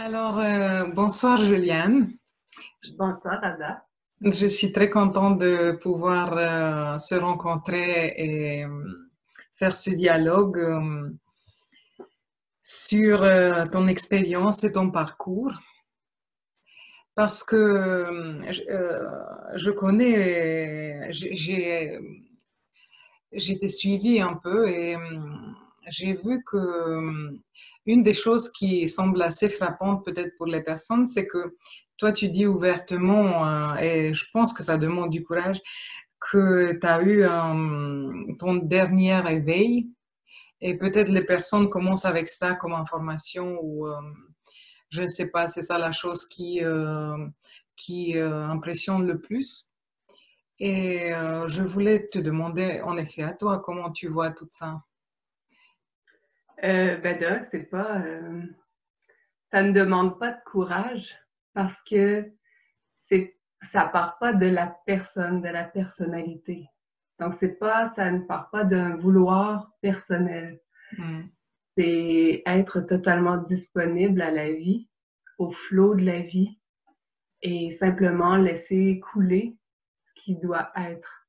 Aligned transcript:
Alors, 0.00 0.38
euh, 0.38 0.84
bonsoir 0.94 1.38
Juliane. 1.38 2.12
Bonsoir 2.96 3.42
Ada. 3.42 3.84
Je 4.20 4.46
suis 4.46 4.70
très 4.70 4.88
contente 4.88 5.40
de 5.40 5.72
pouvoir 5.72 6.38
euh, 6.38 6.98
se 6.98 7.16
rencontrer 7.16 8.14
et 8.16 8.64
euh, 8.64 9.08
faire 9.50 9.74
ce 9.74 9.90
dialogue 9.90 11.18
sur 12.62 13.26
ton 13.72 13.88
expérience 13.88 14.62
et 14.62 14.70
ton 14.70 14.92
parcours. 14.92 15.58
Parce 17.16 17.42
que 17.42 18.38
je 19.56 19.70
connais, 19.72 21.10
j'ai 21.10 21.98
été 23.32 23.66
suivie 23.66 24.20
un 24.20 24.34
peu 24.34 24.68
et 24.68 24.96
j'ai 25.90 26.14
vu 26.14 26.42
que 26.44 27.30
une 27.86 28.02
des 28.02 28.14
choses 28.14 28.50
qui 28.50 28.86
semble 28.88 29.22
assez 29.22 29.48
frappante 29.48 30.04
peut-être 30.04 30.36
pour 30.36 30.46
les 30.46 30.62
personnes, 30.62 31.06
c'est 31.06 31.26
que 31.26 31.56
toi, 31.96 32.12
tu 32.12 32.28
dis 32.28 32.46
ouvertement, 32.46 33.46
euh, 33.46 33.74
et 33.76 34.14
je 34.14 34.24
pense 34.32 34.52
que 34.52 34.62
ça 34.62 34.78
demande 34.78 35.10
du 35.10 35.24
courage, 35.24 35.60
que 36.20 36.78
tu 36.78 36.86
as 36.86 37.02
eu 37.02 37.24
ton 38.38 38.54
dernier 38.56 39.20
éveil, 39.30 39.88
et 40.60 40.76
peut-être 40.76 41.08
les 41.08 41.24
personnes 41.24 41.68
commencent 41.68 42.04
avec 42.04 42.28
ça 42.28 42.54
comme 42.54 42.72
information, 42.72 43.58
ou 43.62 43.86
euh, 43.86 44.00
je 44.90 45.02
ne 45.02 45.06
sais 45.06 45.30
pas, 45.30 45.48
c'est 45.48 45.62
ça 45.62 45.78
la 45.78 45.92
chose 45.92 46.26
qui, 46.26 46.62
euh, 46.62 47.26
qui 47.76 48.18
impressionne 48.18 49.06
le 49.06 49.18
plus. 49.20 49.70
Et 50.60 51.12
je 51.46 51.62
voulais 51.62 52.08
te 52.08 52.18
demander, 52.18 52.80
en 52.82 52.96
effet, 52.96 53.22
à 53.22 53.32
toi, 53.32 53.62
comment 53.64 53.90
tu 53.92 54.08
vois 54.08 54.32
tout 54.32 54.48
ça? 54.50 54.82
Euh, 56.64 56.96
ben 56.96 57.42
c'est 57.50 57.70
pas. 57.70 58.00
Euh, 58.00 58.42
ça 59.50 59.62
ne 59.62 59.72
demande 59.72 60.18
pas 60.18 60.32
de 60.32 60.40
courage 60.44 61.16
parce 61.54 61.80
que 61.82 62.30
c'est 63.08 63.36
ça 63.62 63.84
part 63.86 64.18
pas 64.18 64.32
de 64.32 64.46
la 64.46 64.78
personne, 64.86 65.40
de 65.40 65.48
la 65.48 65.64
personnalité. 65.64 66.68
Donc 67.18 67.34
c'est 67.34 67.58
pas, 67.58 67.92
ça 67.96 68.10
ne 68.10 68.20
part 68.20 68.50
pas 68.50 68.64
d'un 68.64 68.96
vouloir 68.96 69.72
personnel. 69.80 70.60
Hmm. 70.96 71.22
C'est 71.76 72.42
être 72.46 72.80
totalement 72.80 73.36
disponible 73.36 74.20
à 74.22 74.30
la 74.30 74.52
vie, 74.52 74.88
au 75.38 75.50
flot 75.50 75.94
de 75.94 76.04
la 76.04 76.20
vie, 76.20 76.58
et 77.42 77.72
simplement 77.74 78.36
laisser 78.36 79.00
couler 79.12 79.56
ce 80.04 80.22
qui 80.22 80.36
doit 80.36 80.70
être. 80.76 81.26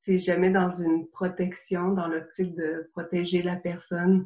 C'est 0.00 0.18
jamais 0.18 0.50
dans 0.50 0.72
une 0.72 1.08
protection, 1.08 1.92
dans 1.92 2.06
l'optique 2.06 2.54
de 2.54 2.88
protéger 2.92 3.42
la 3.42 3.56
personne, 3.56 4.24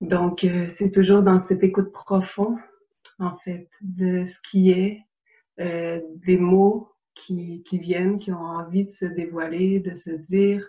donc, 0.00 0.44
euh, 0.44 0.68
c'est 0.76 0.92
toujours 0.92 1.22
dans 1.22 1.40
cette 1.46 1.62
écoute 1.64 1.92
profonde, 1.92 2.58
en 3.18 3.36
fait, 3.38 3.68
de 3.80 4.26
ce 4.26 4.38
qui 4.50 4.70
est, 4.70 5.04
euh, 5.60 6.00
des 6.26 6.36
mots 6.36 6.92
qui, 7.14 7.64
qui, 7.64 7.78
viennent, 7.78 8.18
qui 8.18 8.30
ont 8.32 8.44
envie 8.44 8.84
de 8.84 8.92
se 8.92 9.04
dévoiler, 9.04 9.80
de 9.80 9.94
se 9.94 10.10
dire, 10.10 10.64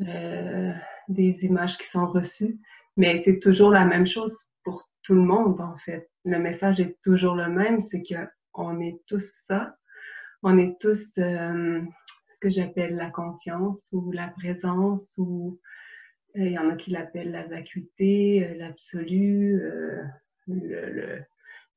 euh, 0.00 0.72
des 1.08 1.44
images 1.44 1.76
qui 1.76 1.86
sont 1.86 2.06
reçues. 2.06 2.58
Mais 2.96 3.20
c'est 3.20 3.38
toujours 3.38 3.70
la 3.70 3.84
même 3.84 4.06
chose 4.06 4.34
pour 4.64 4.82
tout 5.02 5.14
le 5.14 5.22
monde, 5.22 5.60
en 5.60 5.76
fait. 5.76 6.10
Le 6.24 6.38
message 6.38 6.80
est 6.80 6.96
toujours 7.04 7.34
le 7.34 7.48
même, 7.48 7.82
c'est 7.82 8.02
qu'on 8.52 8.80
est 8.80 8.98
tous 9.06 9.30
ça. 9.46 9.76
On 10.42 10.56
est 10.56 10.78
tous 10.80 11.12
ce 11.16 11.82
que 12.40 12.48
j'appelle 12.48 12.94
la 12.94 13.10
conscience 13.10 13.88
ou 13.92 14.10
la 14.12 14.28
présence 14.28 15.12
ou 15.18 15.58
euh, 15.58 15.77
il 16.34 16.52
y 16.52 16.58
en 16.58 16.70
a 16.70 16.76
qui 16.76 16.90
l'appellent 16.90 17.32
la 17.32 17.46
vacuité, 17.46 18.46
euh, 18.46 18.54
l'absolu, 18.56 19.60
euh, 19.62 20.02
le, 20.46 21.20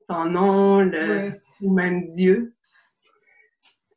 son 0.08 0.26
nom, 0.26 0.92
ou 1.62 1.74
même 1.74 2.06
Dieu. 2.06 2.54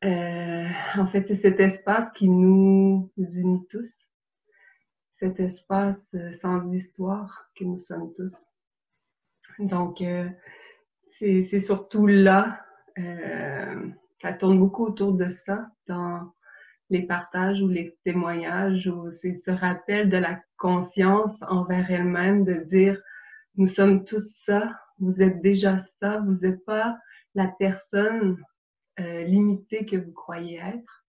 en 0.02 1.06
fait, 1.10 1.24
c'est 1.28 1.40
cet 1.40 1.60
espace 1.60 2.10
qui 2.12 2.28
nous 2.28 3.10
unit 3.16 3.66
tous, 3.70 3.92
cet 5.18 5.40
espace 5.40 6.00
sans 6.42 6.72
histoire 6.72 7.50
que 7.56 7.64
nous 7.64 7.78
sommes 7.78 8.12
tous. 8.14 8.36
Donc, 9.58 10.02
c'est 11.10 11.60
surtout 11.60 12.06
là, 12.06 12.64
ça 14.22 14.32
tourne 14.32 14.58
beaucoup 14.58 14.86
autour 14.86 15.12
de 15.12 15.30
ça 15.30 15.68
dans 15.86 16.32
les 16.90 17.02
partages 17.02 17.60
ou 17.62 17.68
les 17.68 17.96
témoignages 18.04 18.86
ou 18.86 19.10
c'est 19.12 19.40
ce 19.44 19.50
rappel 19.50 20.10
de 20.10 20.16
la 20.16 20.40
conscience 20.56 21.34
envers 21.48 21.90
elle-même 21.90 22.44
de 22.44 22.54
dire 22.54 23.00
nous 23.56 23.68
sommes 23.68 24.04
tous 24.04 24.36
ça, 24.44 24.78
vous 24.98 25.22
êtes 25.22 25.40
déjà 25.40 25.84
ça, 26.00 26.18
vous 26.18 26.34
n'êtes 26.34 26.64
pas 26.64 26.98
la 27.34 27.48
personne 27.58 28.36
euh, 29.00 29.22
limitée 29.24 29.86
que 29.86 29.96
vous 29.96 30.12
croyez 30.12 30.58
être 30.58 31.04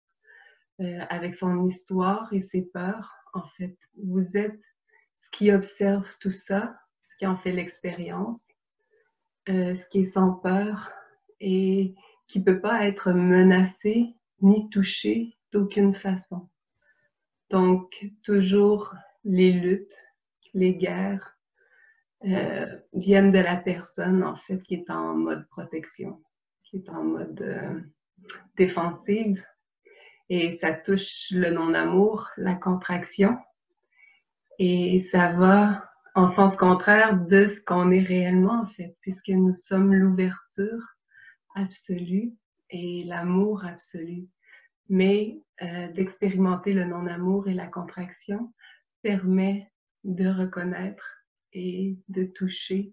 euh, 0.81 1.05
avec 1.09 1.35
son 1.35 1.67
histoire 1.67 2.33
et 2.33 2.43
ses 2.43 2.63
peurs. 2.63 3.13
En 3.33 3.47
fait, 3.57 3.77
vous 4.03 4.37
êtes 4.37 4.59
ce 5.19 5.31
qui 5.31 5.53
observe 5.53 6.07
tout 6.21 6.33
ça, 6.33 6.79
ce 7.11 7.17
qui 7.19 7.27
en 7.27 7.37
fait 7.37 7.53
l'expérience, 7.53 8.43
euh, 9.49 9.77
ce 9.77 9.87
qui 9.89 10.01
est 10.01 10.11
sans 10.11 10.33
peur 10.33 10.91
et 11.41 11.95
qui 12.27 12.43
peut 12.43 12.61
pas 12.61 12.87
être 12.87 13.13
menacé 13.13 14.15
ni 14.41 14.69
touché 14.71 15.37
d'aucune 15.53 15.95
façon. 15.95 16.49
Donc, 17.51 18.07
toujours 18.23 18.95
les 19.25 19.53
luttes, 19.53 19.99
les 20.55 20.75
guerres 20.75 21.37
euh, 22.25 22.79
viennent 22.93 23.33
de 23.33 23.39
la 23.39 23.57
personne, 23.57 24.23
en 24.23 24.37
fait, 24.37 24.63
qui 24.63 24.75
est 24.75 24.91
en 24.91 25.15
mode 25.15 25.47
protection, 25.49 26.23
qui 26.65 26.77
est 26.77 26.89
en 26.89 27.03
mode 27.03 27.41
euh, 27.41 27.81
défensive. 28.57 29.43
Et 30.29 30.59
ça 30.59 30.73
touche 30.73 31.29
le 31.33 31.51
non-amour, 31.51 32.29
la 32.37 32.55
contraction. 32.55 33.37
Et 34.59 35.01
ça 35.11 35.33
va 35.33 35.91
en 36.15 36.29
sens 36.29 36.57
contraire 36.57 37.19
de 37.19 37.47
ce 37.47 37.61
qu'on 37.63 37.91
est 37.91 38.03
réellement, 38.03 38.63
en 38.63 38.67
fait, 38.67 38.97
puisque 39.01 39.29
nous 39.31 39.57
sommes 39.57 39.95
l'ouverture 39.95 40.83
absolue 41.55 42.33
et 42.69 43.05
l'amour 43.05 43.65
absolu 43.65 44.29
mais 44.91 45.41
euh, 45.63 45.89
d'expérimenter 45.93 46.75
le 46.75 46.85
non-amour 46.85 47.49
et 47.49 47.55
la 47.55 47.69
contraction 47.69 48.53
permet 49.03 49.71
de 50.05 50.29
reconnaître 50.29 51.25
et 51.53 51.97
de 52.09 52.25
toucher 52.25 52.93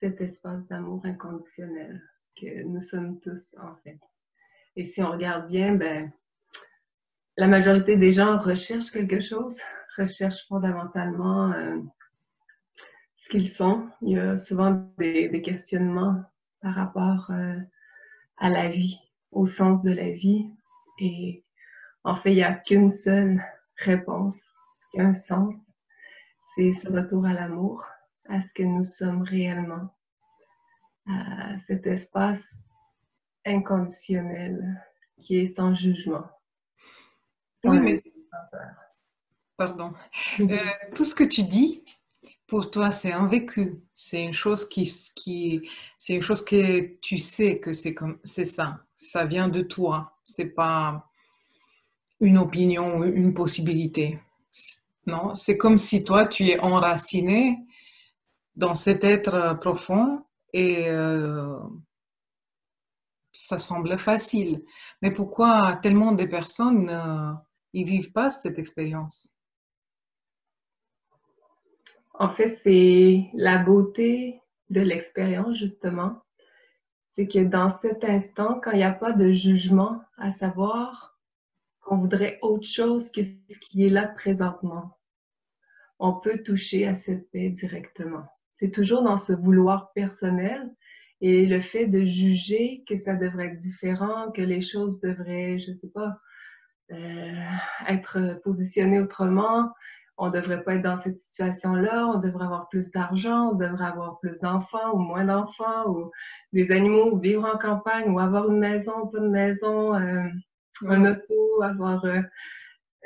cet 0.00 0.20
espace 0.20 0.66
d'amour 0.66 1.06
inconditionnel 1.06 2.02
que 2.38 2.62
nous 2.64 2.82
sommes 2.82 3.20
tous 3.20 3.54
en 3.62 3.76
fait. 3.84 4.00
Et 4.76 4.84
si 4.84 5.02
on 5.02 5.10
regarde 5.12 5.48
bien, 5.48 5.74
ben, 5.74 6.12
la 7.36 7.46
majorité 7.46 7.96
des 7.96 8.12
gens 8.12 8.38
recherchent 8.38 8.90
quelque 8.90 9.20
chose, 9.20 9.56
recherchent 9.96 10.46
fondamentalement 10.48 11.52
euh, 11.52 11.78
ce 13.16 13.28
qu'ils 13.28 13.48
sont. 13.48 13.88
Il 14.02 14.16
y 14.16 14.18
a 14.18 14.36
souvent 14.36 14.92
des, 14.98 15.42
questionnements 15.42 16.22
par 16.60 16.74
rapport 16.74 17.30
euh, 17.30 17.56
à 18.38 18.48
la 18.48 18.68
vie, 18.68 18.98
au 19.30 19.46
sens 19.46 19.82
de 19.82 19.92
la 19.92 20.10
vie, 20.10 20.50
et 21.00 21.44
en 22.04 22.16
fait, 22.16 22.32
il 22.32 22.36
n'y 22.36 22.42
a 22.42 22.54
qu'une 22.54 22.90
seule 22.90 23.42
réponse, 23.76 24.36
qu'un 24.92 25.14
sens. 25.14 25.54
C'est 26.54 26.72
ce 26.72 26.88
retour 26.88 27.24
à 27.26 27.32
l'amour, 27.32 27.86
à 28.28 28.42
ce 28.42 28.52
que 28.52 28.62
nous 28.62 28.84
sommes 28.84 29.22
réellement, 29.22 29.94
à 31.08 31.58
cet 31.66 31.86
espace 31.86 32.42
inconditionnel 33.46 34.84
qui 35.22 35.38
est 35.38 35.54
sans 35.56 35.74
jugement. 35.74 36.28
oui, 37.64 37.80
mais... 37.80 38.02
Pardon. 39.56 39.92
Euh, 40.40 40.56
tout 40.94 41.04
ce 41.04 41.14
que 41.14 41.24
tu 41.24 41.42
dis, 41.42 41.84
pour 42.46 42.70
toi, 42.70 42.90
c'est 42.90 43.12
un 43.12 43.26
vécu. 43.26 43.80
C'est 43.94 44.24
une 44.24 44.34
chose 44.34 44.68
qui, 44.68 44.90
qui 45.14 45.62
c'est 45.96 46.14
une 46.14 46.22
chose 46.22 46.44
que 46.44 46.96
tu 47.00 47.18
sais 47.18 47.60
que 47.60 47.72
c'est 47.72 47.94
comme, 47.94 48.18
c'est 48.24 48.44
ça. 48.44 48.80
Ça 48.96 49.24
vient 49.24 49.48
de 49.48 49.62
toi. 49.62 50.18
C'est 50.22 50.50
pas 50.50 51.06
une 52.20 52.38
opinion, 52.38 53.04
une 53.04 53.34
possibilité. 53.34 54.18
Non, 55.06 55.34
c'est 55.34 55.56
comme 55.56 55.78
si 55.78 56.04
toi, 56.04 56.26
tu 56.26 56.46
es 56.48 56.60
enraciné 56.60 57.58
dans 58.56 58.74
cet 58.74 59.04
être 59.04 59.58
profond 59.60 60.24
et 60.52 60.88
euh, 60.88 61.58
ça 63.32 63.58
semble 63.58 63.96
facile. 63.98 64.64
Mais 65.02 65.10
pourquoi 65.12 65.78
tellement 65.82 66.12
de 66.12 66.24
personnes 66.24 66.86
ne 66.86 67.84
vivent 67.84 68.12
pas 68.12 68.30
cette 68.30 68.58
expérience? 68.58 69.34
En 72.20 72.28
fait, 72.28 72.60
c'est 72.62 73.30
la 73.32 73.56
beauté 73.56 74.42
de 74.68 74.82
l'expérience, 74.82 75.56
justement. 75.56 76.22
C'est 77.14 77.26
que 77.26 77.38
dans 77.38 77.70
cet 77.80 78.04
instant, 78.04 78.60
quand 78.60 78.72
il 78.72 78.76
n'y 78.76 78.82
a 78.82 78.92
pas 78.92 79.12
de 79.12 79.32
jugement, 79.32 80.02
à 80.18 80.30
savoir 80.30 81.18
qu'on 81.80 81.96
voudrait 81.96 82.38
autre 82.42 82.66
chose 82.66 83.10
que 83.10 83.24
ce 83.24 83.58
qui 83.62 83.86
est 83.86 83.88
là 83.88 84.06
présentement, 84.06 84.98
on 85.98 86.12
peut 86.12 86.42
toucher 86.42 86.86
à 86.86 86.98
cette 86.98 87.30
paix 87.30 87.48
directement. 87.48 88.26
c'est 88.58 88.70
toujours 88.70 89.02
dans 89.02 89.18
ce 89.18 89.32
vouloir 89.32 89.90
personnel 89.94 90.70
et 91.22 91.46
le 91.46 91.62
fait 91.62 91.86
de 91.86 92.04
juger 92.04 92.84
que 92.86 92.98
ça 92.98 93.14
devrait 93.14 93.46
être 93.46 93.60
différent, 93.60 94.30
que 94.30 94.42
les 94.42 94.60
choses 94.60 95.00
devraient, 95.00 95.58
je 95.58 95.72
sais 95.72 95.90
pas, 95.90 96.18
euh, 96.92 97.44
être 97.88 98.40
positionnées 98.44 99.00
autrement. 99.00 99.72
On 100.22 100.28
devrait 100.28 100.62
pas 100.62 100.74
être 100.74 100.82
dans 100.82 100.98
cette 100.98 101.18
situation-là, 101.28 102.06
on 102.06 102.18
devrait 102.18 102.44
avoir 102.44 102.68
plus 102.68 102.90
d'argent, 102.90 103.52
on 103.52 103.54
devrait 103.54 103.86
avoir 103.86 104.18
plus 104.20 104.38
d'enfants 104.40 104.92
ou 104.92 104.98
moins 104.98 105.24
d'enfants, 105.24 105.88
ou 105.88 106.10
des 106.52 106.70
animaux, 106.70 107.14
ou 107.14 107.18
vivre 107.18 107.46
en 107.46 107.56
campagne, 107.56 108.10
ou 108.10 108.18
avoir 108.20 108.50
une 108.50 108.58
maison, 108.58 109.06
pas 109.06 109.18
de 109.18 109.28
maison, 109.28 109.94
euh, 109.94 110.28
un 110.86 111.10
auto, 111.10 111.62
avoir 111.62 112.04
euh, 112.04 112.20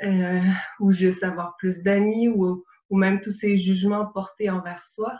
euh, 0.03 0.41
ou 0.81 0.91
juste 0.91 1.23
avoir 1.23 1.55
plus 1.55 1.81
d'amis, 1.83 2.27
ou, 2.27 2.65
ou 2.89 2.97
même 2.97 3.21
tous 3.21 3.31
ces 3.31 3.59
jugements 3.59 4.07
portés 4.07 4.49
envers 4.49 4.83
soi. 4.83 5.17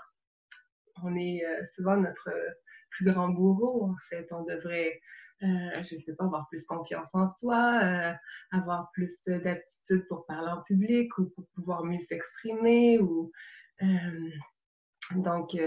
On 1.01 1.15
est 1.15 1.43
souvent 1.75 1.95
notre 1.95 2.29
plus 2.89 3.05
grand 3.05 3.29
bourreau, 3.29 3.85
en 3.85 3.95
fait. 4.09 4.27
On 4.31 4.43
devrait, 4.43 4.99
euh, 5.43 5.83
je 5.83 5.97
sais 5.97 6.13
pas, 6.13 6.23
avoir 6.23 6.47
plus 6.47 6.65
confiance 6.65 7.13
en 7.13 7.27
soi, 7.27 7.79
euh, 7.83 8.13
avoir 8.51 8.91
plus 8.93 9.25
d'aptitude 9.25 10.07
pour 10.07 10.25
parler 10.25 10.49
en 10.49 10.61
public 10.61 11.17
ou 11.17 11.25
pour 11.35 11.45
pouvoir 11.55 11.83
mieux 11.83 11.99
s'exprimer. 11.99 12.99
ou 12.99 13.31
euh, 13.81 14.29
Donc, 15.15 15.57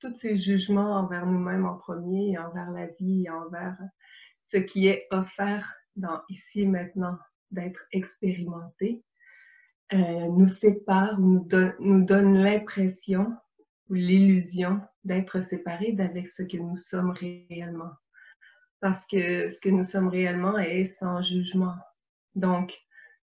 tous 0.00 0.16
ces 0.18 0.38
jugements 0.38 0.96
envers 0.96 1.26
nous-mêmes 1.26 1.66
en 1.66 1.76
premier, 1.76 2.38
envers 2.38 2.70
la 2.70 2.86
vie, 2.98 3.28
envers 3.28 3.76
ce 4.46 4.56
qui 4.56 4.88
est 4.88 5.06
offert 5.10 5.72
dans 5.96 6.22
ici 6.30 6.62
et 6.62 6.66
maintenant 6.66 7.18
d'être 7.50 7.84
expérimenté, 7.92 9.04
nous 9.92 10.48
séparent 10.48 11.20
ou 11.20 11.26
nous, 11.26 11.44
don 11.44 11.72
nous 11.80 12.04
donnent 12.06 12.38
l'impression 12.38 13.36
ou 13.90 13.94
l'illusion 13.94 14.80
d'être 15.04 15.42
séparés 15.42 15.92
d'avec 15.92 16.30
ce 16.30 16.42
que 16.42 16.56
nous 16.56 16.78
sommes 16.78 17.10
réellement. 17.10 17.92
Parce 18.82 19.06
que 19.06 19.48
ce 19.50 19.60
que 19.60 19.68
nous 19.68 19.84
sommes 19.84 20.08
réellement 20.08 20.58
est 20.58 20.86
sans 20.86 21.22
jugement. 21.22 21.76
Donc, 22.34 22.76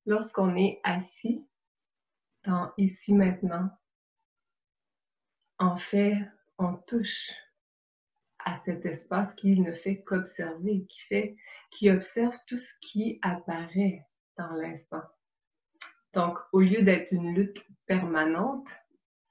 lorsqu'on 0.07 0.55
est 0.55 0.79
assis 0.83 1.47
dans 2.43 2.71
ici 2.79 3.13
maintenant, 3.13 3.69
en 5.59 5.77
fait, 5.77 6.17
on 6.57 6.73
touche 6.87 7.31
à 8.39 8.59
cet 8.65 8.83
espace 8.87 9.31
qui 9.35 9.59
ne 9.59 9.71
fait 9.73 10.01
qu'observer, 10.01 10.87
qui 10.89 10.99
fait, 11.01 11.35
qui 11.69 11.91
observe 11.91 12.35
tout 12.47 12.57
ce 12.57 12.73
qui 12.81 13.19
apparaît 13.21 14.07
dans 14.39 14.53
l'instant. 14.53 15.03
Donc, 16.15 16.39
au 16.51 16.61
lieu 16.61 16.81
d'être 16.81 17.11
une 17.11 17.35
lutte 17.35 17.63
permanente, 17.85 18.67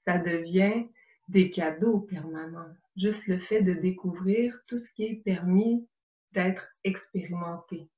ça 0.06 0.18
devient 0.18 0.86
des 1.26 1.50
cadeaux 1.50 1.98
permanents. 1.98 2.72
Juste 2.96 3.26
le 3.26 3.40
fait 3.40 3.62
de 3.62 3.74
découvrir 3.74 4.62
tout 4.68 4.78
ce 4.78 4.88
qui 4.92 5.06
est 5.06 5.16
permis 5.24 5.88
d'être 6.32 6.66
expérimenté. 6.84 7.88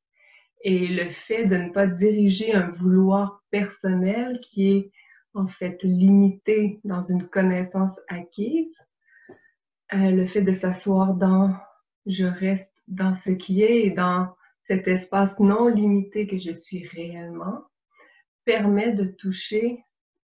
Et 0.62 0.88
le 0.88 1.10
fait 1.10 1.46
de 1.46 1.56
ne 1.56 1.70
pas 1.70 1.86
diriger 1.86 2.54
un 2.54 2.70
vouloir 2.70 3.42
personnel 3.50 4.40
qui 4.40 4.70
est 4.70 4.90
en 5.34 5.48
fait 5.48 5.82
limité 5.82 6.80
dans 6.84 7.02
une 7.02 7.28
connaissance 7.28 7.98
acquise, 8.08 8.74
euh, 9.92 10.10
le 10.10 10.26
fait 10.26 10.42
de 10.42 10.54
s'asseoir 10.54 11.14
dans 11.14 11.54
je 12.06 12.24
reste 12.24 12.70
dans 12.88 13.14
ce 13.14 13.30
qui 13.30 13.62
est 13.62 13.86
et 13.86 13.90
dans 13.90 14.34
cet 14.66 14.88
espace 14.88 15.38
non 15.40 15.68
limité 15.68 16.26
que 16.26 16.38
je 16.38 16.52
suis 16.52 16.86
réellement, 16.88 17.64
permet 18.44 18.92
de 18.92 19.04
toucher 19.04 19.82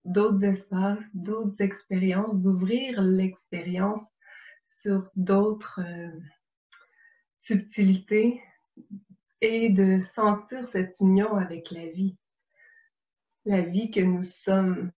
d'autres 0.06 0.44
espaces, 0.44 1.04
d'autres 1.14 1.60
expériences, 1.62 2.40
d'ouvrir 2.40 3.02
l'expérience 3.02 4.02
sur 4.66 5.10
d'autres 5.16 5.80
euh, 5.82 6.20
subtilités 7.42 8.40
et 9.42 9.70
de 9.70 10.00
sentir 10.00 10.68
cette 10.68 11.00
union 11.00 11.36
avec 11.36 11.72
la 11.72 11.88
vie. 11.88 12.16
La 13.46 13.62
vie 13.62 13.90
que 13.90 14.00
nous 14.00 14.26
sommes 14.26 14.92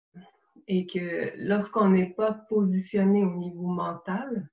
et 0.68 0.86
que 0.86 1.32
lorsqu'on 1.38 1.90
n'est 1.90 2.14
pas 2.14 2.34
positionné 2.34 3.24
au 3.24 3.36
niveau 3.38 3.68
mental, 3.68 4.50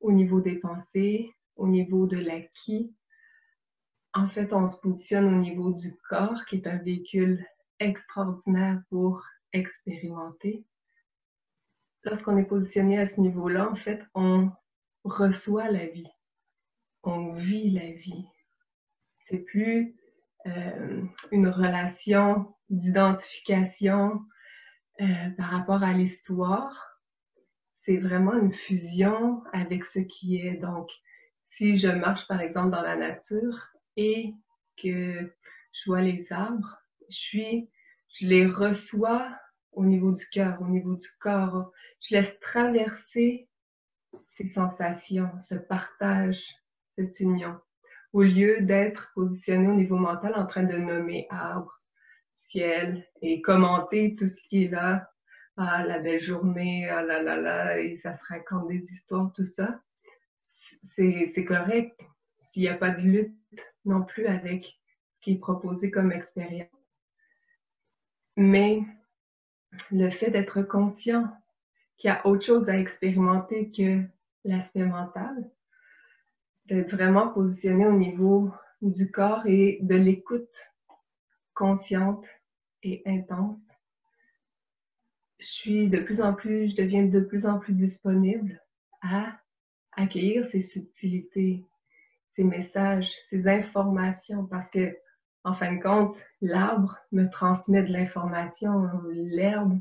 au 0.00 0.12
niveau 0.12 0.42
des 0.42 0.56
pensées, 0.56 1.32
au 1.56 1.66
niveau 1.66 2.06
de 2.06 2.18
l'acquis, 2.18 2.94
en 4.12 4.28
fait, 4.28 4.52
on 4.52 4.68
se 4.68 4.76
positionne 4.76 5.24
au 5.24 5.38
niveau 5.38 5.72
du 5.72 5.96
corps 6.10 6.44
qui 6.44 6.56
est 6.56 6.66
un 6.66 6.76
véhicule 6.76 7.46
extraordinaire 7.78 8.82
pour 8.90 9.24
expérimenter. 9.54 10.66
Lorsqu'on 12.04 12.36
est 12.36 12.44
positionné 12.44 12.98
à 12.98 13.08
ce 13.08 13.18
niveau-là, 13.18 13.70
en 13.70 13.76
fait, 13.76 14.02
on 14.14 14.50
reçoit 15.04 15.70
la 15.70 15.86
vie, 15.86 16.10
on 17.02 17.32
vit 17.34 17.70
la 17.70 17.90
vie. 17.90 18.24
C'est 19.28 19.38
plus 19.38 19.96
euh, 20.46 21.02
une 21.30 21.48
relation 21.48 22.54
d'identification 22.70 24.20
euh, 25.00 25.30
par 25.36 25.50
rapport 25.50 25.82
à 25.82 25.92
l'histoire. 25.92 27.00
C'est 27.80 27.96
vraiment 27.96 28.34
une 28.34 28.52
fusion 28.52 29.42
avec 29.52 29.84
ce 29.84 30.00
qui 30.00 30.38
est. 30.38 30.54
Donc, 30.54 30.90
si 31.44 31.76
je 31.76 31.88
marche 31.88 32.26
par 32.28 32.40
exemple 32.40 32.70
dans 32.70 32.82
la 32.82 32.96
nature 32.96 33.58
et 33.96 34.34
que 34.76 35.32
je 35.72 35.84
vois 35.86 36.02
les 36.02 36.32
arbres, 36.32 36.78
je 37.08 37.16
suis, 37.16 37.70
je 38.14 38.26
les 38.26 38.46
reçois 38.46 39.36
au 39.72 39.84
niveau 39.84 40.12
du 40.12 40.24
cœur, 40.28 40.60
au 40.60 40.68
niveau 40.68 40.96
du 40.96 41.08
corps. 41.20 41.72
Je 42.00 42.14
laisse 42.14 42.38
traverser 42.40 43.48
ces 44.30 44.48
sensations, 44.48 45.30
ce 45.40 45.54
partage, 45.54 46.42
cette 46.96 47.18
union, 47.20 47.58
au 48.12 48.22
lieu 48.22 48.60
d'être 48.60 49.10
positionné 49.14 49.68
au 49.68 49.74
niveau 49.74 49.96
mental 49.96 50.34
en 50.36 50.46
train 50.46 50.64
de 50.64 50.76
nommer 50.76 51.26
arbre, 51.30 51.72
ciel 52.34 53.06
et 53.22 53.40
commenter 53.40 54.14
tout 54.16 54.28
ce 54.28 54.40
qui 54.48 54.64
est 54.64 54.68
là. 54.68 55.08
Ah, 55.56 55.84
la 55.84 55.98
belle 55.98 56.20
journée, 56.20 56.88
ah 56.88 57.02
là 57.02 57.22
là 57.22 57.36
là, 57.36 57.78
et 57.78 57.98
ça 57.98 58.16
se 58.16 58.24
raconte 58.24 58.68
des 58.68 58.82
histoires, 58.90 59.30
tout 59.34 59.44
ça. 59.44 59.80
C'est 60.96 61.44
correct 61.46 62.00
s'il 62.38 62.62
n'y 62.62 62.68
a 62.68 62.74
pas 62.74 62.90
de 62.90 63.02
lutte 63.02 63.36
non 63.84 64.02
plus 64.02 64.26
avec 64.26 64.66
ce 64.66 65.20
qui 65.20 65.32
est 65.32 65.38
proposé 65.38 65.90
comme 65.90 66.10
expérience. 66.10 66.68
Mais 68.36 68.82
le 69.90 70.10
fait 70.10 70.30
d'être 70.30 70.62
conscient 70.62 71.28
qu'il 71.98 72.08
y 72.08 72.10
a 72.10 72.26
autre 72.26 72.44
chose 72.44 72.68
à 72.68 72.78
expérimenter 72.78 73.70
que 73.70 74.02
l'aspect 74.44 74.84
mental, 74.84 75.50
vraiment 76.80 77.28
positionné 77.28 77.86
au 77.86 77.92
niveau 77.92 78.50
du 78.80 79.10
corps 79.10 79.46
et 79.46 79.78
de 79.82 79.94
l'écoute 79.94 80.56
consciente 81.54 82.24
et 82.82 83.02
intense. 83.06 83.56
Je 85.38 85.46
suis 85.46 85.88
de 85.88 85.98
plus 85.98 86.20
en 86.20 86.34
plus, 86.34 86.70
je 86.70 86.76
deviens 86.76 87.04
de 87.04 87.20
plus 87.20 87.46
en 87.46 87.58
plus 87.58 87.74
disponible 87.74 88.60
à 89.02 89.38
accueillir 89.92 90.44
ces 90.46 90.62
subtilités, 90.62 91.64
ces 92.34 92.44
messages, 92.44 93.12
ces 93.28 93.46
informations, 93.48 94.46
parce 94.46 94.70
que 94.70 94.96
en 95.44 95.54
fin 95.54 95.74
de 95.74 95.82
compte, 95.82 96.16
l'arbre 96.40 96.98
me 97.10 97.28
transmet 97.28 97.82
de 97.82 97.92
l'information, 97.92 98.88
l'herbe 99.10 99.80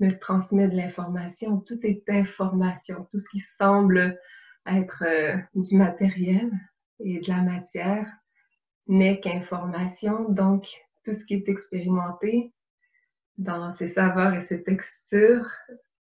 me 0.00 0.18
transmet 0.18 0.68
de 0.68 0.76
l'information, 0.76 1.60
tout 1.60 1.78
est 1.86 2.08
information, 2.08 3.06
tout 3.10 3.20
ce 3.20 3.28
qui 3.28 3.40
semble 3.40 4.18
être 4.66 5.04
euh, 5.06 5.36
du 5.54 5.76
matériel 5.76 6.50
et 7.00 7.20
de 7.20 7.28
la 7.28 7.42
matière 7.42 8.10
n'est 8.86 9.20
qu'information, 9.20 10.28
donc 10.28 10.66
tout 11.04 11.14
ce 11.14 11.24
qui 11.24 11.34
est 11.34 11.48
expérimenté 11.48 12.52
dans 13.38 13.74
ses 13.74 13.92
saveurs 13.92 14.34
et 14.34 14.44
ses 14.44 14.62
textures, 14.62 15.50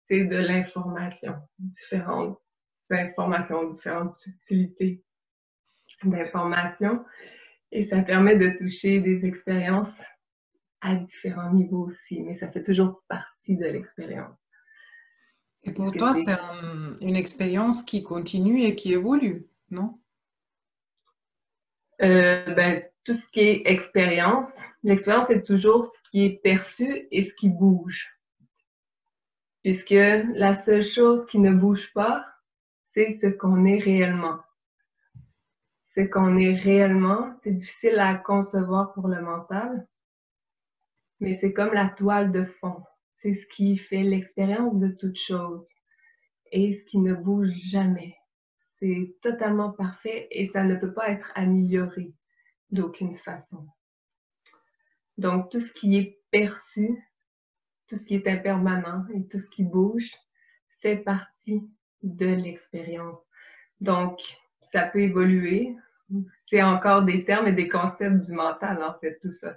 c'est 0.08 0.24
de 0.24 0.36
l'information, 0.36 1.36
différentes 1.58 2.38
informations, 2.90 3.70
différentes 3.70 4.14
subtilités 4.14 5.02
d'information 6.04 7.04
et 7.70 7.84
ça 7.84 8.00
permet 8.02 8.36
de 8.36 8.56
toucher 8.56 9.00
des 9.00 9.26
expériences 9.26 9.92
à 10.80 10.94
différents 10.94 11.52
niveaux 11.52 11.88
aussi, 11.88 12.22
mais 12.22 12.36
ça 12.36 12.50
fait 12.50 12.62
toujours 12.62 13.02
partie 13.08 13.56
de 13.56 13.66
l'expérience. 13.66 14.38
Et 15.68 15.72
pour 15.72 15.92
toi, 15.92 16.14
c'est 16.14 16.36
une 17.00 17.16
expérience 17.16 17.82
qui 17.82 18.02
continue 18.02 18.62
et 18.62 18.74
qui 18.74 18.92
évolue, 18.92 19.46
non? 19.70 19.98
Euh, 22.00 22.54
ben, 22.54 22.84
tout 23.04 23.14
ce 23.14 23.26
qui 23.28 23.40
est 23.40 23.62
expérience, 23.66 24.60
l'expérience 24.82 25.30
est 25.30 25.42
toujours 25.42 25.86
ce 25.86 26.10
qui 26.10 26.24
est 26.24 26.40
perçu 26.42 27.08
et 27.10 27.24
ce 27.24 27.34
qui 27.34 27.48
bouge. 27.48 28.08
Puisque 29.62 29.90
la 29.90 30.54
seule 30.54 30.84
chose 30.84 31.26
qui 31.26 31.38
ne 31.38 31.52
bouge 31.52 31.92
pas, 31.92 32.24
c'est 32.92 33.16
ce 33.16 33.26
qu'on 33.26 33.64
est 33.64 33.80
réellement 33.80 34.38
ce 35.98 36.04
qu'on 36.04 36.36
est 36.36 36.54
réellement. 36.54 37.34
C'est 37.42 37.52
difficile 37.52 37.98
à 37.98 38.14
concevoir 38.14 38.92
pour 38.92 39.08
le 39.08 39.20
mental, 39.20 39.86
mais 41.20 41.36
c'est 41.36 41.52
comme 41.52 41.72
la 41.72 41.88
toile 41.88 42.30
de 42.30 42.44
fond. 42.44 42.84
C'est 43.20 43.34
ce 43.34 43.46
qui 43.46 43.76
fait 43.78 44.02
l'expérience 44.02 44.80
de 44.80 44.88
toute 44.88 45.18
chose. 45.18 45.66
et 46.52 46.74
ce 46.74 46.84
qui 46.86 46.98
ne 46.98 47.14
bouge 47.14 47.52
jamais. 47.52 48.16
C'est 48.78 49.16
totalement 49.22 49.72
parfait 49.72 50.28
et 50.30 50.48
ça 50.48 50.64
ne 50.64 50.76
peut 50.76 50.92
pas 50.94 51.10
être 51.10 51.32
amélioré 51.34 52.14
d'aucune 52.70 53.18
façon. 53.18 53.66
Donc, 55.18 55.50
tout 55.50 55.60
ce 55.60 55.72
qui 55.72 55.96
est 55.96 56.20
perçu, 56.30 56.88
tout 57.88 57.96
ce 57.96 58.06
qui 58.06 58.14
est 58.14 58.26
impermanent 58.28 59.04
et 59.14 59.26
tout 59.28 59.38
ce 59.38 59.48
qui 59.50 59.64
bouge 59.64 60.12
fait 60.80 60.98
partie 60.98 61.62
de 62.02 62.26
l'expérience. 62.26 63.18
Donc, 63.80 64.20
ça 64.60 64.82
peut 64.84 65.00
évoluer. 65.00 65.74
C'est 66.46 66.62
encore 66.62 67.02
des 67.02 67.24
termes 67.24 67.48
et 67.48 67.52
des 67.52 67.68
concepts 67.68 68.26
du 68.26 68.32
mental, 68.32 68.82
en 68.82 68.98
fait, 69.00 69.18
tout 69.20 69.32
ça. 69.32 69.56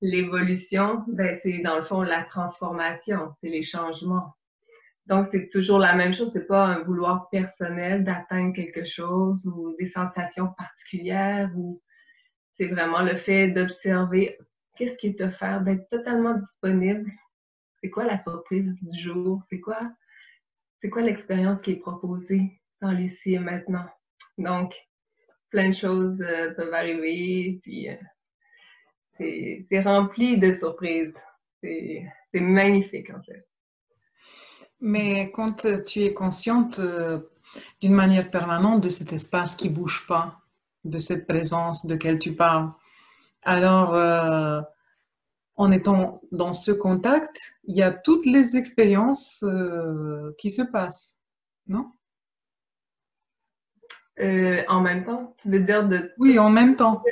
L'évolution, 0.00 1.04
ben, 1.08 1.38
c'est 1.42 1.58
dans 1.58 1.78
le 1.78 1.84
fond 1.84 2.02
la 2.02 2.24
transformation, 2.24 3.32
c'est 3.40 3.48
les 3.48 3.62
changements. 3.62 4.34
Donc, 5.06 5.28
c'est 5.30 5.48
toujours 5.48 5.78
la 5.78 5.94
même 5.94 6.12
chose. 6.12 6.30
C'est 6.32 6.46
pas 6.46 6.64
un 6.64 6.82
vouloir 6.82 7.28
personnel 7.30 8.04
d'atteindre 8.04 8.54
quelque 8.54 8.84
chose 8.84 9.46
ou 9.46 9.74
des 9.78 9.86
sensations 9.86 10.48
particulières 10.58 11.50
ou 11.56 11.80
c'est 12.56 12.66
vraiment 12.66 13.02
le 13.02 13.16
fait 13.16 13.50
d'observer 13.50 14.38
qu'est-ce 14.76 14.96
qui 14.98 15.08
est 15.08 15.20
offert, 15.20 15.62
d'être 15.62 15.88
totalement 15.88 16.34
disponible. 16.34 17.10
C'est 17.80 17.90
quoi 17.90 18.04
la 18.04 18.18
surprise 18.18 18.74
du 18.82 18.98
jour? 18.98 19.42
C'est 19.48 19.60
quoi, 19.60 19.78
c'est 20.80 20.90
quoi 20.90 21.02
l'expérience 21.02 21.60
qui 21.60 21.72
est 21.72 21.80
proposée 21.80 22.60
dans 22.80 22.90
l'ici 22.90 23.34
et 23.34 23.38
maintenant? 23.38 23.86
Donc, 24.38 24.74
plein 25.50 25.70
de 25.70 25.74
choses 25.74 26.20
euh, 26.20 26.52
peuvent 26.54 26.74
arriver, 26.74 27.60
puis 27.62 27.88
euh, 27.88 27.94
c'est 29.18 29.80
rempli 29.80 30.38
de 30.38 30.54
surprises. 30.54 31.14
C'est 31.62 32.40
magnifique, 32.40 33.10
en 33.10 33.22
fait. 33.22 33.46
Mais 34.80 35.30
quand 35.32 35.66
tu 35.82 36.02
es 36.02 36.12
consciente 36.12 36.78
euh, 36.80 37.18
d'une 37.80 37.94
manière 37.94 38.30
permanente 38.30 38.82
de 38.82 38.88
cet 38.88 39.12
espace 39.12 39.56
qui 39.56 39.68
bouge 39.68 40.06
pas, 40.06 40.40
de 40.84 40.98
cette 40.98 41.26
présence 41.26 41.86
de 41.86 41.94
laquelle 41.94 42.18
tu 42.18 42.34
parles, 42.34 42.70
alors 43.42 43.94
euh, 43.94 44.60
en 45.56 45.72
étant 45.72 46.20
dans 46.30 46.52
ce 46.52 46.72
contact, 46.72 47.56
il 47.64 47.76
y 47.76 47.82
a 47.82 47.90
toutes 47.90 48.26
les 48.26 48.56
expériences 48.56 49.42
euh, 49.42 50.34
qui 50.38 50.50
se 50.50 50.62
passent, 50.62 51.18
non? 51.66 51.92
En 54.18 54.80
même 54.80 55.04
temps, 55.04 55.34
tu 55.38 55.50
veux 55.50 55.60
dire 55.60 55.86
de... 55.86 56.12
Oui, 56.16 56.38
en 56.38 56.48
même 56.48 56.76
temps. 56.76 57.02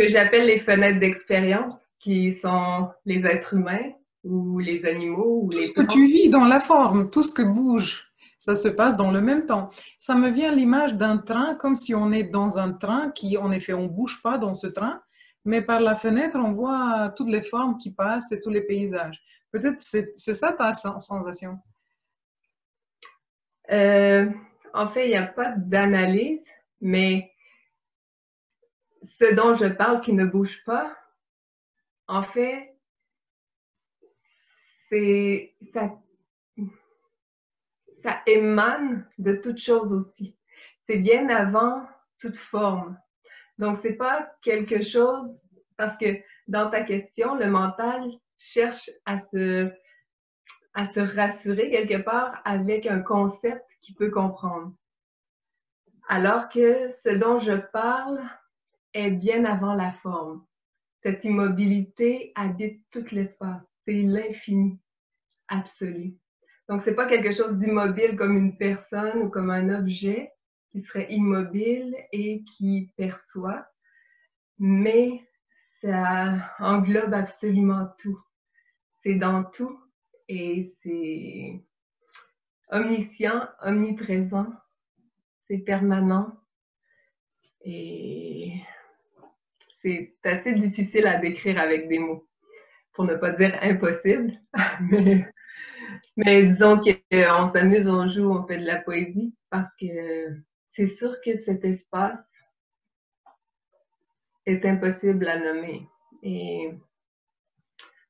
Que 0.00 0.08
j'appelle 0.08 0.46
les 0.46 0.60
fenêtres 0.60 0.98
d'expérience, 0.98 1.74
qui 1.98 2.34
sont 2.36 2.88
les 3.04 3.20
êtres 3.26 3.52
humains, 3.52 3.92
ou 4.24 4.58
les 4.58 4.84
animaux 4.86 5.42
ou 5.44 5.50
tout 5.50 5.62
ce 5.62 5.72
que 5.72 5.82
tu 5.82 6.06
vis 6.06 6.30
dans 6.30 6.46
la 6.46 6.58
forme, 6.60 7.10
tout 7.10 7.22
ce 7.22 7.32
que 7.32 7.42
bouge, 7.42 8.10
ça 8.38 8.54
se 8.54 8.68
passe 8.68 8.96
dans 8.96 9.10
le 9.10 9.20
même 9.20 9.44
temps. 9.44 9.68
Ça 9.98 10.14
me 10.14 10.30
vient 10.30 10.54
l'image 10.54 10.94
d'un 10.94 11.18
train 11.18 11.54
comme 11.54 11.74
si 11.74 11.94
on 11.94 12.12
est 12.12 12.24
dans 12.24 12.58
un 12.58 12.72
train 12.72 13.10
qui, 13.10 13.36
en 13.36 13.50
effet, 13.50 13.74
on 13.74 13.88
bouge 13.88 14.22
pas 14.22 14.38
dans 14.38 14.54
ce 14.54 14.66
train, 14.66 15.02
mais 15.44 15.60
par 15.60 15.80
la 15.80 15.94
fenêtre, 15.96 16.38
on 16.38 16.52
voit 16.52 17.12
toutes 17.14 17.28
les 17.28 17.42
formes 17.42 17.76
qui 17.76 17.90
passent 17.90 18.32
et 18.32 18.40
tous 18.40 18.50
les 18.50 18.62
paysages. 18.62 19.22
Peut-être 19.50 19.80
c'est 19.80 20.14
ça 20.14 20.54
ta 20.54 20.72
sensation? 20.72 21.58
Euh, 23.70 24.30
en 24.72 24.88
fait, 24.88 25.06
il 25.06 25.10
n'y 25.10 25.16
a 25.16 25.26
pas 25.26 25.52
d'analyse, 25.56 26.40
mais 26.80 27.29
ce 29.02 29.34
dont 29.34 29.54
je 29.54 29.66
parle 29.66 30.00
qui 30.00 30.12
ne 30.12 30.24
bouge 30.24 30.62
pas, 30.64 30.96
en 32.06 32.22
fait, 32.22 32.76
c'est 34.88 35.54
ça, 35.72 35.98
ça 38.02 38.20
émane 38.26 39.08
de 39.18 39.34
toute 39.34 39.58
chose 39.58 39.92
aussi. 39.92 40.36
C'est 40.86 40.98
bien 40.98 41.28
avant 41.28 41.86
toute 42.18 42.36
forme. 42.36 42.98
Donc, 43.58 43.78
c'est 43.78 43.96
pas 43.96 44.30
quelque 44.42 44.82
chose, 44.82 45.42
parce 45.76 45.96
que 45.98 46.20
dans 46.48 46.70
ta 46.70 46.82
question, 46.82 47.36
le 47.36 47.48
mental 47.48 48.10
cherche 48.38 48.90
à 49.04 49.20
se, 49.20 49.70
à 50.74 50.86
se 50.86 51.00
rassurer 51.00 51.70
quelque 51.70 52.02
part 52.02 52.40
avec 52.44 52.86
un 52.86 53.00
concept 53.00 53.64
qu'il 53.80 53.94
peut 53.94 54.10
comprendre. 54.10 54.72
Alors 56.08 56.48
que 56.48 56.90
ce 56.90 57.10
dont 57.10 57.38
je 57.38 57.52
parle 57.52 58.20
est 58.94 59.10
bien 59.10 59.44
avant 59.44 59.74
la 59.74 59.92
forme. 59.92 60.44
Cette 61.02 61.24
immobilité 61.24 62.32
habite 62.34 62.82
tout 62.90 63.04
l'espace 63.12 63.70
c'est 63.84 64.02
l'infini 64.02 64.78
absolu. 65.48 66.14
Donc, 66.68 66.82
c'est 66.84 66.94
pas 66.94 67.08
quelque 67.08 67.32
chose 67.32 67.58
d'immobile 67.58 68.16
comme 68.16 68.36
une 68.36 68.56
personne 68.56 69.18
ou 69.18 69.28
comme 69.28 69.50
un 69.50 69.80
objet 69.80 70.32
qui 70.70 70.80
serait 70.80 71.10
immobile 71.12 71.96
et 72.12 72.44
qui 72.44 72.92
perçoit, 72.96 73.66
mais 74.58 75.24
ça 75.80 76.54
englobe 76.60 77.14
absolument 77.14 77.88
tout. 77.98 78.20
C'est 79.02 79.16
dans 79.16 79.42
tout 79.42 79.80
et 80.28 80.72
c'est 80.82 81.64
omniscient, 82.70 83.48
omniprésent, 83.62 84.46
c'est 85.48 85.58
permanent 85.58 86.36
et 87.62 88.60
c'est 89.82 90.14
assez 90.24 90.52
difficile 90.54 91.06
à 91.06 91.18
décrire 91.18 91.58
avec 91.58 91.88
des 91.88 91.98
mots 91.98 92.26
pour 92.92 93.04
ne 93.04 93.14
pas 93.14 93.30
dire 93.30 93.58
impossible. 93.62 94.32
mais, 96.16 96.44
disons 96.44 96.80
qu'on 96.80 97.48
s'amuse, 97.48 97.88
on 97.88 98.08
joue, 98.08 98.30
on 98.30 98.46
fait 98.46 98.58
de 98.58 98.66
la 98.66 98.80
poésie 98.80 99.34
parce 99.48 99.74
que 99.76 99.86
c'est 100.68 100.86
sûr 100.86 101.14
que 101.24 101.38
cet 101.38 101.64
espace 101.64 102.18
est 104.46 104.64
impossible 104.64 105.28
à 105.28 105.38
nommer. 105.38 105.86
Et 106.22 106.70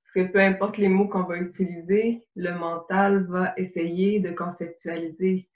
parce 0.02 0.26
que 0.26 0.32
peu 0.32 0.40
importe 0.40 0.78
les 0.78 0.88
mots 0.88 1.08
qu'on 1.08 1.22
va 1.22 1.38
utiliser, 1.38 2.26
le 2.34 2.52
mental 2.52 3.26
va 3.28 3.54
essayer 3.56 4.18
de 4.18 4.30
conceptualiser 4.32 5.48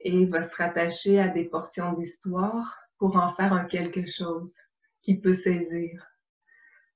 et 0.00 0.24
va 0.26 0.48
se 0.48 0.54
rattacher 0.54 1.18
à 1.18 1.28
des 1.28 1.44
portions 1.44 1.92
d'histoire 1.92 2.78
pour 2.98 3.16
en 3.16 3.34
faire 3.34 3.52
un 3.52 3.64
quelque 3.64 4.06
chose 4.06 4.54
qui 5.02 5.16
peut 5.18 5.34
saisir 5.34 6.04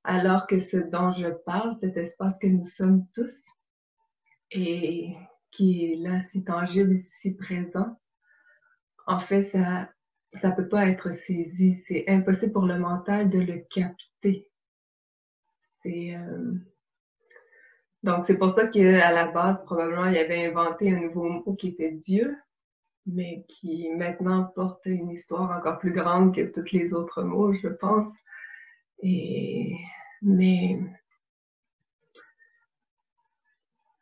alors 0.04 0.46
que 0.46 0.58
ce 0.58 0.76
dont 0.76 1.12
je 1.12 1.28
parle, 1.28 1.76
cet 1.80 1.96
espace 1.96 2.38
que 2.38 2.48
nous 2.48 2.66
sommes 2.66 3.06
tous 3.14 3.44
et 4.50 5.14
qui 5.52 5.92
est 5.92 5.96
là, 5.96 6.22
si 6.32 6.42
tangible, 6.44 7.04
si 7.20 7.34
présent, 7.34 8.00
en 9.06 9.20
fait, 9.20 9.44
ça 9.44 9.88
ça 10.40 10.50
peut 10.50 10.68
pas 10.68 10.88
être 10.88 11.12
saisi. 11.12 11.82
C'est 11.86 12.08
impossible 12.08 12.52
pour 12.52 12.64
le 12.64 12.78
mental 12.78 13.28
de 13.28 13.38
le 13.38 13.58
capter. 13.70 14.48
Euh, 15.84 16.54
donc 18.02 18.24
c'est 18.26 18.38
pour 18.38 18.52
ça 18.52 18.68
qu'à 18.68 19.10
la 19.10 19.26
base 19.26 19.62
probablement 19.64 20.06
il 20.06 20.16
avait 20.16 20.46
inventé 20.46 20.94
un 20.94 21.00
nouveau 21.00 21.28
mot 21.28 21.54
qui 21.56 21.68
était 21.68 21.90
Dieu, 21.90 22.36
mais 23.06 23.44
qui 23.48 23.90
maintenant 23.90 24.44
porte 24.44 24.86
une 24.86 25.10
histoire 25.10 25.50
encore 25.50 25.78
plus 25.78 25.92
grande 25.92 26.34
que 26.34 26.42
tous 26.42 26.72
les 26.72 26.94
autres 26.94 27.22
mots, 27.22 27.52
je 27.54 27.68
pense. 27.68 28.12
Et, 29.00 29.76
mais 30.20 30.78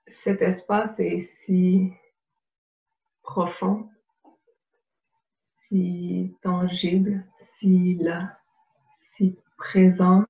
cet 0.07 0.43
espace 0.43 0.99
est 0.99 1.31
si 1.45 1.93
profond, 3.23 3.89
si 5.69 6.37
tangible, 6.43 7.25
si 7.59 7.95
là, 7.95 8.37
si 9.03 9.39
présent. 9.57 10.25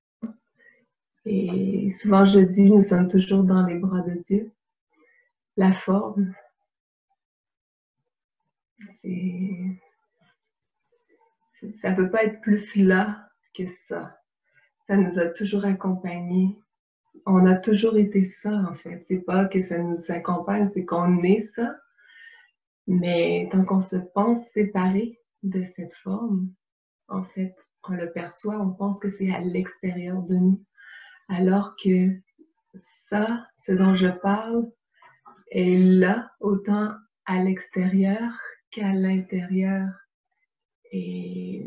Et 1.25 1.91
souvent 1.91 2.25
je 2.25 2.39
dis, 2.39 2.69
nous 2.69 2.83
sommes 2.83 3.09
toujours 3.09 3.43
dans 3.43 3.65
les 3.65 3.77
bras 3.77 4.01
de 4.01 4.13
Dieu. 4.13 4.51
La 5.57 5.73
forme, 5.73 6.33
c'est... 9.01 9.79
Ça 11.81 11.93
peut 11.93 12.09
pas 12.09 12.23
être 12.23 12.41
plus 12.41 12.75
là 12.75 13.29
que 13.53 13.67
ça 13.67 14.21
ça 14.91 14.97
nous 14.97 15.19
a 15.19 15.27
toujours 15.27 15.63
accompagnés. 15.63 16.59
On 17.25 17.45
a 17.45 17.55
toujours 17.55 17.97
été 17.97 18.25
ça, 18.25 18.51
en 18.69 18.75
fait. 18.75 19.05
C'est 19.07 19.21
pas 19.21 19.45
que 19.45 19.61
ça 19.61 19.77
nous 19.77 20.03
accompagne, 20.09 20.69
c'est 20.73 20.83
qu'on 20.83 21.23
est 21.23 21.43
ça. 21.55 21.77
Mais 22.87 23.47
tant 23.53 23.63
qu'on 23.63 23.79
se 23.79 23.95
pense 23.95 24.45
séparé 24.53 25.17
de 25.43 25.63
cette 25.77 25.93
forme, 26.03 26.51
en 27.07 27.23
fait, 27.23 27.55
on 27.87 27.93
le 27.93 28.11
perçoit, 28.11 28.59
on 28.59 28.71
pense 28.71 28.99
que 28.99 29.09
c'est 29.11 29.31
à 29.31 29.39
l'extérieur 29.39 30.21
de 30.23 30.35
nous. 30.35 30.61
Alors 31.29 31.73
que 31.81 32.09
ça, 32.75 33.47
ce 33.59 33.71
dont 33.71 33.95
je 33.95 34.09
parle, 34.09 34.69
est 35.51 35.77
là 35.77 36.31
autant 36.41 36.91
à 37.25 37.41
l'extérieur 37.41 38.29
qu'à 38.71 38.93
l'intérieur. 38.93 39.89
Et 40.91 41.65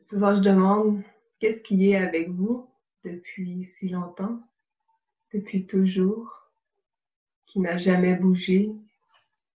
Souvent, 0.00 0.34
je 0.34 0.40
demande 0.40 1.02
qu'est-ce 1.38 1.62
qui 1.62 1.90
est 1.90 1.96
avec 1.96 2.30
vous 2.30 2.68
depuis 3.04 3.64
si 3.78 3.90
longtemps, 3.90 4.40
depuis 5.34 5.66
toujours. 5.66 6.34
qui 7.46 7.60
n'a 7.60 7.78
jamais 7.78 8.14
bougé, 8.14 8.70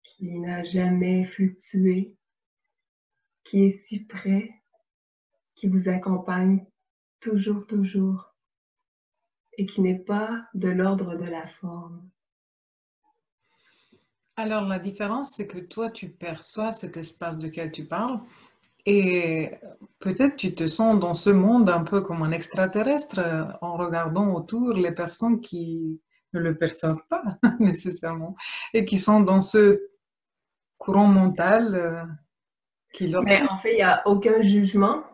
qui 0.04 0.38
n'a 0.40 0.62
jamais 0.64 1.24
fluctué, 1.24 2.16
qui 3.44 3.64
est 3.66 3.72
si 3.72 4.04
près, 4.04 4.50
qui 5.54 5.68
vous 5.68 5.88
accompagne 5.88 6.66
toujours, 7.20 7.66
toujours, 7.66 8.34
et 9.58 9.66
qui 9.66 9.82
n'est 9.82 9.98
pas 9.98 10.46
de 10.54 10.68
l'ordre 10.68 11.16
de 11.16 11.24
la 11.26 11.48
forme? 11.48 12.11
Alors 14.36 14.66
la 14.66 14.78
différence, 14.78 15.32
c'est 15.36 15.46
que 15.46 15.58
toi, 15.58 15.90
tu 15.90 16.08
perçois 16.08 16.72
cet 16.72 16.96
espace 16.96 17.38
duquel 17.38 17.70
tu 17.70 17.84
parles 17.84 18.20
et 18.84 19.50
peut-être 20.00 20.36
tu 20.36 20.54
te 20.54 20.66
sens 20.66 20.98
dans 20.98 21.14
ce 21.14 21.30
monde 21.30 21.68
un 21.70 21.84
peu 21.84 22.00
comme 22.00 22.22
un 22.22 22.32
extraterrestre 22.32 23.20
en 23.60 23.76
regardant 23.76 24.34
autour 24.34 24.72
les 24.72 24.92
personnes 24.92 25.40
qui 25.40 26.00
ne 26.32 26.40
le 26.40 26.56
perçoivent 26.56 27.04
pas 27.08 27.22
nécessairement 27.60 28.34
et 28.74 28.84
qui 28.84 28.98
sont 28.98 29.20
dans 29.20 29.40
ce 29.40 29.80
courant 30.78 31.06
mental 31.06 31.74
euh, 31.74 32.04
qui 32.92 33.08
leur... 33.08 33.22
Mais 33.22 33.42
en 33.42 33.58
fait, 33.58 33.74
il 33.74 33.76
n'y 33.76 33.82
a 33.82 34.02
aucun 34.06 34.42
jugement. 34.42 35.04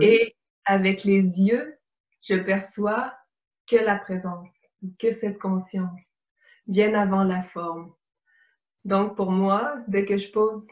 Et 0.00 0.34
avec 0.64 1.04
les 1.04 1.20
yeux, 1.42 1.78
je 2.22 2.34
perçois 2.36 3.12
que 3.66 3.76
la 3.76 3.96
présence, 3.96 4.48
que 4.98 5.12
cette 5.12 5.38
conscience, 5.38 6.00
bien 6.66 6.94
avant 6.94 7.24
la 7.24 7.42
forme. 7.42 7.92
Donc, 8.86 9.16
pour 9.16 9.32
moi, 9.32 9.82
dès 9.88 10.04
que 10.04 10.16
je 10.16 10.30
pose 10.30 10.64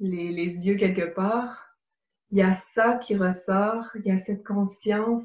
les, 0.00 0.66
yeux 0.66 0.76
quelque 0.76 1.14
part, 1.14 1.66
il 2.30 2.38
y 2.38 2.42
a 2.42 2.54
ça 2.54 2.96
qui 2.96 3.14
ressort, 3.14 3.84
il 3.94 4.06
y 4.06 4.10
a 4.10 4.18
cette 4.20 4.42
conscience 4.42 5.22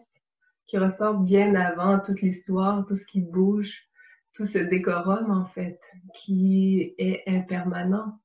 qui 0.67 0.77
ressort 0.77 1.19
bien 1.19 1.55
avant 1.55 1.99
toute 1.99 2.19
l'histoire, 2.19 2.85
tout 2.85 2.97
ce 2.97 3.05
qui 3.05 3.21
bouge, 3.21 3.87
tout 4.33 4.45
ce 4.45 4.57
décorum, 4.57 5.31
en 5.31 5.45
fait, 5.45 5.79
qui 6.15 6.93
est 6.97 7.23
impermanent. 7.27 8.19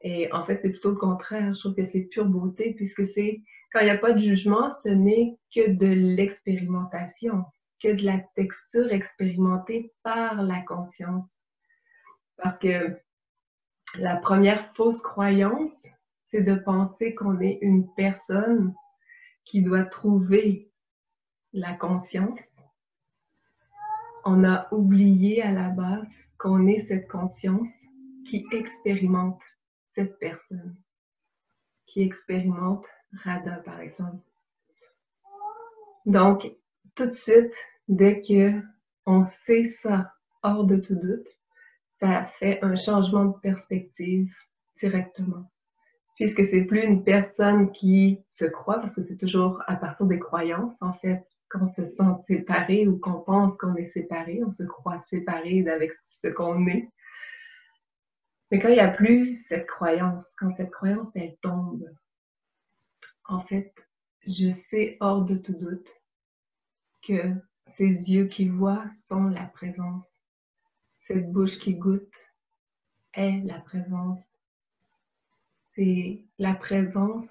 Et 0.00 0.32
en 0.32 0.44
fait, 0.44 0.58
c'est 0.60 0.70
plutôt 0.70 0.90
le 0.90 0.96
contraire. 0.96 1.54
Je 1.54 1.60
trouve 1.60 1.76
que 1.76 1.86
c'est 1.86 2.08
pure 2.10 2.26
beauté, 2.26 2.74
puisque 2.74 3.06
c'est, 3.06 3.40
quand 3.72 3.78
il 3.78 3.84
n'y 3.84 3.90
a 3.90 3.98
pas 3.98 4.12
de 4.12 4.18
jugement, 4.18 4.68
ce 4.82 4.88
n'est 4.88 5.38
que 5.54 5.70
de 5.70 5.86
l'expérimentation, 5.86 7.44
que 7.80 7.94
de 7.94 8.04
la 8.04 8.18
texture 8.34 8.90
expérimentée 8.90 9.92
par 10.02 10.42
la 10.42 10.60
conscience. 10.62 11.30
Parce 12.36 12.58
que 12.58 12.98
la 13.98 14.16
première 14.16 14.74
fausse 14.74 15.00
croyance, 15.02 15.70
c'est 16.30 16.42
de 16.42 16.54
penser 16.54 17.14
qu'on 17.14 17.40
est 17.40 17.58
une 17.60 17.92
personne 17.94 18.74
qui 19.44 19.62
doit 19.62 19.84
trouver 19.84 20.70
la 21.52 21.74
conscience. 21.74 22.38
On 24.24 24.44
a 24.44 24.68
oublié 24.72 25.42
à 25.42 25.50
la 25.50 25.68
base 25.70 26.06
qu'on 26.38 26.66
est 26.66 26.86
cette 26.86 27.08
conscience 27.08 27.68
qui 28.28 28.46
expérimente 28.52 29.40
cette 29.94 30.18
personne, 30.18 30.76
qui 31.86 32.02
expérimente 32.02 32.84
Radha, 33.24 33.56
par 33.56 33.80
exemple. 33.80 34.24
Donc, 36.06 36.52
tout 36.94 37.06
de 37.06 37.12
suite, 37.12 37.52
dès 37.88 38.20
que 38.20 38.60
on 39.06 39.24
sait 39.24 39.66
ça 39.82 40.12
hors 40.42 40.64
de 40.64 40.76
tout 40.76 40.94
doute, 40.94 41.26
ça 42.00 42.26
fait 42.38 42.58
un 42.62 42.76
changement 42.76 43.26
de 43.26 43.38
perspective 43.40 44.32
directement 44.76 45.50
puisque 46.20 46.44
c'est 46.44 46.64
plus 46.64 46.82
une 46.82 47.02
personne 47.02 47.72
qui 47.72 48.22
se 48.28 48.44
croit, 48.44 48.78
parce 48.78 48.94
que 48.94 49.02
c'est 49.02 49.16
toujours 49.16 49.62
à 49.66 49.76
partir 49.76 50.04
des 50.04 50.18
croyances, 50.18 50.76
en 50.82 50.92
fait, 50.92 51.24
qu'on 51.50 51.66
se 51.66 51.86
sent 51.86 52.12
séparé 52.28 52.86
ou 52.86 52.98
qu'on 52.98 53.22
pense 53.22 53.56
qu'on 53.56 53.74
est 53.76 53.88
séparé, 53.88 54.42
on 54.46 54.52
se 54.52 54.64
croit 54.64 55.02
séparé 55.08 55.62
d'avec 55.62 55.92
ce 56.04 56.28
qu'on 56.28 56.66
est. 56.66 56.90
Mais 58.50 58.60
quand 58.60 58.68
il 58.68 58.74
n'y 58.74 58.80
a 58.80 58.92
plus 58.92 59.34
cette 59.36 59.66
croyance, 59.66 60.22
quand 60.38 60.50
cette 60.58 60.70
croyance, 60.70 61.08
elle 61.14 61.36
tombe, 61.40 61.88
en 63.24 63.40
fait, 63.40 63.72
je 64.26 64.50
sais 64.50 64.98
hors 65.00 65.24
de 65.24 65.36
tout 65.36 65.54
doute 65.54 65.88
que 67.02 67.32
ces 67.72 68.12
yeux 68.12 68.26
qui 68.26 68.46
voient 68.46 68.84
sont 69.08 69.24
la 69.24 69.46
présence. 69.46 70.04
Cette 71.10 71.32
bouche 71.32 71.58
qui 71.58 71.74
goûte 71.74 72.14
est 73.14 73.44
la 73.44 73.58
présence 73.58 74.20
c'est 75.74 76.22
la 76.38 76.54
présence 76.54 77.26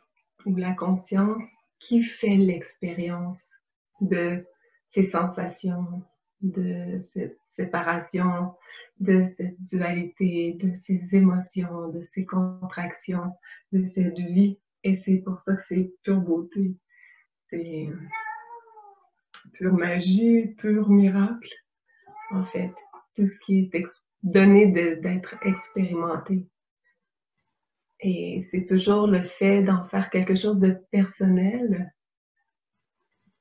ou 0.45 0.53
la 0.57 0.73
conscience 0.73 1.43
qui 1.79 2.03
fait 2.03 2.35
l'expérience 2.35 3.39
de 4.01 4.45
ces 4.89 5.03
sensations, 5.03 6.03
de 6.41 7.01
cette 7.13 7.37
séparation, 7.51 8.53
de 8.99 9.27
cette 9.29 9.61
dualité, 9.61 10.57
de 10.61 10.73
ces 10.73 11.01
émotions, 11.13 11.87
de 11.87 12.01
ces 12.01 12.25
contractions, 12.25 13.31
de 13.71 13.81
cette 13.83 14.19
vie. 14.19 14.59
Et 14.83 14.97
c'est 14.97 15.19
pour 15.19 15.39
ça 15.39 15.55
que 15.55 15.65
c'est 15.69 15.93
pure 16.03 16.19
beauté. 16.19 16.75
C'est 17.49 17.87
pure 19.53 19.73
magie, 19.73 20.47
pur 20.57 20.89
miracle, 20.89 21.53
en 22.31 22.43
fait. 22.43 22.73
Tout 23.15 23.27
ce 23.27 23.39
qui 23.39 23.69
est 23.71 23.83
donné 24.23 24.67
d'être 24.67 25.35
expérimenté. 25.41 26.47
Et 28.01 28.47
c'est 28.49 28.65
toujours 28.65 29.07
le 29.07 29.23
fait 29.23 29.63
d'en 29.63 29.85
faire 29.87 30.09
quelque 30.09 30.35
chose 30.35 30.59
de 30.59 30.77
personnel 30.91 31.93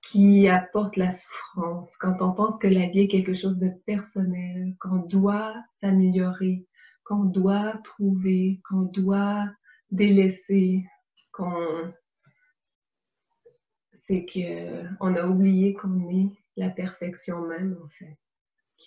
qui 0.03 0.49
apporte 0.49 0.97
la 0.97 1.13
souffrance. 1.13 1.97
Quand 1.99 2.23
on 2.23 2.33
pense 2.33 2.59
que 2.59 2.67
la 2.67 2.87
vie 2.87 3.01
est 3.01 3.09
quelque 3.09 3.35
chose 3.35 3.59
de 3.59 3.69
personnel, 3.87 4.75
qu'on 4.81 4.97
doit 4.97 5.55
s'améliorer, 5.81 6.67
qu'on 7.05 7.25
doit 7.25 7.75
trouver, 7.85 8.61
qu'on 8.69 8.83
doit 8.83 9.49
délaisser, 9.91 10.85
qu'on 11.33 11.93
c'est 14.07 14.25
que 14.25 14.87
on 15.01 15.15
a 15.15 15.27
oublié 15.27 15.75
qu'on 15.75 16.09
est 16.09 16.31
la 16.57 16.71
perfection 16.71 17.43
même 17.43 17.77
en 17.85 17.89
fait, 17.89 18.17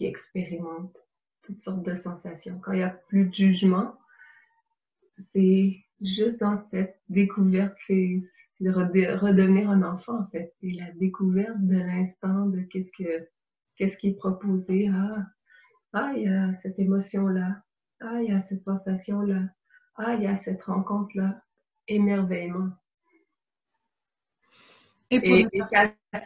qui 0.02 0.08
expérimente 0.08 0.98
toutes 1.44 1.62
sortes 1.62 1.84
de 1.84 1.94
sensations. 1.94 2.60
Quand 2.60 2.72
il 2.72 2.78
n'y 2.78 2.84
a 2.84 2.90
plus 2.90 3.26
de 3.26 3.34
jugement, 3.34 3.96
c'est 5.32 5.78
juste 6.02 6.40
dans 6.40 6.60
cette 6.72 7.00
découverte, 7.08 7.78
c'est 7.86 8.24
de 8.62 8.72
redevenir 8.72 9.70
un 9.70 9.84
enfant, 9.84 10.22
en 10.22 10.28
fait. 10.30 10.56
C'est 10.60 10.72
la 10.72 10.92
découverte 10.94 11.60
de 11.60 11.78
l'instant 11.78 12.48
de 12.48 12.62
qu'est-ce 12.62 12.90
que 12.98 13.30
qu'est-ce 13.76 13.98
qui 13.98 14.10
est 14.10 14.18
proposé. 14.18 14.90
Ah, 14.92 15.28
ah, 15.94 16.14
il 16.16 16.24
y 16.24 16.28
a 16.28 16.56
cette 16.64 16.80
émotion-là. 16.80 17.62
Ah, 18.00 18.22
il 18.24 18.32
y 18.32 18.34
a 18.34 18.42
cette 18.50 18.64
sensation-là. 18.64 19.44
Ah, 19.98 20.16
il 20.16 20.24
y 20.24 20.28
a 20.28 20.38
cette 20.38 20.64
rencontre-là. 20.64 21.44
Émerveillement. 21.88 22.72
Et, 25.12 25.18
et, 25.18 25.48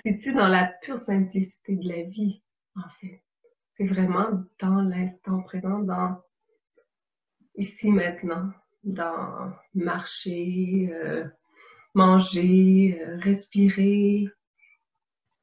et 0.05 0.31
dans 0.31 0.47
la 0.47 0.67
pure 0.81 1.01
simplicité 1.01 1.75
de 1.75 1.89
la 1.89 2.03
vie, 2.03 2.41
en 2.75 2.89
fait. 3.01 3.24
C'est 3.77 3.87
vraiment 3.87 4.43
dans 4.59 4.81
l'instant 4.81 5.41
présent, 5.41 5.79
dans 5.79 6.21
ici 7.55 7.91
maintenant 7.91 8.51
dans 8.85 9.51
marcher, 9.73 10.89
euh, 10.91 11.25
manger, 11.93 13.01
euh, 13.01 13.17
respirer, 13.17 14.29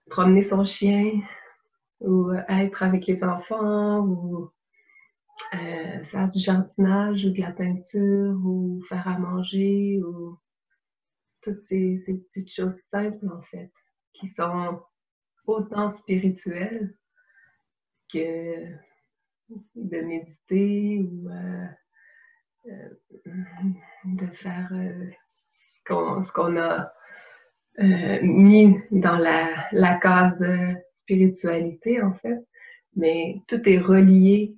promener 0.09 0.45
son 0.45 0.65
chien 0.65 1.21
ou 2.01 2.31
euh, 2.31 2.41
être 2.49 2.83
avec 2.83 3.07
les 3.07 3.23
enfants 3.23 4.01
ou 4.01 4.51
faire 6.11 6.31
du 6.31 6.39
jardinage 6.39 7.25
ou 7.25 7.31
de 7.31 7.41
la 7.41 7.53
peinture 7.53 8.39
ou 8.45 8.81
faire 8.89 9.07
à 9.09 9.19
manger 9.19 10.01
ou 10.03 10.39
toutes 11.43 11.65
ces, 11.67 12.03
petites 12.07 12.53
choses 12.53 12.79
simples 12.91 13.29
en 13.29 13.43
fait 13.43 13.71
qui 14.15 14.29
sont 14.29 14.81
autant 15.47 15.95
spirituelles 15.95 16.97
de 18.15 20.01
méditer 20.01 21.01
ou 21.01 21.29
euh, 21.31 22.89
de 24.05 24.27
faire 24.27 24.69
euh, 24.73 25.11
ce 25.35 26.33
qu'on 26.33 26.57
a 26.57 26.93
euh, 27.81 28.19
mis 28.23 28.77
dans 28.91 29.19
la, 29.19 29.67
la 29.73 29.99
case 29.99 30.45
spiritualité, 30.97 32.03
en 32.03 32.15
fait. 32.15 32.39
Mais 32.95 33.37
tout 33.49 33.69
est 33.69 33.79
relié 33.79 34.55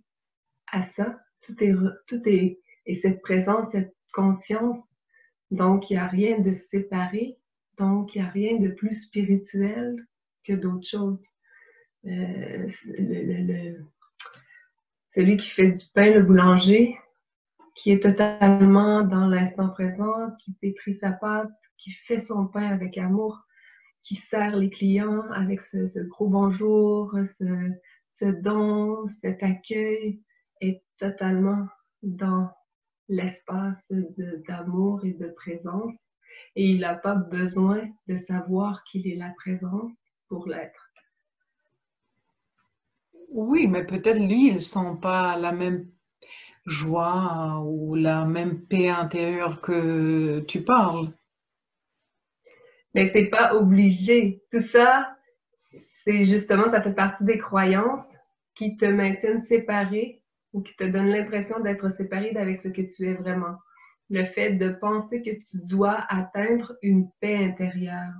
à 0.72 0.86
ça. 0.90 1.18
Tout 1.42 1.62
est, 1.62 1.74
tout 2.06 2.22
est, 2.26 2.58
et 2.86 2.98
cette 3.00 3.22
présence, 3.22 3.70
cette 3.72 3.94
conscience, 4.12 4.78
donc 5.50 5.90
il 5.90 5.94
n'y 5.94 5.98
a 5.98 6.06
rien 6.06 6.38
de 6.38 6.54
séparé, 6.54 7.36
donc 7.78 8.14
il 8.14 8.22
n'y 8.22 8.26
a 8.26 8.30
rien 8.30 8.58
de 8.58 8.68
plus 8.68 8.94
spirituel 8.94 9.96
que 10.44 10.52
d'autres 10.54 10.86
choses. 10.86 11.22
Le, 12.04 13.84
celui 15.14 15.36
qui 15.36 15.50
fait 15.50 15.70
du 15.70 15.84
pain, 15.94 16.12
le 16.12 16.22
boulanger, 16.22 16.96
qui 17.74 17.90
est 17.90 18.02
totalement 18.02 19.02
dans 19.02 19.26
l'instant 19.26 19.68
présent, 19.70 20.30
qui 20.40 20.52
pétrit 20.54 20.94
sa 20.94 21.12
pâte, 21.12 21.50
qui 21.76 21.90
fait 21.90 22.20
son 22.20 22.46
pain 22.46 22.68
avec 22.68 22.98
amour, 22.98 23.44
qui 24.02 24.16
sert 24.16 24.56
les 24.56 24.70
clients 24.70 25.30
avec 25.32 25.60
ce, 25.60 26.00
gros 26.08 26.28
bonjour, 26.28 27.16
ce, 27.38 28.24
don, 28.42 29.08
cet 29.20 29.42
accueil, 29.42 30.20
est 30.60 30.82
totalement 30.98 31.66
dans 32.02 32.50
l'espace 33.08 33.76
d'amour 34.46 35.04
et 35.04 35.12
de 35.12 35.28
présence 35.28 35.96
et 36.56 36.70
il 36.70 36.80
n'a 36.80 36.94
pas 36.94 37.14
besoin 37.14 37.82
de 38.08 38.16
savoir 38.16 38.84
qu'il 38.84 39.06
est 39.08 39.16
la 39.16 39.30
présence 39.36 39.92
pour 40.28 40.48
l'être. 40.48 40.83
Oui, 43.30 43.66
mais 43.66 43.84
peut-être 43.84 44.18
lui, 44.18 44.48
il 44.48 44.54
ne 44.54 44.58
sent 44.58 44.98
pas 45.02 45.36
la 45.36 45.52
même 45.52 45.88
joie 46.66 47.62
ou 47.64 47.94
la 47.94 48.24
même 48.24 48.62
paix 48.66 48.88
intérieure 48.88 49.60
que 49.60 50.40
tu 50.48 50.62
parles. 50.62 51.12
Mais 52.94 53.08
c'est 53.08 53.26
pas 53.26 53.54
obligé. 53.54 54.42
Tout 54.50 54.60
ça, 54.60 55.16
c'est 56.04 56.26
justement, 56.26 56.70
ça 56.70 56.82
fait 56.82 56.94
partie 56.94 57.24
des 57.24 57.38
croyances 57.38 58.06
qui 58.54 58.76
te 58.76 58.84
maintiennent 58.84 59.42
séparé 59.42 60.22
ou 60.52 60.62
qui 60.62 60.74
te 60.76 60.84
donnent 60.84 61.10
l'impression 61.10 61.58
d'être 61.60 61.90
séparé 61.96 62.32
d'avec 62.32 62.56
ce 62.58 62.68
que 62.68 62.82
tu 62.82 63.08
es 63.08 63.14
vraiment. 63.14 63.56
Le 64.10 64.24
fait 64.24 64.52
de 64.52 64.70
penser 64.70 65.22
que 65.22 65.30
tu 65.30 65.66
dois 65.66 66.04
atteindre 66.08 66.76
une 66.82 67.08
paix 67.20 67.36
intérieure, 67.36 68.12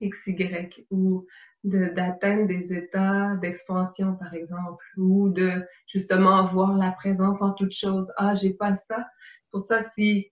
XY, 0.00 0.86
ou 0.90 1.26
d'atteindre 1.64 2.46
des 2.46 2.74
états 2.74 3.36
d'expansion, 3.36 4.16
par 4.16 4.34
exemple, 4.34 4.84
ou 4.96 5.30
de 5.30 5.64
justement 5.86 6.36
avoir 6.36 6.76
la 6.76 6.90
présence 6.92 7.40
en 7.40 7.52
toute 7.52 7.72
chose. 7.72 8.12
Ah, 8.16 8.34
j'ai 8.34 8.54
pas 8.54 8.76
ça. 8.76 9.06
Pour 9.50 9.62
ça, 9.62 9.82
si, 9.90 10.30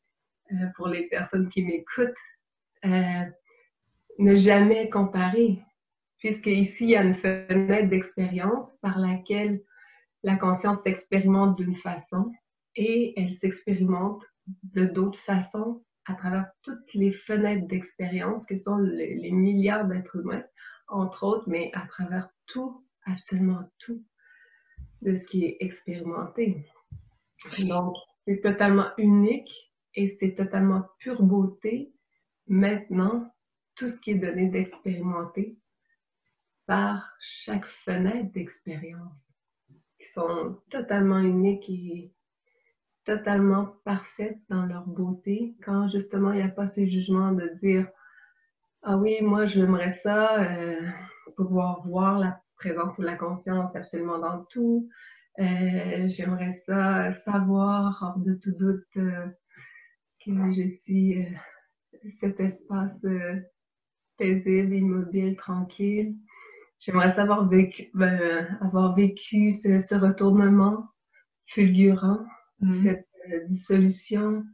euh, 0.53 0.67
pour 0.77 0.89
les 0.89 1.09
personnes 1.09 1.49
qui 1.49 1.65
m'écoutent, 1.65 2.15
euh, 2.85 3.25
ne 4.19 4.37
jamais 4.37 4.91
comparer, 4.91 5.59
puisque 6.19 6.47
ici, 6.47 6.85
il 6.85 6.91
y 6.91 6.97
a 6.97 7.03
une 7.03 7.15
fenêtre 7.15 7.89
d'expérience 7.89 8.77
par 8.83 8.99
laquelle 8.99 9.63
la 10.23 10.37
conscience 10.37 10.83
s'expérimente 10.85 11.57
d'une 11.57 11.77
façon 11.77 12.31
et 12.77 13.15
elle 13.21 13.35
s'expérimente 13.39 14.23
de 14.63 14.87
d'autres 14.87 15.19
façons 15.21 15.83
à 16.07 16.15
travers 16.15 16.47
toutes 16.63 16.95
les 16.95 17.13
fenêtres 17.13 17.67
d'expérience 17.69 18.45
que 18.47 18.57
sont 18.57 18.77
les, 18.77 19.31
milliards 19.31 19.87
d'êtres 19.87 20.17
humains, 20.17 20.45
entre 20.93 21.25
autres, 21.25 21.49
mais 21.49 21.71
à 21.75 21.87
travers 21.87 22.29
tout, 22.47 22.85
absolument 23.05 23.69
tout 23.79 24.03
de 25.03 25.17
ce 25.17 25.27
qui 25.27 25.45
est 25.45 25.57
expérimenté. 25.61 26.65
Donc, 27.67 27.97
c'est 28.21 28.41
totalement 28.41 28.91
unique 28.99 29.73
et 29.95 30.17
c'est 30.21 30.35
totalement 30.35 30.85
pure 30.99 31.23
beauté. 31.23 31.93
Maintenant, 32.47 33.35
tout 33.75 33.89
ce 33.89 34.01
qui 34.01 34.13
est 34.13 34.19
donné 34.19 34.49
d'expérimenter 34.49 35.59
par 36.67 37.11
chaque 37.21 37.67
fenêtre 37.67 38.33
d'expérience, 38.33 39.19
qui 39.99 40.07
sont 40.07 40.61
totalement 40.71 41.19
uniques 41.19 41.69
et 41.69 42.13
totalement 43.05 43.75
parfaites 43.85 44.39
dans 44.49 44.65
leur 44.67 44.87
beauté, 44.87 45.57
quand 45.65 45.89
justement 45.89 46.33
il 46.33 46.37
n'y 46.37 46.43
a 46.43 46.49
pas 46.49 46.69
ces 46.69 46.89
jugements 46.89 47.33
de 47.33 47.49
dire 47.61 47.89
Ah 48.83 48.97
oui, 48.97 49.19
moi 49.23 49.47
j'aimerais 49.47 49.93
ça, 50.03 50.43
euh, 50.43 50.81
pouvoir 51.37 51.87
voir 51.87 52.19
la 52.19 52.41
présence 52.57 52.99
ou 52.99 53.03
la 53.03 53.17
conscience 53.17 53.75
absolument 53.77 54.19
dans 54.19 54.45
tout. 54.47 54.89
Euh, 55.39 56.09
j'aimerais 56.09 56.61
ça 56.67 57.13
savoir 57.25 57.99
hors 58.03 58.19
de 58.19 58.35
tout 58.35 58.53
doute 58.59 58.85
euh, 58.97 59.27
que 60.25 60.51
je 60.51 60.69
suis 60.69 61.27
cet 62.21 62.41
espace 62.41 62.99
paisible, 64.19 64.75
immobile, 64.75 65.37
tranquille. 65.37 66.17
J'aimerais 66.81 67.13
savoir 67.13 67.49
vécu, 67.49 67.89
ben, 67.95 68.59
avoir 68.61 68.97
vécu 68.97 69.53
ce, 69.53 69.95
retournement 69.95 70.89
fulgurant, 71.47 72.27
mm-hmm. 72.61 72.83
cette 72.83 73.09
euh, 73.33 73.47
dissolution, 73.47 74.45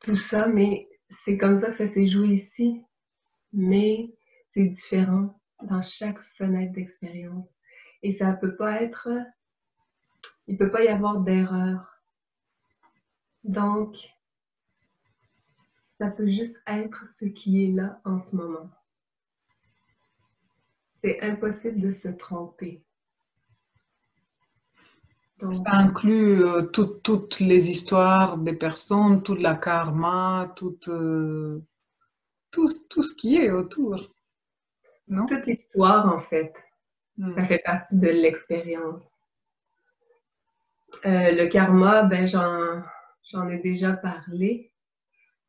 tout 0.00 0.16
ça, 0.16 0.46
mais 0.46 0.88
c'est 1.24 1.36
comme 1.36 1.58
ça 1.58 1.70
que 1.70 1.76
ça 1.76 1.88
s'est 1.88 2.08
joué 2.08 2.28
ici. 2.28 2.82
Mais 3.52 4.14
c'est 4.52 4.64
différent 4.64 5.40
dans 5.62 5.82
chaque 5.82 6.20
fenêtre 6.36 6.72
d'expérience. 6.72 7.48
Et 8.02 8.12
ça 8.12 8.32
peut 8.32 8.56
pas 8.56 8.82
être, 8.82 9.08
il 10.46 10.56
peut 10.56 10.70
pas 10.70 10.84
y 10.84 10.88
avoir 10.88 11.20
d'erreur. 11.20 12.00
Donc, 13.44 13.96
ça 15.98 16.10
peut 16.10 16.28
juste 16.28 16.56
être 16.66 17.06
ce 17.08 17.26
qui 17.26 17.64
est 17.64 17.72
là 17.72 18.00
en 18.04 18.20
ce 18.20 18.34
moment. 18.34 18.70
C'est 21.02 21.20
impossible 21.20 21.80
de 21.80 21.92
se 21.92 22.08
tromper. 22.08 22.84
Ça 25.50 25.72
inclut 25.72 26.44
euh, 26.44 26.62
toutes 26.62 27.40
les 27.40 27.70
histoires 27.70 28.38
des 28.38 28.52
personnes, 28.52 29.22
toute 29.22 29.42
la 29.42 29.54
karma, 29.54 30.54
euh, 30.88 31.58
tout, 32.50 32.68
tout, 32.88 33.02
ce 33.02 33.14
qui 33.14 33.36
est 33.36 33.50
autour. 33.50 34.14
Non? 35.08 35.26
Toute 35.26 35.46
l'histoire, 35.46 36.14
en 36.14 36.20
fait. 36.20 36.52
Hmm. 37.16 37.36
Ça 37.36 37.44
fait 37.46 37.62
partie 37.64 37.96
de 37.96 38.08
l'expérience. 38.08 39.02
Euh, 41.06 41.32
le 41.32 41.48
karma, 41.48 42.04
ben, 42.04 42.26
j'en 42.26 43.48
ai 43.48 43.58
déjà 43.58 43.94
parlé. 43.94 44.70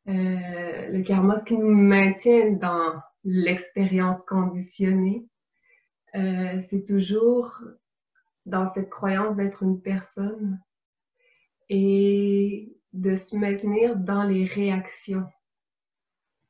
Le 0.06 1.02
karma, 1.02 1.40
ce 1.40 1.46
qui 1.46 1.56
nous 1.56 1.74
maintient 1.74 2.52
dans 2.52 3.00
l'expérience 3.24 4.22
conditionnée, 4.22 5.26
c'est 6.12 6.84
toujours 6.86 7.62
dans 8.46 8.72
cette 8.72 8.90
croyance 8.90 9.36
d'être 9.36 9.62
une 9.62 9.80
personne 9.80 10.60
et 11.68 12.76
de 12.92 13.16
se 13.16 13.36
maintenir 13.36 13.96
dans 13.96 14.22
les 14.22 14.44
réactions 14.44 15.26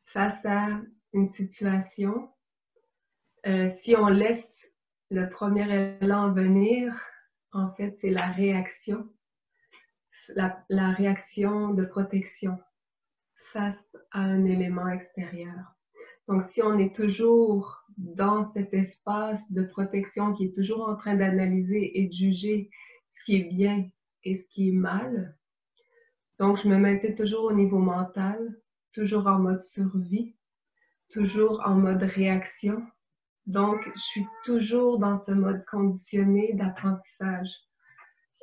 face 0.07 0.45
à 0.45 0.81
une 1.13 1.27
situation. 1.27 2.31
Euh, 3.47 3.71
si 3.77 3.95
on 3.97 4.09
laisse 4.09 4.73
le 5.11 5.29
premier 5.29 5.99
élan 6.01 6.33
venir, 6.33 6.95
en 7.53 7.71
fait, 7.73 7.97
c'est 8.01 8.11
la 8.11 8.31
réaction, 8.31 9.09
la 10.37 10.91
réaction 10.91 11.71
de 11.71 11.85
protection 11.85 12.59
face 13.53 13.97
à 14.11 14.21
un 14.21 14.45
élément 14.45 14.89
extérieur. 14.89 15.75
Donc, 16.27 16.43
si 16.49 16.63
on 16.63 16.79
est 16.79 16.95
toujours 16.95 17.84
dans 17.97 18.53
cet 18.53 18.75
espace 18.75 19.41
de 19.51 19.63
protection 19.63 20.33
qui 20.35 20.47
est 20.47 20.55
toujours 20.55 20.89
en 20.89 20.97
train 20.97 21.15
d'analyser 21.15 21.99
et 21.99 22.09
de 22.09 22.13
juger 22.13 22.71
ce 23.13 23.25
qui 23.25 23.37
est 23.37 23.45
bien 23.53 23.89
et 24.25 24.37
ce 24.37 24.45
qui 24.49 24.71
est 24.71 24.73
mal, 24.73 25.37
donc 26.39 26.61
je 26.61 26.69
me 26.69 26.77
maintiens 26.77 27.13
toujours 27.13 27.45
au 27.45 27.53
niveau 27.53 27.79
mental, 27.79 28.57
toujours 28.93 29.27
en 29.27 29.39
mode 29.39 29.63
survie, 29.63 30.35
toujours 31.11 31.63
en 31.65 31.77
mode 31.77 32.03
réaction. 32.03 32.83
Donc, 33.47 33.89
je 33.95 34.01
suis 34.01 34.27
toujours 34.45 34.99
dans 34.99 35.17
ce 35.17 35.31
mode 35.33 35.65
conditionné 35.67 36.55
d'apprentissage 36.55 37.51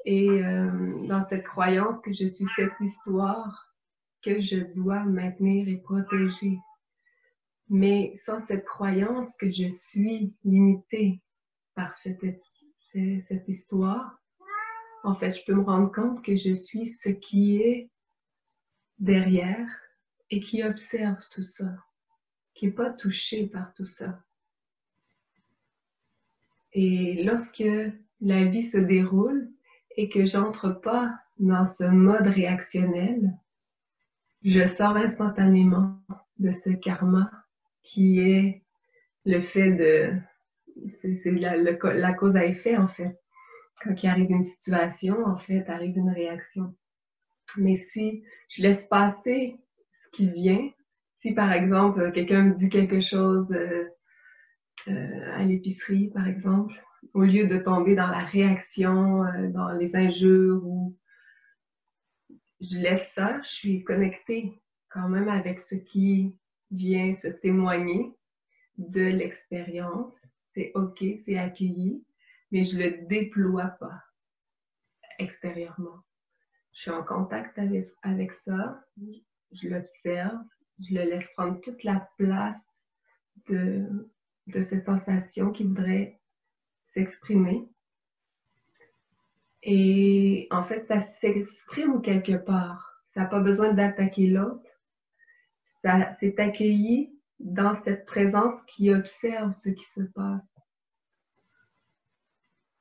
et 0.06 0.30
euh, 0.30 0.72
dans 1.08 1.26
cette 1.28 1.44
croyance 1.44 2.00
que 2.02 2.14
je 2.14 2.28
suis 2.28 2.46
cette 2.56 2.80
histoire 2.80 3.68
que 4.24 4.40
je 4.40 4.58
dois 4.74 5.04
maintenir 5.04 5.68
et 5.68 5.78
protéger. 5.78 6.58
Mais 7.74 8.20
sans 8.26 8.42
cette 8.42 8.66
croyance 8.66 9.38
que 9.38 9.50
je 9.50 9.70
suis 9.70 10.36
limitée 10.44 11.22
par 11.74 11.96
cette, 11.96 12.20
cette 12.92 13.48
histoire, 13.48 14.20
en 15.06 15.16
fait, 15.16 15.32
je 15.32 15.46
peux 15.46 15.54
me 15.54 15.64
rendre 15.64 15.90
compte 15.90 16.22
que 16.22 16.36
je 16.36 16.54
suis 16.54 16.88
ce 16.88 17.08
qui 17.08 17.62
est 17.62 17.90
derrière 19.00 19.70
et 20.32 20.42
qui 20.42 20.64
observe 20.64 21.24
tout 21.32 21.44
ça, 21.44 21.74
qui 22.56 22.66
n'est 22.66 22.74
pas 22.74 22.90
touché 22.90 23.48
par 23.48 23.74
tout 23.74 23.86
ça. 23.86 24.22
Et 26.74 27.24
lorsque 27.24 27.64
la 28.20 28.44
vie 28.44 28.64
se 28.64 28.80
déroule 28.80 29.50
et 29.96 30.10
que 30.10 30.26
j'entre 30.26 30.72
pas 30.72 31.18
dans 31.40 31.68
ce 31.68 31.86
mode 31.86 32.28
réactionnel, 32.28 33.32
je 34.44 34.68
sors 34.68 34.98
instantanément 34.98 35.98
de 36.38 36.52
ce 36.52 36.72
karma 36.72 37.32
qui 37.84 38.20
est 38.20 38.64
le 39.26 39.42
fait 39.42 39.72
de... 39.72 40.14
C'est 41.02 41.32
la, 41.32 42.14
cause 42.14 42.36
à 42.36 42.46
effet, 42.46 42.78
en 42.78 42.88
fait. 42.88 43.20
Quand 43.84 44.02
il 44.02 44.08
arrive 44.08 44.32
une 44.32 44.44
situation, 44.44 45.26
en 45.26 45.38
fait, 45.38 45.68
arrive 45.70 45.98
une 45.98 46.12
réaction. 46.12 46.76
Mais 47.58 47.78
si 47.78 48.24
je 48.50 48.62
laisse 48.62 48.86
passer 48.86 49.58
ce 50.04 50.10
qui 50.12 50.30
vient, 50.30 50.70
si 51.20 51.34
par 51.34 51.52
exemple 51.52 52.12
quelqu'un 52.12 52.44
me 52.44 52.56
dit 52.56 52.70
quelque 52.70 53.02
chose 53.02 53.52
euh, 53.52 53.90
euh, 54.88 55.34
à 55.36 55.44
l'épicerie, 55.44 56.10
par 56.10 56.28
exemple, 56.28 56.74
au 57.14 57.24
lieu 57.24 57.48
de 57.48 57.58
tomber 57.58 57.96
dans 57.96 58.08
la 58.08 58.24
réaction, 58.24 59.24
euh, 59.24 59.50
dans 59.50 59.72
les 59.72 59.96
injures 59.96 60.66
ou 60.66 60.98
je 62.62 62.78
laisse 62.78 63.12
ça, 63.14 63.42
je 63.44 63.50
suis 63.50 63.84
connectée 63.84 64.54
quand 64.90 65.10
même 65.10 65.30
avec 65.30 65.60
ce 65.60 65.76
qui 65.76 66.36
vient 66.72 67.14
se 67.16 67.28
témoigner 67.28 68.14
de 68.78 69.02
l'expérience. 69.02 70.14
C'est 70.54 70.72
OK, 70.76 71.04
c'est 71.26 71.38
accueilli, 71.38 72.04
mais 72.52 72.64
je 72.64 72.78
le 72.80 73.08
déploie 73.08 73.68
pas. 73.80 74.02
extérieurement. 75.20 76.04
Je 76.74 76.82
suis 76.82 76.92
en 76.92 77.04
contact 77.04 77.60
avec, 77.60 78.32
ça, 78.34 78.84
je 79.52 79.68
l'observe, 79.70 80.40
je 80.80 80.96
le 80.96 81.04
laisse 81.04 81.28
prendre 81.36 81.60
toute 81.62 81.84
la 81.84 82.10
place 82.18 82.58
de, 83.50 84.10
de 84.48 84.64
cette 84.64 84.86
sensation 84.86 85.52
qui 85.52 85.64
voudrait 85.66 86.20
s'exprimer. 86.94 87.70
Et 89.64 90.48
en 90.52 90.64
fait, 90.64 90.88
ça 90.88 91.04
s'exprime 91.04 92.02
quelque 92.02 92.38
part. 92.38 93.04
Ça 93.14 93.22
n'a 93.22 93.28
pas 93.28 93.40
besoin 93.42 93.74
d'attaquer 93.74 94.28
l'autre. 94.28 94.71
Ça 95.84 96.16
s'est 96.20 96.40
accueilli 96.40 97.18
dans 97.40 97.76
cette 97.84 98.06
présence 98.06 98.54
qui 98.68 98.94
observe 98.94 99.52
ce 99.52 99.70
qui 99.70 99.86
se 99.86 100.02
passe. 100.02 100.42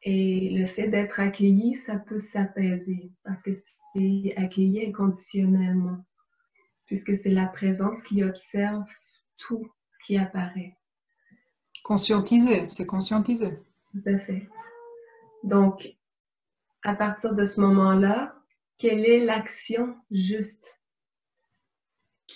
Et 0.02 0.50
le 0.50 0.66
fait 0.66 0.88
d'être 0.88 1.20
accueilli, 1.20 1.76
ça 1.76 1.96
peut 1.96 2.18
s'apaiser 2.18 3.12
parce 3.22 3.42
que 3.42 3.50
c'est 3.92 4.34
accueilli 4.36 4.86
inconditionnellement, 4.86 6.04
puisque 6.86 7.18
c'est 7.18 7.30
la 7.30 7.46
présence 7.46 8.02
qui 8.04 8.24
observe 8.24 8.84
tout 9.38 9.70
ce 9.92 10.06
qui 10.06 10.16
apparaît. 10.16 10.76
Conscientiser, 11.84 12.68
c'est 12.68 12.86
conscientiser. 12.86 13.58
Tout 13.92 14.02
à 14.06 14.18
fait. 14.18 14.48
Donc, 15.42 15.96
à 16.82 16.94
partir 16.94 17.34
de 17.34 17.44
ce 17.46 17.60
moment-là, 17.60 18.34
quelle 18.78 19.04
est 19.04 19.24
l'action 19.24 19.96
juste 20.10 20.64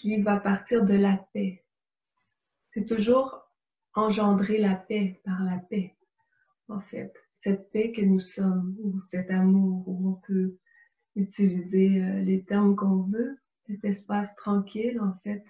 qui 0.04 0.20
va 0.20 0.36
partir 0.36 0.84
de 0.84 0.92
la 0.92 1.16
paix? 1.32 1.64
C'est 2.74 2.84
toujours 2.84 3.48
engendrer 3.94 4.58
la 4.58 4.74
paix 4.74 5.18
par 5.24 5.42
la 5.42 5.56
paix, 5.56 5.94
en 6.68 6.80
fait. 6.80 7.10
Cette 7.42 7.70
paix 7.70 7.90
que 7.90 8.02
nous 8.02 8.20
sommes, 8.20 8.76
ou 8.82 9.00
cet 9.10 9.30
amour, 9.30 9.88
où 9.88 10.10
on 10.10 10.20
peut 10.26 10.58
utiliser 11.16 12.02
euh, 12.02 12.20
les 12.20 12.44
termes 12.44 12.76
qu'on 12.76 13.04
veut, 13.04 13.38
cet 13.66 13.82
espace 13.82 14.28
tranquille, 14.36 15.00
en 15.00 15.14
fait, 15.24 15.42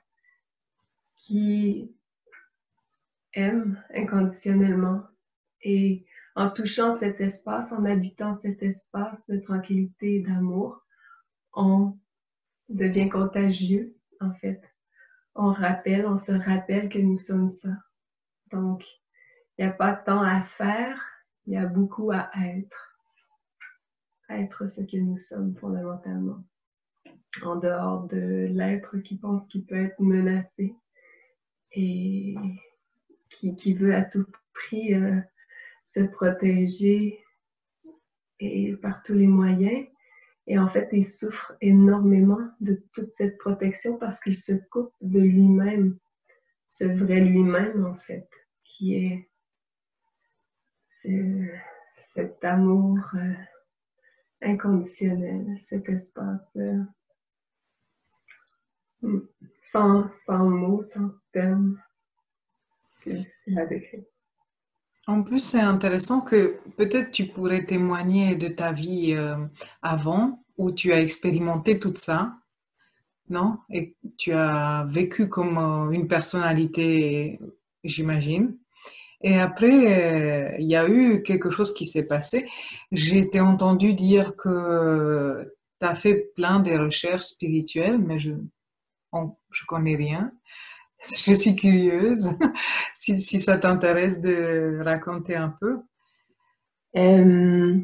qui 1.17 1.93
aime 3.33 3.83
inconditionnellement. 3.93 5.03
Et 5.63 6.07
en 6.37 6.49
touchant 6.49 6.97
cet 6.97 7.21
espace, 7.21 7.73
en 7.73 7.85
habitant 7.87 8.39
cet 8.41 8.63
espace 8.63 9.19
de 9.29 9.37
tranquillité 9.39 10.15
et 10.15 10.23
d'amour, 10.23 10.81
on 11.55 11.99
devient 12.69 13.09
contagieux, 13.09 13.94
en 14.25 14.35
fait. 14.35 14.61
On 15.35 15.53
rappelle, 15.53 16.07
on 16.07 16.19
se 16.19 16.33
rappelle 16.33 16.89
que 16.89 16.99
nous 16.99 17.19
sommes 17.19 17.49
ça. 17.49 17.71
Donc, 18.53 18.87
il 19.59 19.65
n'y 19.65 19.71
a 19.71 19.73
pas 19.73 19.93
tant 19.93 20.23
à 20.23 20.43
faire, 20.43 21.01
il 21.47 21.55
y 21.55 21.57
a 21.57 21.67
beaucoup 21.67 22.11
à 22.13 22.31
être. 22.35 22.99
Être 24.31 24.69
ce 24.69 24.81
que 24.81 24.97
nous 24.97 25.17
sommes 25.17 25.55
fondamentalement. 25.57 26.43
En 27.43 27.57
dehors 27.57 28.07
de 28.07 28.49
l'être 28.51 28.99
qui 28.99 29.17
pense 29.17 29.47
qu'il 29.49 29.65
peut 29.65 29.85
être 29.85 30.01
menacé 30.01 30.75
et 31.73 32.37
qui, 33.29 33.75
veut 33.75 33.95
à 33.95 34.03
tout 34.03 34.27
prix 34.53 34.95
euh, 34.95 35.21
se 35.85 36.01
protéger 36.01 37.21
et 38.41 38.75
par 38.77 39.03
tous 39.03 39.15
les 39.15 39.27
moyens. 39.27 39.87
Et 40.47 40.59
en 40.59 40.69
fait, 40.69 40.89
il 40.93 41.09
souffre 41.09 41.55
énormément 41.61 42.41
de 42.61 42.83
toute 42.93 43.13
cette 43.15 43.39
protection 43.39 43.97
parce 43.97 44.21
qu'il 44.21 44.37
se 44.37 44.53
coupe 44.71 44.93
de 45.01 45.21
lui-même, 45.21 45.99
ce 46.67 46.85
vrai 46.85 47.21
lui-même 47.21 47.87
en 47.87 47.97
fait, 47.97 48.29
qui 48.65 48.95
est, 48.95 49.29
cet 52.15 52.45
amour 52.45 52.99
euh, 53.15 53.35
inconditionnel, 54.43 55.59
cet 55.69 55.89
espace 55.89 56.57
euh, 56.57 56.83
sans, 59.73 60.11
sans 60.27 60.45
mots, 60.45 60.83
sans 60.95 61.11
termes 61.33 61.79
que 63.03 63.11
c'est 63.23 63.59
à 63.59 63.67
décrire. 63.67 64.05
En 65.07 65.23
plus, 65.23 65.39
c'est 65.39 65.61
intéressant 65.61 66.23
que 66.23 66.59
peut-être 66.77 67.11
tu 67.11 67.27
pourrais 67.27 67.65
témoigner 67.65 68.37
de 68.37 68.49
ta 68.49 68.73
vie 68.73 69.13
euh, 69.13 69.37
avant 69.83 70.43
où 70.57 70.73
tu 70.73 70.93
as 70.93 71.01
expérimenté 71.01 71.79
tout 71.79 71.95
ça, 71.95 72.33
non? 73.29 73.59
Et 73.71 73.97
tu 74.17 74.33
as 74.33 74.87
vécu 74.89 75.29
comme 75.29 75.59
euh, 75.59 75.91
une 75.91 76.09
personnalité, 76.09 77.39
j'imagine. 77.83 78.57
Et 79.21 79.39
après, 79.39 80.53
euh, 80.53 80.57
il 80.59 80.67
y 80.67 80.77
a 80.77 80.89
eu 80.89 81.23
quelque 81.23 81.51
chose 81.51 81.75
qui 81.75 81.87
s'est 81.87 82.07
passé. 82.07 82.49
J'ai 82.93 83.19
été 83.19 83.41
entendu 83.41 83.95
dire 83.95 84.37
que 84.37 85.53
tu 85.81 85.87
as 85.87 85.95
fait 85.95 86.33
plein 86.35 86.61
de 86.61 86.73
recherches 86.73 87.25
spirituelles, 87.25 87.99
mais 87.99 88.19
je 88.19 88.33
ne 88.33 89.67
connais 89.67 89.97
rien. 89.97 90.33
Je 91.27 91.33
suis 91.33 91.55
curieuse 91.55 92.31
si, 92.95 93.41
ça 93.41 93.59
t'intéresse 93.59 94.21
de 94.21 94.81
raconter 94.83 95.37
un 95.37 95.55
peu. 95.61 95.81
Euh, 96.97 97.79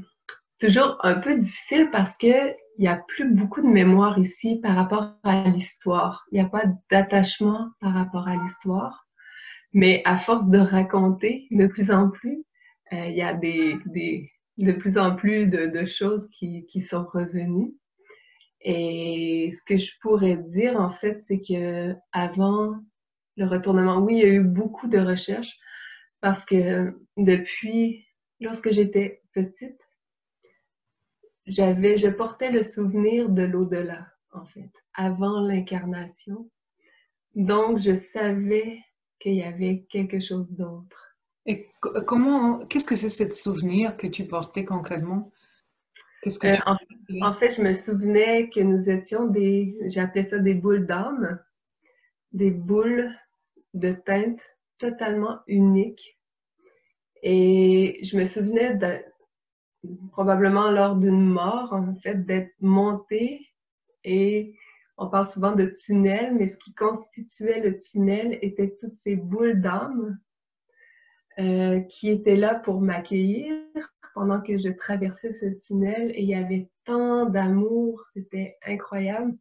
toujours 0.58 0.98
un 1.02 1.14
peu 1.14 1.38
difficile 1.38 1.90
parce 1.90 2.16
que 2.16 2.54
il 2.78 2.84
n'y 2.84 2.88
a 2.88 3.04
plus 3.08 3.28
beaucoup 3.34 3.60
de 3.60 3.66
mémoire 3.66 4.18
ici 4.18 4.58
par 4.62 4.74
rapport 4.74 5.14
à 5.22 5.44
l'histoire. 5.50 6.24
Il 6.32 6.36
n'y 6.36 6.46
a 6.46 6.48
pas 6.48 6.64
d'attachement 6.90 7.68
par 7.80 7.92
rapport 7.92 8.26
à 8.26 8.36
l'histoire. 8.36 9.06
Mais 9.74 10.00
à 10.06 10.18
force 10.18 10.48
de 10.48 10.58
raconter 10.58 11.46
de 11.50 11.66
plus 11.66 11.90
en 11.90 12.08
plus, 12.08 12.42
euh, 12.92 13.06
il 13.06 13.16
y 13.16 13.22
a 13.22 13.34
des, 13.34 13.76
des, 13.84 14.30
de 14.56 14.72
plus 14.72 14.96
en 14.96 15.14
plus 15.14 15.46
de, 15.46 15.66
de 15.66 15.84
choses 15.84 16.26
qui, 16.32 16.64
qui, 16.66 16.80
sont 16.80 17.04
revenues. 17.04 17.74
Et 18.62 19.52
ce 19.54 19.62
que 19.62 19.78
je 19.78 19.92
pourrais 20.00 20.36
dire, 20.36 20.80
en 20.80 20.92
fait, 20.92 21.22
c'est 21.22 21.40
que 21.40 21.94
avant 22.12 22.76
le 23.36 23.46
retournement. 23.46 23.98
Oui, 23.98 24.16
il 24.16 24.20
y 24.20 24.24
a 24.24 24.34
eu 24.34 24.44
beaucoup 24.44 24.88
de 24.88 24.98
recherches 24.98 25.58
parce 26.20 26.44
que 26.44 26.94
depuis, 27.16 28.06
lorsque 28.40 28.70
j'étais 28.70 29.22
petite, 29.32 29.80
j'avais, 31.46 31.96
je 31.96 32.08
portais 32.08 32.50
le 32.50 32.62
souvenir 32.62 33.28
de 33.28 33.42
l'au-delà, 33.42 34.06
en 34.32 34.44
fait, 34.46 34.70
avant 34.94 35.40
l'incarnation. 35.40 36.48
Donc, 37.34 37.78
je 37.78 37.94
savais 37.96 38.78
qu'il 39.18 39.34
y 39.34 39.42
avait 39.42 39.86
quelque 39.90 40.20
chose 40.20 40.52
d'autre. 40.52 41.16
Et 41.46 41.68
comment, 42.06 42.64
qu'est-ce 42.66 42.86
que 42.86 42.94
c'est 42.94 43.08
ce 43.08 43.30
souvenir 43.32 43.96
que 43.96 44.06
tu 44.06 44.24
portais 44.24 44.64
concrètement? 44.64 45.32
Qu'est-ce 46.22 46.38
que 46.38 46.48
euh, 46.48 46.56
en, 46.66 46.76
en, 47.26 47.34
fait, 47.34 47.52
je 47.52 47.62
me 47.62 47.72
souvenais 47.72 48.50
que 48.50 48.60
nous 48.60 48.90
étions 48.90 49.26
des, 49.26 49.76
j'appelais 49.86 50.28
ça 50.28 50.38
des 50.38 50.54
boules 50.54 50.86
d'âme, 50.86 51.40
des 52.32 52.50
boules 52.50 53.10
de 53.74 53.92
teinte 53.92 54.40
totalement 54.78 55.40
uniques. 55.46 56.18
Et 57.22 58.00
je 58.02 58.16
me 58.16 58.24
souvenais 58.24 58.78
probablement 60.12 60.70
lors 60.70 60.96
d'une 60.96 61.24
mort, 61.24 61.72
en 61.72 61.94
fait, 61.96 62.24
d'être 62.26 62.54
montée 62.60 63.46
et 64.04 64.54
on 64.96 65.08
parle 65.08 65.26
souvent 65.26 65.52
de 65.52 65.66
tunnel, 65.66 66.34
mais 66.34 66.48
ce 66.48 66.56
qui 66.58 66.74
constituait 66.74 67.60
le 67.60 67.78
tunnel 67.78 68.38
était 68.42 68.76
toutes 68.78 68.96
ces 68.96 69.16
boules 69.16 69.60
d'âme 69.60 70.18
euh, 71.38 71.80
qui 71.80 72.10
étaient 72.10 72.36
là 72.36 72.54
pour 72.54 72.80
m'accueillir 72.80 73.54
pendant 74.14 74.42
que 74.42 74.58
je 74.58 74.68
traversais 74.68 75.32
ce 75.32 75.46
tunnel 75.46 76.10
et 76.10 76.22
il 76.22 76.28
y 76.28 76.34
avait 76.34 76.68
tant 76.84 77.24
d'amour, 77.26 78.04
c'était 78.14 78.58
incroyable. 78.66 79.36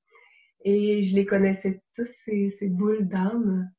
Et 0.61 1.03
je 1.03 1.15
les 1.15 1.25
connaissais 1.25 1.81
tous, 1.95 2.09
ces, 2.25 2.51
ces 2.59 2.67
boules 2.67 3.07
d'âme. 3.07 3.69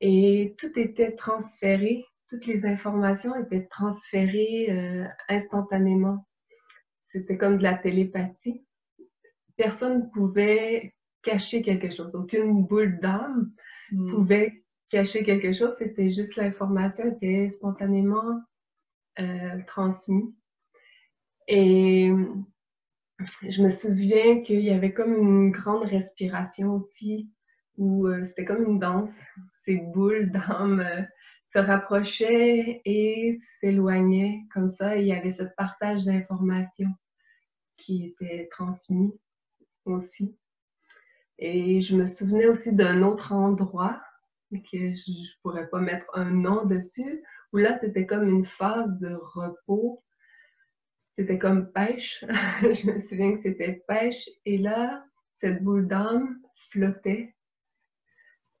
Et 0.00 0.54
tout 0.58 0.78
était 0.78 1.12
transféré, 1.12 2.04
toutes 2.28 2.46
les 2.46 2.64
informations 2.66 3.34
étaient 3.36 3.66
transférées 3.66 4.70
euh, 4.70 5.06
instantanément. 5.28 6.26
C'était 7.08 7.36
comme 7.36 7.58
de 7.58 7.62
la 7.62 7.76
télépathie. 7.76 8.64
Personne 9.56 10.04
ne 10.04 10.10
pouvait 10.10 10.94
cacher 11.22 11.62
quelque 11.62 11.90
chose. 11.90 12.14
Aucune 12.14 12.64
boule 12.64 12.98
d'âme 13.00 13.52
hmm. 13.92 14.10
pouvait 14.10 14.64
cacher 14.90 15.24
quelque 15.24 15.52
chose. 15.52 15.74
C'était 15.78 16.10
juste 16.10 16.36
l'information 16.36 17.06
était 17.06 17.50
spontanément 17.50 18.42
euh, 19.20 19.62
transmise. 19.66 20.34
Et 21.46 22.10
je 23.42 23.62
me 23.62 23.70
souviens 23.70 24.40
qu'il 24.42 24.60
y 24.60 24.70
avait 24.70 24.92
comme 24.92 25.14
une 25.14 25.50
grande 25.50 25.84
respiration 25.84 26.74
aussi, 26.74 27.30
où 27.76 28.06
euh, 28.06 28.24
c'était 28.26 28.44
comme 28.44 28.64
une 28.64 28.78
danse. 28.78 29.10
Ces 29.64 29.76
boules 29.76 30.30
d'âme 30.30 30.80
euh, 30.80 31.02
se 31.52 31.58
rapprochaient 31.58 32.82
et 32.84 33.38
s'éloignaient 33.60 34.42
comme 34.52 34.70
ça. 34.70 34.96
il 34.96 35.06
y 35.06 35.12
avait 35.12 35.32
ce 35.32 35.44
partage 35.56 36.04
d'informations 36.04 36.92
qui 37.76 38.06
était 38.06 38.48
transmis 38.50 39.12
aussi. 39.84 40.36
Et 41.38 41.80
je 41.80 41.96
me 41.96 42.06
souvenais 42.06 42.46
aussi 42.46 42.72
d'un 42.72 43.02
autre 43.02 43.32
endroit 43.32 44.00
que 44.52 44.78
je 44.78 45.10
ne 45.10 45.42
pourrais 45.42 45.68
pas 45.68 45.80
mettre 45.80 46.06
un 46.14 46.30
nom 46.30 46.64
dessus, 46.64 47.22
où 47.52 47.58
là, 47.58 47.78
c'était 47.80 48.06
comme 48.06 48.28
une 48.28 48.46
phase 48.46 48.98
de 49.00 49.14
repos 49.14 50.02
c'était 51.16 51.38
comme 51.38 51.70
pêche. 51.72 52.24
je 52.62 52.90
me 52.90 53.00
souviens 53.02 53.32
que 53.34 53.40
c'était 53.40 53.84
pêche. 53.86 54.28
Et 54.44 54.58
là, 54.58 55.04
cette 55.40 55.62
boule 55.62 55.86
d'âme 55.86 56.40
flottait 56.70 57.34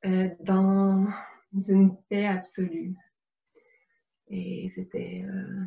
euh, 0.04 0.28
dans 0.40 1.06
une 1.68 1.96
paix 2.08 2.26
absolue. 2.26 2.94
Et 4.28 4.70
c'était... 4.74 5.24
Euh, 5.26 5.64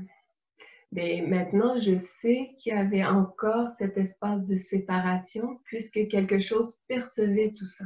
mais 0.94 1.22
maintenant, 1.22 1.78
je 1.78 2.00
sais 2.22 2.56
qu'il 2.58 2.74
y 2.74 2.76
avait 2.76 3.04
encore 3.04 3.72
cet 3.78 3.98
espace 3.98 4.46
de 4.48 4.58
séparation 4.58 5.60
puisque 5.66 6.08
quelque 6.08 6.40
chose 6.40 6.80
percevait 6.88 7.54
tout 7.58 7.68
ça. 7.68 7.86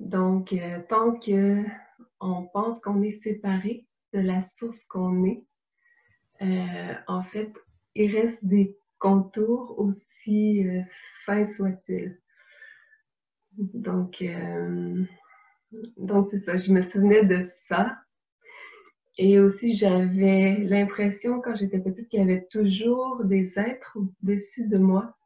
Donc, 0.00 0.52
euh, 0.52 0.80
tant 0.88 1.18
que 1.18 1.62
on 2.20 2.46
pense 2.46 2.80
qu'on 2.80 3.02
est 3.02 3.22
séparé 3.22 3.86
de 4.12 4.20
la 4.20 4.42
source 4.42 4.84
qu'on 4.84 5.24
est, 5.24 5.44
euh, 6.42 6.94
en 7.06 7.22
fait, 7.22 7.52
il 7.94 8.14
reste 8.14 8.38
des 8.42 8.76
contours 8.98 9.78
aussi 9.78 10.66
euh, 10.66 10.82
fins 11.24 11.46
soient-ils. 11.46 12.18
Donc, 13.56 14.24
donc 15.96 16.28
c'est 16.30 16.38
ça. 16.38 16.56
Je 16.56 16.72
me 16.72 16.82
souvenais 16.82 17.24
de 17.24 17.42
ça 17.42 17.98
et 19.18 19.40
aussi, 19.40 19.74
j'avais 19.74 20.58
l'impression 20.58 21.40
quand 21.40 21.56
j'étais 21.56 21.80
petite 21.80 22.08
qu'il 22.08 22.20
y 22.20 22.22
avait 22.22 22.46
toujours 22.52 23.24
des 23.24 23.58
êtres 23.58 23.96
au-dessus 23.96 24.68
de 24.68 24.78
moi 24.78 25.16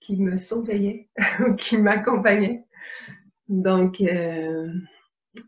qui 0.00 0.16
me 0.16 0.36
surveillaient, 0.36 1.08
qui 1.58 1.78
m'accompagnaient. 1.78 2.66
Donc, 3.48 4.02
euh, 4.02 4.70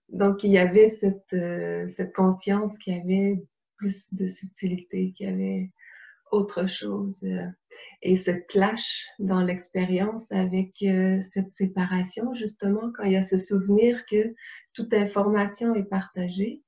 donc, 0.08 0.42
il 0.42 0.52
y 0.52 0.58
avait 0.58 0.88
cette, 0.88 1.34
euh, 1.34 1.86
cette 1.90 2.14
conscience 2.14 2.78
qui 2.78 2.94
avait 2.94 3.44
plus 3.80 4.14
de 4.14 4.28
subtilité, 4.28 5.12
qui 5.16 5.26
avait 5.26 5.70
autre 6.30 6.66
chose. 6.68 7.18
Euh, 7.24 7.46
et 8.02 8.16
ce 8.16 8.30
clash 8.30 9.06
dans 9.18 9.40
l'expérience 9.40 10.30
avec 10.32 10.72
cette 11.32 11.50
séparation, 11.50 12.34
justement, 12.34 12.92
quand 12.94 13.04
il 13.04 13.12
y 13.12 13.16
a 13.16 13.24
ce 13.24 13.38
souvenir 13.38 14.04
que 14.06 14.34
toute 14.74 14.92
information 14.92 15.74
est 15.74 15.88
partagée, 15.88 16.62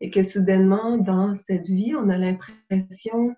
et 0.00 0.10
que 0.10 0.22
soudainement, 0.22 0.98
dans 0.98 1.36
cette 1.48 1.66
vie, 1.66 1.94
on 1.94 2.08
a 2.08 2.18
l'impression 2.18 3.34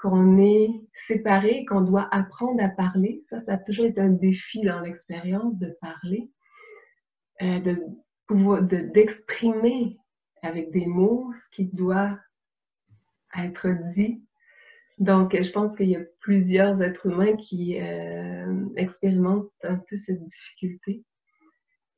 qu'on 0.00 0.38
est 0.38 0.68
séparé, 0.92 1.64
qu'on 1.66 1.82
doit 1.82 2.08
apprendre 2.10 2.62
à 2.62 2.68
parler. 2.68 3.22
Ça, 3.30 3.40
ça 3.42 3.54
a 3.54 3.58
toujours 3.58 3.86
été 3.86 4.00
un 4.00 4.10
défi 4.10 4.62
dans 4.62 4.80
l'expérience 4.80 5.56
de 5.58 5.76
parler, 5.80 6.30
euh, 7.42 7.60
de 7.60 7.80
pouvoir, 8.26 8.62
d'exprimer 8.62 9.96
avec 10.42 10.70
des 10.72 10.86
mots 10.86 11.32
ce 11.32 11.56
qui 11.56 11.66
doit 11.66 12.18
être 13.38 13.68
dit. 13.94 14.22
Donc, 14.98 15.34
je 15.34 15.50
pense 15.50 15.76
qu'il 15.76 15.88
y 15.88 15.96
a 15.96 16.04
plusieurs 16.20 16.80
êtres 16.80 17.06
humains 17.06 17.36
qui 17.36 17.80
euh, 17.80 18.66
expérimentent 18.76 19.50
un 19.64 19.76
peu 19.76 19.96
cette 19.96 20.24
difficulté. 20.24 21.04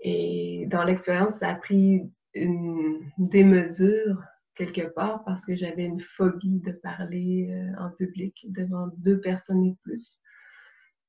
Et 0.01 0.67
dans 0.69 0.85
l'expérience, 0.85 1.39
ça 1.39 1.49
a 1.49 1.55
pris 1.55 2.03
une 2.35 3.01
démesure 3.19 4.23
quelque 4.55 4.89
part 4.95 5.25
parce 5.25 5.45
que 5.45 5.57
j'avais 5.57 5.85
une 5.85 6.01
phobie 6.01 6.61
de 6.61 6.73
parler 6.73 7.49
euh, 7.51 7.85
en 7.85 7.91
public 7.91 8.35
devant 8.49 8.89
deux 8.99 9.21
personnes 9.21 9.65
et 9.65 9.77
plus. 9.83 10.19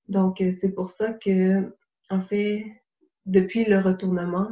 Donc, 0.10 0.42
euh, 0.42 0.52
c'est 0.60 0.74
pour 0.74 0.90
ça 0.90 1.13
que, 1.13 1.74
en 2.10 2.22
fait, 2.24 2.66
depuis 3.26 3.66
le 3.66 3.80
retournement, 3.80 4.50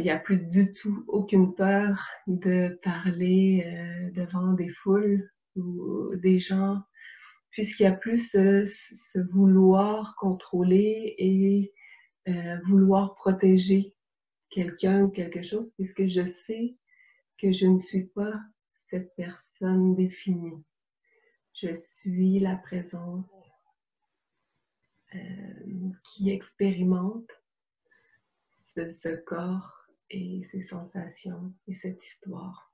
il 0.00 0.04
n'y 0.04 0.10
a 0.10 0.18
plus 0.18 0.38
du 0.38 0.72
tout 0.72 1.04
aucune 1.08 1.54
peur 1.54 2.08
de 2.26 2.80
parler 2.82 4.10
devant 4.14 4.54
des 4.54 4.70
foules 4.70 5.30
ou 5.56 6.16
des 6.16 6.40
gens, 6.40 6.82
puisqu'il 7.50 7.82
n'y 7.82 7.92
a 7.92 7.96
plus 7.96 8.30
ce, 8.30 8.66
vouloir 9.32 10.16
contrôler 10.16 11.14
et 11.18 11.72
vouloir 12.66 13.14
protéger 13.14 13.94
quelqu'un 14.50 15.02
ou 15.02 15.08
quelque 15.10 15.42
chose, 15.42 15.70
puisque 15.76 16.06
je 16.06 16.26
sais 16.26 16.76
que 17.38 17.52
je 17.52 17.66
ne 17.66 17.78
suis 17.78 18.06
pas 18.06 18.34
cette 18.90 19.14
personne 19.16 19.94
définie. 19.94 20.64
Je 21.54 21.74
suis 21.74 22.38
la 22.40 22.56
présence 22.56 23.26
euh, 25.14 25.92
qui 26.04 26.30
expérimente 26.30 27.30
ce, 28.66 29.16
corps 29.24 29.79
et 30.10 30.42
ses 30.50 30.66
sensations 30.66 31.52
et 31.68 31.74
cette 31.74 32.02
histoire. 32.02 32.72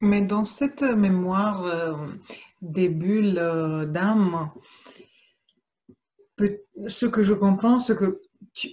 Mais 0.00 0.20
dans 0.20 0.42
cette 0.42 0.82
mémoire 0.82 1.64
euh, 1.64 2.08
des 2.60 2.88
bulles 2.88 3.38
euh, 3.38 3.86
d'âme, 3.86 4.50
ce 6.88 7.06
que 7.06 7.22
je 7.22 7.34
comprends, 7.34 7.78
c'est 7.78 7.96
que 7.96 8.20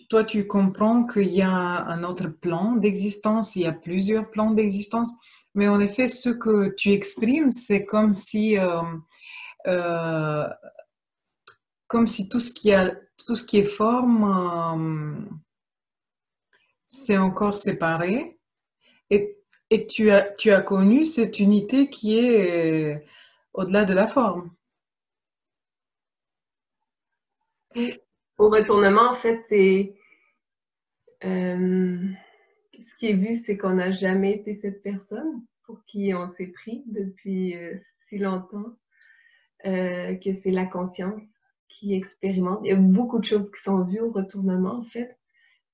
toi, 0.10 0.24
tu 0.24 0.48
comprends 0.48 1.06
qu'il 1.06 1.30
y 1.30 1.44
a 1.44 1.52
un 1.52 2.04
autre 2.04 2.28
plan 2.28 2.76
d'existence, 2.76 3.56
il 3.56 3.62
y 3.62 3.66
a 3.68 3.72
plusieurs 3.72 4.30
plans 4.32 4.52
d'existence, 4.52 5.16
mais 5.54 5.68
en 5.68 5.80
effet, 5.80 6.08
ce 6.08 6.30
que 6.30 6.74
tu 6.76 6.92
exprimes, 6.92 7.52
c'est 7.52 7.86
comme 7.86 8.12
si, 8.12 8.58
euh, 8.58 10.48
comme 11.88 12.08
si 12.08 12.28
tout 12.28 12.40
ce 12.40 12.52
qui, 12.52 12.74
a, 12.74 12.96
tout 13.26 13.36
ce 13.36 13.46
qui 13.46 13.60
est 13.60 13.66
forme, 13.66 15.30
c'est 16.90 17.18
encore 17.18 17.56
séparé. 17.56 18.38
Et, 19.10 19.38
et 19.70 19.88
tu, 19.88 20.12
as, 20.12 20.24
tu 20.38 20.52
as 20.52 20.62
connu 20.62 21.06
cette 21.06 21.40
unité 21.40 21.90
qui 21.90 22.20
est 22.20 23.06
au-delà 23.54 23.86
de 23.86 23.94
la 23.94 24.08
forme. 24.08 24.52
Au 28.38 28.50
retournement, 28.50 29.12
en 29.12 29.16
fait, 29.16 29.42
c'est. 29.48 29.96
Euh, 31.24 32.08
ce 32.80 32.96
qui 32.98 33.08
est 33.08 33.14
vu, 33.14 33.36
c'est 33.36 33.58
qu'on 33.58 33.76
n'a 33.76 33.92
jamais 33.92 34.34
été 34.34 34.56
cette 34.56 34.82
personne 34.82 35.46
pour 35.64 35.84
qui 35.86 36.14
on 36.16 36.32
s'est 36.32 36.48
pris 36.48 36.84
depuis 36.88 37.56
euh, 37.56 37.78
si 38.08 38.18
longtemps, 38.18 38.74
euh, 39.66 40.16
que 40.16 40.34
c'est 40.34 40.52
la 40.52 40.66
conscience 40.66 41.22
qui 41.68 41.94
expérimente. 41.94 42.62
Il 42.64 42.70
y 42.70 42.72
a 42.72 42.76
beaucoup 42.76 43.20
de 43.20 43.26
choses 43.26 43.52
qui 43.52 43.62
sont 43.62 43.84
vues 43.84 44.00
au 44.00 44.12
retournement, 44.12 44.80
en 44.80 44.84
fait, 44.84 45.19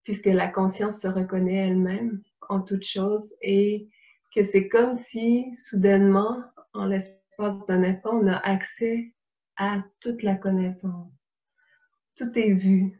puisque 0.05 0.27
la 0.27 0.47
conscience 0.47 1.01
se 1.01 1.07
reconnaît 1.07 1.67
elle-même 1.67 2.21
en 2.47 2.61
toute 2.61 2.85
chose 2.85 3.33
et 3.41 3.89
que 4.33 4.45
c'est 4.45 4.69
comme 4.69 4.95
si, 4.95 5.53
soudainement, 5.55 6.43
en 6.73 6.85
l'espace 6.85 7.65
d'un 7.67 7.83
instant, 7.83 8.19
on 8.21 8.27
a 8.27 8.37
accès 8.37 9.13
à 9.57 9.83
toute 9.99 10.23
la 10.23 10.35
connaissance 10.35 11.11
tout 12.15 12.31
est 12.35 12.53
vu. 12.53 12.99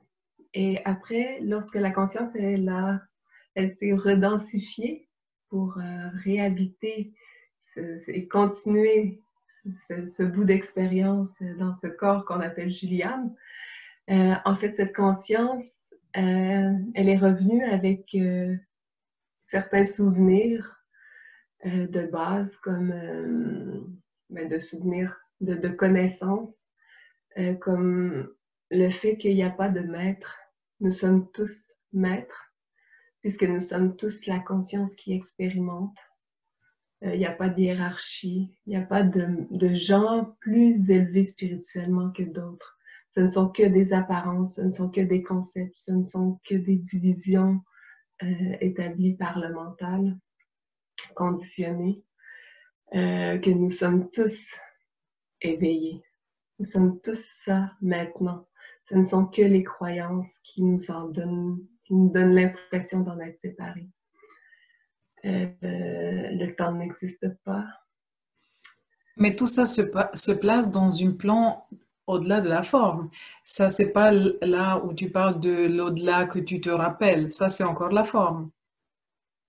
Et 0.54 0.80
après, 0.86 1.40
lorsque 1.42 1.76
la 1.76 1.92
conscience 1.92 2.34
est 2.36 2.58
là, 2.58 3.02
elle 3.56 3.76
s'est 3.78 3.94
redensifiée 3.94 5.08
pour 5.50 5.78
euh, 5.78 6.10
réhabiter 6.24 7.14
et 8.08 8.28
continuer 8.28 9.22
ce, 9.90 10.24
bout 10.24 10.46
d'expérience 10.46 11.30
dans 11.58 11.76
ce 11.78 11.88
corps 11.88 12.26
qu'on 12.26 12.40
appelle 12.40 12.72
Juliane. 12.72 13.36
Euh, 14.10 14.36
en 14.46 14.56
fait, 14.56 14.76
cette 14.76 14.96
conscience, 14.96 15.66
elle 16.16 17.10
est 17.10 17.18
revenue 17.18 17.64
avec 17.66 18.16
certains 19.46 19.84
souvenirs 19.84 20.84
de 21.66 22.08
base, 22.08 22.56
comme 22.58 23.96
ben, 24.30 24.50
de 24.50 24.60
souvenirs 24.60 25.16
de, 25.42 25.56
de 25.56 25.70
connaissances, 25.70 26.62
comme 27.62 28.30
le 28.72 28.90
fait 28.90 29.18
qu'il 29.18 29.36
n'y 29.36 29.44
a 29.44 29.50
pas 29.50 29.70
de 29.70 29.82
maître. 29.82 30.38
Nous 30.80 30.92
sommes 30.92 31.32
tous 31.32 31.74
maîtres, 31.94 32.54
puisque 33.22 33.44
nous 33.44 33.62
sommes 33.62 33.96
tous 33.96 34.26
la 34.26 34.40
conscience 34.40 34.94
qui 34.96 35.14
expérimente. 35.14 35.98
Euh, 37.04 37.14
il 37.14 37.20
n'y 37.20 37.26
a 37.26 37.32
pas 37.32 37.50
de 37.50 37.60
hiérarchie, 37.60 38.58
il 38.66 38.70
n'y 38.70 38.76
a 38.76 38.86
pas 38.86 39.04
de, 39.04 39.76
gens 39.76 40.36
plus 40.40 40.90
élevés 40.90 41.26
spirituellement 41.26 42.12
que 42.12 42.24
d'autres. 42.24 42.78
Ce 43.16 43.22
ne 43.22 43.30
sont 43.30 43.50
que 43.50 43.64
des 43.64 43.94
apparences, 43.94 44.56
ce 44.56 44.62
ne 44.62 44.72
sont 44.72 44.90
que 44.90 45.02
des 45.02 45.24
concepts, 45.24 45.78
ce 45.78 45.92
ne 45.92 46.04
sont 46.04 46.40
que 46.48 46.56
des 46.56 46.76
divisions 46.76 47.62
euh, 48.24 48.58
établies 48.62 49.16
par 49.16 49.40
le 49.40 49.54
mental, 49.54 50.18
conditionnées, 51.16 52.04
euh, 52.94 53.38
que 53.38 53.50
nous 53.50 53.72
sommes 53.72 54.10
tous 54.12 54.38
éveillés. 55.42 56.04
Nous 56.60 56.66
sommes 56.66 57.00
tous 57.02 57.24
ça 57.46 57.72
maintenant 57.82 58.48
ce 58.90 58.96
ne 58.96 59.06
sont 59.06 59.26
que 59.26 59.42
les 59.42 59.64
croyances 59.64 60.32
qui 60.44 60.62
nous 60.62 60.92
en 60.92 61.06
donnent, 61.06 61.60
qui 61.84 61.94
nous 61.94 62.10
donnent 62.10 62.36
l'impression 62.36 63.02
d'en 63.02 63.20
être 63.20 63.40
séparés. 63.42 63.90
Euh, 65.26 65.50
le 65.62 66.56
temps 66.56 66.74
n'existe 66.74 67.28
pas. 67.44 67.66
Mais 69.18 69.36
tout 69.36 69.48
ça 69.48 69.66
se, 69.66 69.82
se 70.14 70.32
place 70.32 70.70
dans 70.70 71.04
un 71.04 71.12
plan 71.12 71.68
au-delà 72.08 72.42
de 72.42 72.50
la 72.50 72.64
forme. 72.64 73.10
Ça, 73.44 73.70
c'est 73.70 73.92
pas 73.92 74.12
là 74.12 74.82
où 74.84 74.94
tu 74.94 75.10
parles 75.10 75.40
de 75.40 75.68
l'au-delà 75.68 76.26
que 76.26 76.40
tu 76.40 76.62
te 76.62 76.70
rappelles. 76.70 77.34
Ça, 77.34 77.50
c'est 77.50 77.64
encore 77.64 77.92
la 77.92 78.04
forme. 78.04 78.52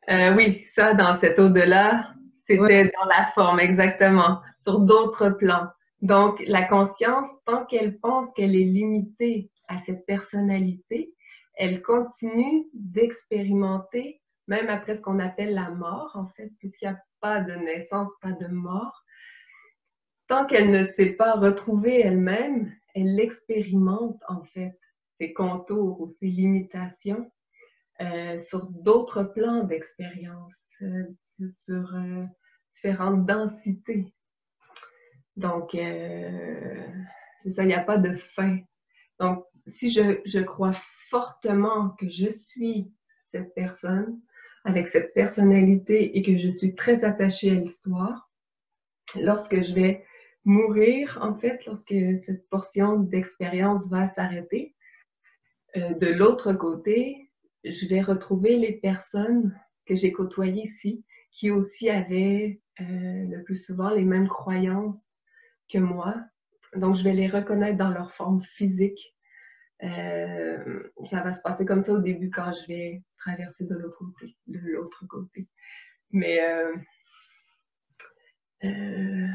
Euh, 0.08 0.34
oui, 0.36 0.64
ça, 0.74 0.94
dans 0.94 1.18
cet 1.20 1.38
au-delà, 1.38 2.14
c'était 2.42 2.84
dans 2.84 3.08
la 3.08 3.26
forme, 3.34 3.60
exactement, 3.60 4.40
sur 4.60 4.80
d'autres 4.80 5.30
plans. 5.30 5.66
Donc, 6.02 6.42
la 6.46 6.62
conscience, 6.62 7.26
tant 7.44 7.64
qu'elle 7.66 7.98
pense 7.98 8.32
qu'elle 8.34 8.54
est 8.54 8.64
limitée 8.64 9.50
à 9.68 9.80
cette 9.80 10.06
personnalité, 10.06 11.12
elle 11.54 11.82
continue 11.82 12.66
d'expérimenter, 12.74 14.20
même 14.46 14.68
après 14.68 14.96
ce 14.96 15.02
qu'on 15.02 15.18
appelle 15.18 15.54
la 15.54 15.70
mort, 15.70 16.12
en 16.14 16.28
fait, 16.36 16.52
puisqu'il 16.58 16.88
n'y 16.88 16.94
a 16.94 16.98
pas 17.20 17.40
de 17.40 17.54
naissance, 17.54 18.12
pas 18.22 18.32
de 18.32 18.46
mort. 18.46 19.02
Tant 20.28 20.46
qu'elle 20.46 20.70
ne 20.70 20.84
s'est 20.84 21.12
pas 21.12 21.34
retrouvée 21.34 22.00
elle-même, 22.00 22.74
elle 22.94 23.20
expérimente, 23.20 24.20
en 24.28 24.42
fait, 24.42 24.78
ses 25.18 25.32
contours 25.32 26.00
ou 26.00 26.08
ses 26.08 26.26
limitations 26.26 27.30
euh, 28.00 28.38
sur 28.38 28.66
d'autres 28.70 29.22
plans 29.22 29.64
d'expérience, 29.64 30.52
euh, 30.82 31.04
sur 31.48 31.94
euh, 31.94 32.24
différentes 32.74 33.24
densités. 33.24 34.12
Donc, 35.36 35.72
c'est 35.72 37.50
ça, 37.50 37.62
il 37.62 37.68
n'y 37.68 37.74
a 37.74 37.84
pas 37.84 37.98
de 37.98 38.14
fin. 38.16 38.58
Donc, 39.20 39.44
si 39.66 39.90
je, 39.90 40.20
je 40.24 40.40
crois 40.40 40.72
fortement 41.10 41.90
que 41.90 42.08
je 42.08 42.30
suis 42.30 42.90
cette 43.22 43.54
personne, 43.54 44.18
avec 44.64 44.88
cette 44.88 45.12
personnalité 45.12 46.16
et 46.16 46.22
que 46.22 46.38
je 46.38 46.48
suis 46.48 46.74
très 46.74 47.04
attachée 47.04 47.50
à 47.50 47.54
l'histoire, 47.54 48.30
lorsque 49.14 49.62
je 49.62 49.74
vais 49.74 50.05
mourir, 50.46 51.18
en 51.20 51.34
fait, 51.34 51.64
lorsque 51.66 51.94
cette 52.24 52.48
portion 52.48 53.00
d'expérience 53.00 53.90
va 53.90 54.08
s'arrêter, 54.08 54.74
de 55.74 56.06
l'autre 56.06 56.54
côté, 56.54 57.30
je 57.64 57.86
vais 57.86 58.00
retrouver 58.00 58.56
les 58.56 58.72
personnes 58.72 59.58
que 59.86 59.94
j'ai 59.94 60.12
côtoyées 60.12 60.64
ici, 60.64 61.04
qui 61.30 61.50
aussi 61.50 61.90
avaient 61.90 62.60
euh, 62.80 62.84
le 62.84 63.42
plus 63.44 63.62
souvent 63.62 63.90
les 63.90 64.04
mêmes 64.04 64.28
croyances 64.28 64.96
que 65.70 65.78
moi. 65.78 66.14
Donc, 66.74 66.96
je 66.96 67.04
vais 67.04 67.12
les 67.12 67.28
reconnaître 67.28 67.78
dans 67.78 67.90
leur 67.90 68.12
forme 68.14 68.42
physique. 68.42 69.14
Euh, 69.82 70.82
ça 71.10 71.22
va 71.22 71.32
se 71.34 71.40
passer 71.40 71.66
comme 71.66 71.82
ça 71.82 71.92
au 71.92 71.98
début 71.98 72.30
quand 72.30 72.52
je 72.52 72.66
vais 72.66 73.02
traverser 73.18 73.64
de 73.64 73.74
l'autre 73.74 75.06
côté. 75.08 75.48
Mais 76.10 76.40
euh, 78.64 79.28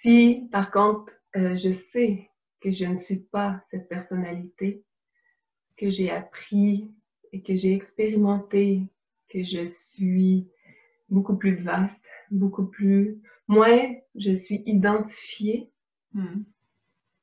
si, 0.00 0.48
par 0.52 0.70
contre, 0.70 1.12
je 1.34 1.72
sais 1.72 2.30
que 2.60 2.70
je 2.70 2.86
ne 2.86 2.96
suis 2.96 3.18
pas 3.18 3.62
cette 3.70 3.88
personnalité, 3.88 4.82
que 5.76 5.90
j'ai 5.90 6.10
appris 6.10 6.90
et 7.32 7.42
que 7.42 7.54
j'ai 7.54 7.74
expérimenté, 7.74 8.82
que 9.28 9.42
je 9.42 9.66
suis 9.66 10.48
beaucoup 11.08 11.36
plus 11.36 11.56
vaste, 11.56 12.02
beaucoup 12.30 12.66
plus... 12.66 13.20
Moins 13.48 13.94
je 14.16 14.32
suis 14.32 14.62
identifiée 14.66 15.70
hmm. 16.14 16.42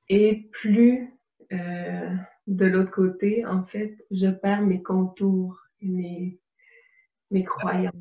et 0.08 0.48
plus 0.54 1.10
euh, 1.52 2.16
de 2.48 2.66
l'autre 2.66 2.92
côté, 2.92 3.46
en 3.46 3.66
fait, 3.66 3.98
je 4.10 4.28
perds 4.28 4.62
mes 4.62 4.82
contours, 4.82 5.60
mes, 5.82 6.40
mes 7.30 7.44
croyances. 7.44 7.94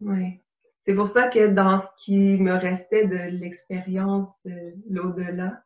Ouais. 0.00 0.40
C'est 0.88 0.94
pour 0.94 1.10
ça 1.10 1.28
que 1.28 1.48
dans 1.48 1.82
ce 1.82 1.88
qui 1.98 2.38
me 2.38 2.54
restait 2.54 3.06
de 3.06 3.36
l'expérience 3.36 4.26
de 4.46 4.72
l'au-delà, 4.88 5.62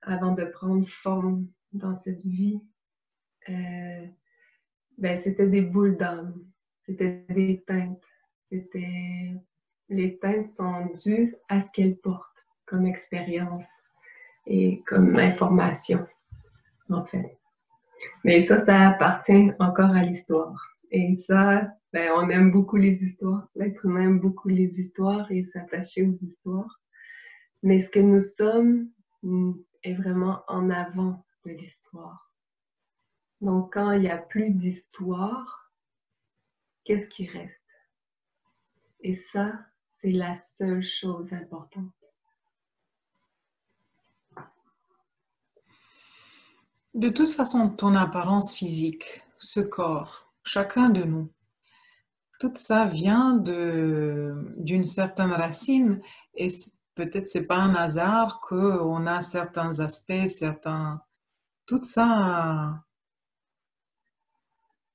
avant 0.00 0.30
de 0.30 0.44
prendre 0.44 0.86
forme 0.88 1.48
dans 1.72 1.98
cette 2.04 2.22
vie, 2.22 2.62
euh, 3.48 4.06
ben, 4.98 5.18
c'était 5.18 5.48
des 5.48 5.62
boules 5.62 5.96
d'âme, 5.96 6.36
c'était 6.86 7.24
des 7.30 7.64
teintes. 7.66 8.04
C'était 8.48 9.34
les 9.88 10.16
teintes 10.18 10.50
sont 10.50 10.86
dues 11.04 11.34
à 11.48 11.64
ce 11.64 11.72
qu'elles 11.72 11.96
portent 11.96 12.46
comme 12.64 12.86
expérience 12.86 13.64
et 14.46 14.84
comme 14.86 15.16
information, 15.16 16.06
en 16.90 17.04
fait. 17.06 17.40
Mais 18.22 18.44
ça, 18.44 18.64
ça 18.64 18.90
appartient 18.90 19.50
encore 19.58 19.90
à 19.90 20.04
l'histoire. 20.04 20.71
Et 20.92 21.16
ça, 21.16 21.68
ben, 21.92 22.12
on 22.14 22.28
aime 22.28 22.52
beaucoup 22.52 22.76
les 22.76 23.02
histoires. 23.02 23.48
L'être 23.54 23.84
humain 23.86 24.02
aime 24.02 24.20
beaucoup 24.20 24.48
les 24.48 24.78
histoires 24.78 25.30
et 25.32 25.44
s'attacher 25.46 26.06
aux 26.06 26.18
histoires. 26.22 26.80
Mais 27.62 27.80
ce 27.80 27.90
que 27.90 27.98
nous 27.98 28.20
sommes, 28.20 28.88
est 29.82 29.94
vraiment 29.94 30.42
en 30.48 30.70
avant 30.70 31.24
de 31.44 31.52
l'histoire. 31.52 32.32
Donc 33.40 33.74
quand 33.74 33.92
il 33.92 34.02
n'y 34.02 34.10
a 34.10 34.18
plus 34.18 34.50
d'histoire, 34.50 35.70
qu'est-ce 36.84 37.08
qui 37.08 37.26
reste? 37.26 37.54
Et 39.00 39.14
ça, 39.14 39.52
c'est 40.00 40.12
la 40.12 40.34
seule 40.34 40.82
chose 40.82 41.32
importante. 41.32 41.92
De 46.94 47.08
toute 47.08 47.30
façon, 47.30 47.70
ton 47.70 47.94
apparence 47.94 48.54
physique, 48.54 49.22
ce 49.38 49.60
corps, 49.60 50.31
chacun 50.44 50.88
de 50.90 51.04
nous, 51.04 51.32
tout 52.40 52.52
ça 52.56 52.86
vient 52.86 53.36
d'une 53.36 54.84
certaine 54.84 55.32
racine 55.32 56.00
et 56.34 56.48
peut-être 56.94 57.26
c'est 57.26 57.46
pas 57.46 57.58
un 57.58 57.74
hasard 57.74 58.40
qu'on 58.40 59.06
a 59.06 59.22
certains 59.22 59.80
aspects, 59.80 60.28
certains. 60.28 61.00
Tout 61.66 61.82
ça 61.82 62.82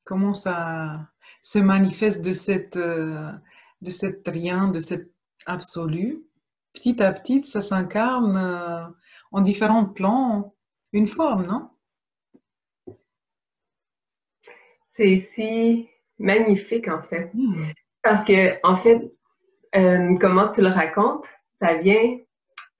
comment 0.08 0.34
ça 0.34 1.10
se 1.41 1.60
manifeste 1.60 2.24
de 2.24 2.34
cette, 2.34 2.78
de 2.78 3.89
cette 3.89 4.28
rien, 4.28 4.70
de 4.70 4.80
cet 4.80 5.12
absolu. 5.45 6.24
Petit 6.74 7.02
à 7.04 7.12
petit, 7.12 7.43
ça 7.43 7.62
s'incarne 7.62 8.38
euh, 8.38 8.86
en 9.32 9.41
différents 9.41 9.86
plans, 9.86 10.56
une 10.93 11.08
forme, 11.08 11.45
non? 11.45 11.70
C'est 14.98 15.18
si 15.18 15.88
magnifique 16.20 16.88
en 16.88 17.04
fait. 17.04 17.30
Hmm. 17.34 17.68
Parce 18.02 18.26
que, 18.26 18.60
en 18.66 18.78
fait, 18.78 19.12
euh, 19.76 20.18
comment 20.20 20.50
tu 20.50 20.62
le 20.62 20.70
racontes, 20.70 21.26
ça 21.62 21.76
vient 21.76 22.18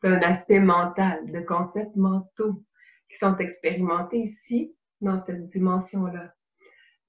d'un 0.04 0.20
aspect 0.22 0.60
mental, 0.60 1.20
de 1.32 1.40
concepts 1.42 1.96
mentaux 1.96 2.64
qui 3.10 3.18
sont 3.18 3.38
expérimentés 3.38 4.20
ici, 4.20 4.74
dans 5.02 5.24
cette 5.26 5.50
dimension-là. 5.50 6.34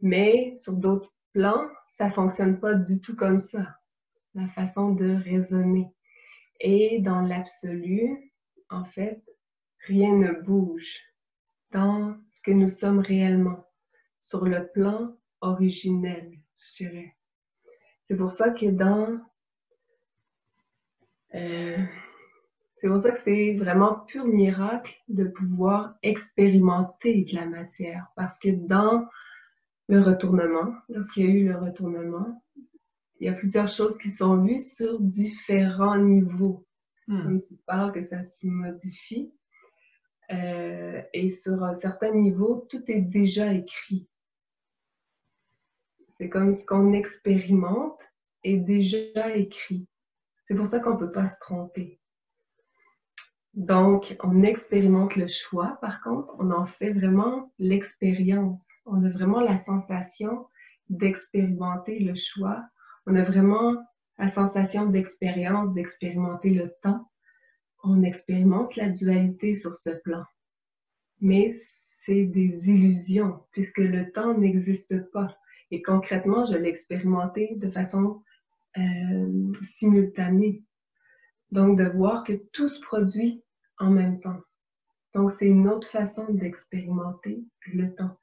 Mais 0.00 0.54
sur 0.56 0.74
d'autres 0.74 1.12
plans, 1.32 1.66
ça 1.96 2.10
fonctionne 2.10 2.60
pas 2.60 2.74
du 2.74 3.00
tout 3.00 3.16
comme 3.16 3.40
ça, 3.40 3.66
la 4.34 4.48
façon 4.48 4.90
de 4.90 5.14
raisonner. 5.14 5.88
Et 6.60 7.00
dans 7.00 7.20
l'absolu, 7.20 8.32
en 8.70 8.84
fait, 8.84 9.22
rien 9.86 10.14
ne 10.14 10.32
bouge 10.32 11.00
dans 11.72 12.16
ce 12.34 12.40
que 12.42 12.50
nous 12.50 12.68
sommes 12.68 13.00
réellement, 13.00 13.64
sur 14.28 14.44
le 14.44 14.68
plan 14.68 15.16
originel, 15.40 16.30
je 16.58 16.84
dirais. 16.84 17.16
C'est 18.06 18.16
pour 18.16 18.30
ça 18.30 18.50
que 18.50 18.66
dans 18.66 19.18
euh, 21.34 21.78
c'est 22.76 22.88
pour 22.88 23.00
ça 23.00 23.12
que 23.12 23.20
c'est 23.24 23.54
vraiment 23.54 24.00
pur 24.00 24.26
miracle 24.26 24.94
de 25.08 25.24
pouvoir 25.24 25.94
expérimenter 26.02 27.24
de 27.24 27.36
la 27.36 27.46
matière. 27.46 28.08
Parce 28.16 28.38
que 28.38 28.50
dans 28.50 29.08
le 29.88 30.02
retournement, 30.02 30.74
lorsqu'il 30.90 31.24
y 31.24 31.28
a 31.28 31.34
eu 31.34 31.48
le 31.48 31.56
retournement, 31.56 32.42
il 33.20 33.26
y 33.26 33.30
a 33.30 33.32
plusieurs 33.32 33.68
choses 33.68 33.96
qui 33.96 34.10
sont 34.10 34.44
vues 34.44 34.60
sur 34.60 35.00
différents 35.00 35.96
niveaux. 35.96 36.66
Hmm. 37.06 37.22
Comme 37.22 37.42
tu 37.42 37.56
parles 37.66 37.92
que 37.92 38.04
ça 38.04 38.22
se 38.26 38.46
modifie. 38.46 39.32
Euh, 40.30 41.00
et 41.14 41.30
sur 41.30 41.64
un 41.64 41.74
certain 41.74 42.12
niveau, 42.12 42.66
tout 42.68 42.82
est 42.88 43.00
déjà 43.00 43.54
écrit. 43.54 44.06
C'est 46.18 46.28
comme 46.28 46.52
ce 46.52 46.66
qu'on 46.66 46.94
expérimente 46.94 48.00
est 48.42 48.56
déjà 48.56 49.36
écrit. 49.36 49.86
C'est 50.48 50.56
pour 50.56 50.66
ça 50.66 50.80
qu'on 50.80 50.94
ne 50.94 50.98
peut 50.98 51.12
pas 51.12 51.28
se 51.28 51.38
tromper. 51.38 52.00
Donc, 53.54 54.16
on 54.24 54.42
expérimente 54.42 55.14
le 55.14 55.28
choix, 55.28 55.78
par 55.80 56.02
contre, 56.02 56.34
on 56.40 56.50
en 56.50 56.66
fait 56.66 56.90
vraiment 56.90 57.52
l'expérience. 57.60 58.58
On 58.84 59.04
a 59.04 59.10
vraiment 59.10 59.38
la 59.38 59.62
sensation 59.64 60.48
d'expérimenter 60.88 62.00
le 62.00 62.16
choix. 62.16 62.64
On 63.06 63.14
a 63.14 63.22
vraiment 63.22 63.76
la 64.18 64.32
sensation 64.32 64.86
d'expérience, 64.86 65.72
d'expérimenter 65.72 66.50
le 66.50 66.74
temps. 66.82 67.08
On 67.84 68.02
expérimente 68.02 68.74
la 68.74 68.88
dualité 68.88 69.54
sur 69.54 69.76
ce 69.76 69.90
plan. 69.90 70.24
Mais 71.20 71.60
c'est 72.04 72.24
des 72.24 72.68
illusions, 72.68 73.44
puisque 73.52 73.78
le 73.78 74.10
temps 74.10 74.36
n'existe 74.36 75.12
pas. 75.12 75.36
Et 75.70 75.82
concrètement, 75.82 76.46
je 76.46 76.56
l'ai 76.56 76.68
expérimenté 76.68 77.54
de 77.56 77.70
façon 77.70 78.22
euh, 78.76 79.52
simultané. 79.74 80.62
Donc, 81.50 81.78
de 81.78 81.84
voir 81.84 82.24
que 82.24 82.32
tout 82.52 82.68
se 82.68 82.80
produit 82.80 83.42
en 83.78 83.90
même 83.90 84.20
temps. 84.20 84.40
Donc, 85.14 85.32
c'est 85.32 85.46
une 85.46 85.68
autre 85.68 85.88
façon 85.88 86.26
d'expérimenter 86.28 87.42
le 87.72 87.94
temps. 87.94 88.18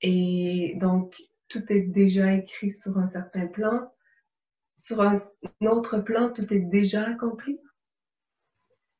Et 0.00 0.76
donc, 0.80 1.16
tout 1.48 1.64
est 1.70 1.82
déjà 1.82 2.32
écrit 2.32 2.72
sur 2.72 2.98
un 2.98 3.08
certain 3.08 3.46
plan. 3.46 3.92
Sur 4.76 5.02
un 5.02 5.16
autre 5.62 5.98
plan, 5.98 6.32
tout 6.32 6.52
est 6.52 6.60
déjà 6.60 7.04
accompli. 7.04 7.58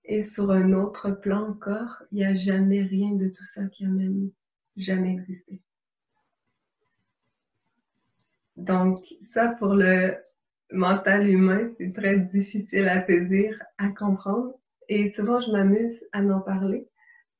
Et 0.05 0.23
sur 0.23 0.51
un 0.51 0.73
autre 0.73 1.11
plan 1.11 1.51
encore, 1.51 2.03
il 2.11 2.17
n'y 2.17 2.25
a 2.25 2.35
jamais 2.35 2.83
rien 2.83 3.13
de 3.13 3.29
tout 3.29 3.45
ça 3.45 3.67
qui 3.67 3.85
a 3.85 3.89
même 3.89 4.31
jamais 4.77 5.13
existé. 5.13 5.61
Donc, 8.59 8.99
ça 9.33 9.55
pour 9.59 9.75
le 9.75 10.17
mental 10.73 11.29
humain, 11.29 11.71
c'est 11.79 11.95
très 11.95 12.19
difficile 12.19 12.89
à 12.89 13.07
saisir, 13.07 13.57
à 13.79 13.89
comprendre. 13.91 14.53
Et 14.89 15.11
souvent, 15.13 15.41
je 15.41 15.51
m'amuse 15.53 16.05
à 16.13 16.21
en 16.21 16.41
parler 16.41 16.89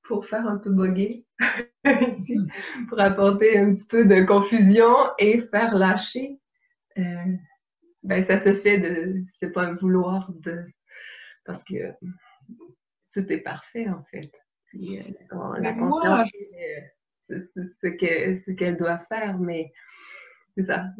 pour 0.05 0.27
faire 0.27 0.47
un 0.47 0.59
peu 0.59 0.71
boguer 0.71 1.27
pour 2.89 3.01
apporter 3.01 3.59
un 3.59 3.75
petit 3.75 3.87
peu 3.87 4.05
de 4.07 4.25
confusion 4.25 4.95
et 5.19 5.43
faire 5.51 5.75
lâcher. 5.75 6.39
Euh, 6.99 7.33
ben, 8.05 8.25
ça 8.25 8.39
se 8.39 8.55
fait 8.61 8.79
de, 8.79 9.23
c'est 9.41 9.53
pas 9.53 9.65
un 9.65 9.75
vouloir 9.75 10.33
de, 10.33 10.65
parce 11.45 11.65
que 11.65 11.93
tout 13.13 13.31
est 13.31 13.41
parfait 13.41 13.89
en 13.89 14.05
fait. 14.05 14.31
Puis, 14.67 14.99
euh, 14.99 15.59
la 15.59 15.73
conscience, 15.73 16.31
c'est 17.29 17.51
ce 17.83 18.51
qu'elle 18.53 18.77
doit 18.77 19.01
faire, 19.09 19.39
mais 19.39 19.73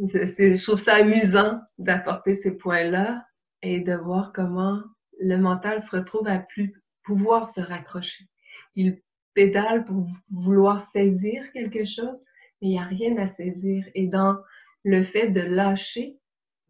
c'est 0.09 0.57
je 0.57 0.63
trouve 0.63 0.81
ça 0.81 0.97
amusant 0.97 1.61
d'apporter 1.79 2.37
ces 2.37 2.53
points-là 2.53 3.25
et 3.63 3.81
de 3.81 3.95
voir 3.95 4.33
comment 4.33 4.81
le 5.21 5.37
mental 5.37 5.83
se 5.83 5.97
retrouve 5.97 6.29
à 6.29 6.39
plus 6.39 6.73
pouvoir 7.03 7.49
se 7.51 7.61
raccrocher. 7.61 8.29
Il 8.77 9.01
pédale 9.35 9.85
pour 9.85 10.07
vouloir 10.31 10.89
saisir 10.91 11.51
quelque 11.53 11.85
chose, 11.85 12.25
mais 12.61 12.69
il 12.69 12.71
n'y 12.71 12.79
a 12.79 12.85
rien 12.85 13.17
à 13.19 13.29
saisir. 13.35 13.85
Et 13.95 14.07
dans 14.07 14.37
le 14.85 15.03
fait 15.03 15.31
de 15.31 15.41
lâcher, 15.41 16.19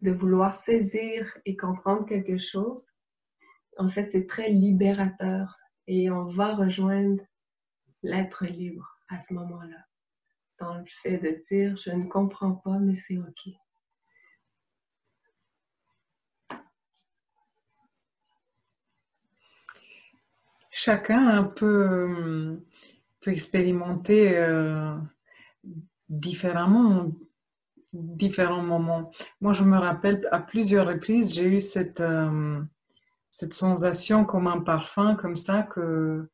de 0.01 0.13
vouloir 0.13 0.57
saisir 0.63 1.37
et 1.45 1.57
comprendre 1.57 2.07
quelque 2.07 2.39
chose, 2.39 2.87
en 3.77 3.89
fait, 3.89 4.09
c'est 4.13 4.27
très 4.27 4.49
libérateur 4.49 5.59
et 5.87 6.11
on 6.11 6.25
va 6.25 6.55
rejoindre 6.55 7.23
l'être 8.03 8.47
libre 8.47 8.99
à 9.09 9.19
ce 9.19 9.35
moment-là 9.35 9.88
dans 10.59 10.75
le 10.75 10.85
fait 11.03 11.19
de 11.19 11.43
dire 11.49 11.77
je 11.77 11.91
ne 11.91 12.09
comprends 12.09 12.53
pas, 12.53 12.79
mais 12.79 12.95
c'est 12.95 13.19
OK. 13.19 13.55
Chacun 20.71 21.45
peut, 21.45 22.63
peut 23.21 23.33
expérimenter 23.33 24.37
euh, 24.39 24.97
différemment 26.09 27.11
différents 27.93 28.63
moments. 28.63 29.11
Moi, 29.41 29.53
je 29.53 29.65
me 29.65 29.77
rappelle 29.77 30.27
à 30.31 30.41
plusieurs 30.41 30.87
reprises, 30.87 31.35
j'ai 31.35 31.57
eu 31.57 31.61
cette, 31.61 32.01
euh, 32.01 32.61
cette 33.31 33.55
sensation 33.55 34.25
comme 34.25 34.47
un 34.47 34.61
parfum, 34.61 35.15
comme 35.15 35.37
ça, 35.37 35.63
que 35.63 36.29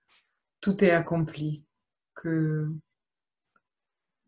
tout 0.61 0.85
est 0.85 0.91
accompli, 0.91 1.65
que 2.15 2.69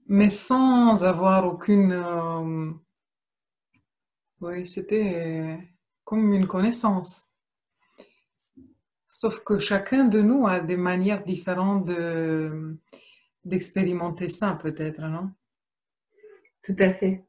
mais 0.06 0.30
sans 0.30 1.04
avoir 1.04 1.46
aucune... 1.46 1.92
Euh, 1.92 2.72
oui, 4.40 4.66
c'était 4.66 5.58
comme 6.04 6.32
une 6.32 6.46
connaissance. 6.46 7.32
Sauf 9.08 9.42
que 9.44 9.58
chacun 9.58 10.04
de 10.04 10.20
nous 10.20 10.46
a 10.46 10.60
des 10.60 10.76
manières 10.76 11.24
différentes 11.24 11.86
de, 11.86 12.78
d'expérimenter 13.44 14.28
ça, 14.28 14.58
peut-être, 14.60 15.00
non? 15.00 15.30
Tout 16.62 16.76
à 16.78 16.92
fait. 16.92 17.24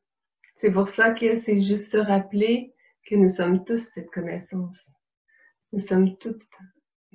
C'est 0.58 0.72
pour 0.72 0.90
ça 0.90 1.12
que 1.14 1.40
c'est 1.40 1.62
juste 1.62 1.92
se 1.92 1.98
rappeler 1.98 2.74
que 3.08 3.16
nous 3.16 3.30
sommes 3.30 3.64
tous 3.64 3.82
cette 3.94 4.12
connaissance. 4.12 4.92
Nous 5.72 5.80
sommes 5.80 6.18
toutes, 6.18 6.50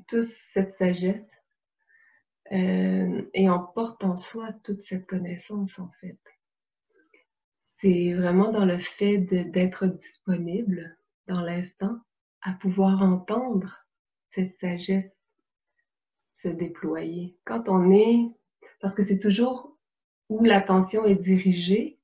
tous 0.09 0.33
cette 0.55 0.75
sagesse 0.79 1.32
euh, 2.53 3.23
et 3.33 3.49
on 3.49 3.67
porte 3.75 4.05
en 4.05 4.17
soi 4.17 4.53
toute 4.65 4.85
cette 4.85 5.07
connaissance 5.07 5.79
en 5.79 5.91
fait. 6.01 6.19
C'est 7.79 8.13
vraiment 8.13 8.53
dans 8.53 8.65
le 8.65 8.79
fait 8.79 9.19
d'être 9.19 9.87
disponible 9.87 10.97
dans 11.27 11.41
l'instant 11.41 11.99
à 12.43 12.53
pouvoir 12.53 13.03
entendre 13.03 13.87
cette 14.31 14.57
sagesse 14.59 15.17
se 16.35 16.49
déployer. 16.49 17.37
Quand 17.45 17.69
on 17.69 17.91
est, 17.93 18.19
parce 18.81 18.95
que 18.95 19.05
c'est 19.05 19.19
toujours 19.19 19.77
où 20.29 20.45
l'attention 20.45 21.05
est 21.05 21.17
dirigée 21.17 21.99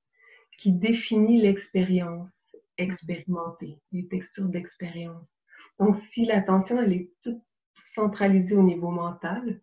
qui 0.59 0.73
définit 0.73 1.41
l'expérience 1.41 2.31
expérimentée, 2.77 3.79
les 3.93 4.07
textures 4.07 4.49
d'expérience. 4.49 5.29
Donc 5.79 5.97
si 5.97 6.25
l'attention 6.25 6.81
elle 6.81 6.93
est 6.93 7.13
toute 7.23 7.43
centralisée 7.95 8.55
au 8.55 8.63
niveau 8.63 8.91
mental, 8.91 9.61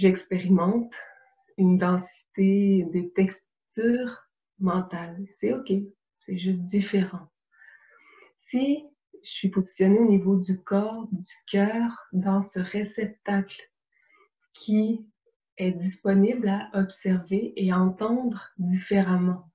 j'expérimente 0.00 0.94
une 1.58 1.76
densité 1.76 2.86
des 2.90 3.12
textures 3.12 4.16
mentales. 4.58 5.22
C'est 5.38 5.52
OK, 5.52 5.70
c'est 6.20 6.38
juste 6.38 6.62
différent. 6.62 7.28
Si 8.38 8.82
je 9.22 9.28
suis 9.28 9.50
positionnée 9.50 9.98
au 9.98 10.08
niveau 10.08 10.38
du 10.38 10.58
corps, 10.62 11.06
du 11.12 11.34
cœur, 11.50 12.06
dans 12.14 12.40
ce 12.40 12.60
réceptacle 12.60 13.60
qui 14.54 15.06
est 15.58 15.72
disponible 15.72 16.48
à 16.48 16.70
observer 16.72 17.52
et 17.56 17.70
entendre 17.74 18.48
différemment 18.56 19.52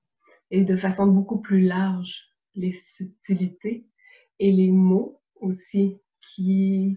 et 0.52 0.62
de 0.62 0.76
façon 0.76 1.08
beaucoup 1.08 1.40
plus 1.40 1.62
large 1.62 2.22
les 2.54 2.72
subtilités 2.72 3.88
et 4.38 4.52
les 4.52 4.70
mots 4.70 5.20
aussi 5.40 5.98
qui 6.20 6.96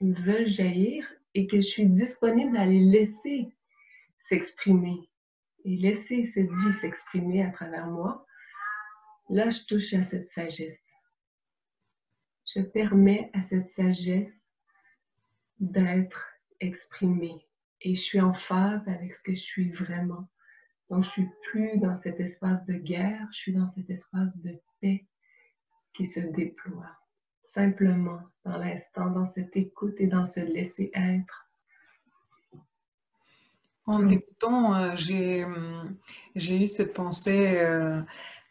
veulent 0.00 0.48
jaillir 0.48 1.06
et 1.34 1.46
que 1.46 1.56
je 1.56 1.66
suis 1.66 1.86
disponible 1.86 2.56
à 2.56 2.66
les 2.66 2.80
laisser 2.80 3.52
s'exprimer 4.28 5.08
et 5.64 5.76
laisser 5.76 6.24
cette 6.26 6.50
vie 6.50 6.72
s'exprimer 6.72 7.42
à 7.42 7.50
travers 7.50 7.86
moi, 7.86 8.26
là, 9.28 9.50
je 9.50 9.64
touche 9.64 9.94
à 9.94 10.04
cette 10.06 10.30
sagesse. 10.32 10.78
Je 12.54 12.60
permets 12.60 13.30
à 13.32 13.42
cette 13.48 13.70
sagesse 13.70 14.32
d'être 15.60 16.28
exprimée 16.60 17.46
et 17.80 17.94
je 17.94 18.00
suis 18.00 18.20
en 18.20 18.34
phase 18.34 18.86
avec 18.88 19.14
ce 19.14 19.22
que 19.22 19.34
je 19.34 19.40
suis 19.40 19.70
vraiment. 19.70 20.28
Donc, 20.90 21.04
je 21.04 21.10
suis 21.10 21.28
plus 21.44 21.78
dans 21.78 21.98
cet 22.02 22.20
espace 22.20 22.64
de 22.66 22.74
guerre, 22.74 23.26
je 23.32 23.38
suis 23.38 23.52
dans 23.52 23.70
cet 23.72 23.88
espace 23.88 24.38
de 24.42 24.60
paix 24.80 25.06
qui 25.94 26.06
se 26.06 26.20
déploie 26.20 27.01
simplement 27.52 28.20
dans 28.44 28.56
l'instant, 28.56 29.10
dans 29.10 29.30
cette 29.34 29.56
écoute 29.56 29.94
et 29.98 30.06
dans 30.06 30.26
ce 30.26 30.40
laisser 30.40 30.90
être. 30.94 31.48
En 33.86 34.06
t'écoutant, 34.06 34.74
euh, 34.74 34.94
hum, 35.44 35.96
j'ai 36.34 36.62
eu 36.62 36.66
cette 36.66 36.94
pensée 36.94 37.58
euh, 37.58 38.00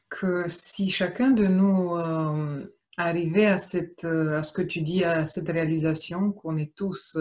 que 0.09 0.45
si 0.49 0.89
chacun 0.89 1.31
de 1.31 1.47
nous 1.47 1.95
euh, 1.95 2.65
arrivait 2.97 3.45
à, 3.45 3.57
cette, 3.57 4.03
à 4.03 4.43
ce 4.43 4.51
que 4.51 4.61
tu 4.61 4.81
dis, 4.81 5.03
à 5.03 5.25
cette 5.27 5.47
réalisation 5.47 6.31
qu'on 6.31 6.57
est 6.57 6.75
tous 6.75 7.17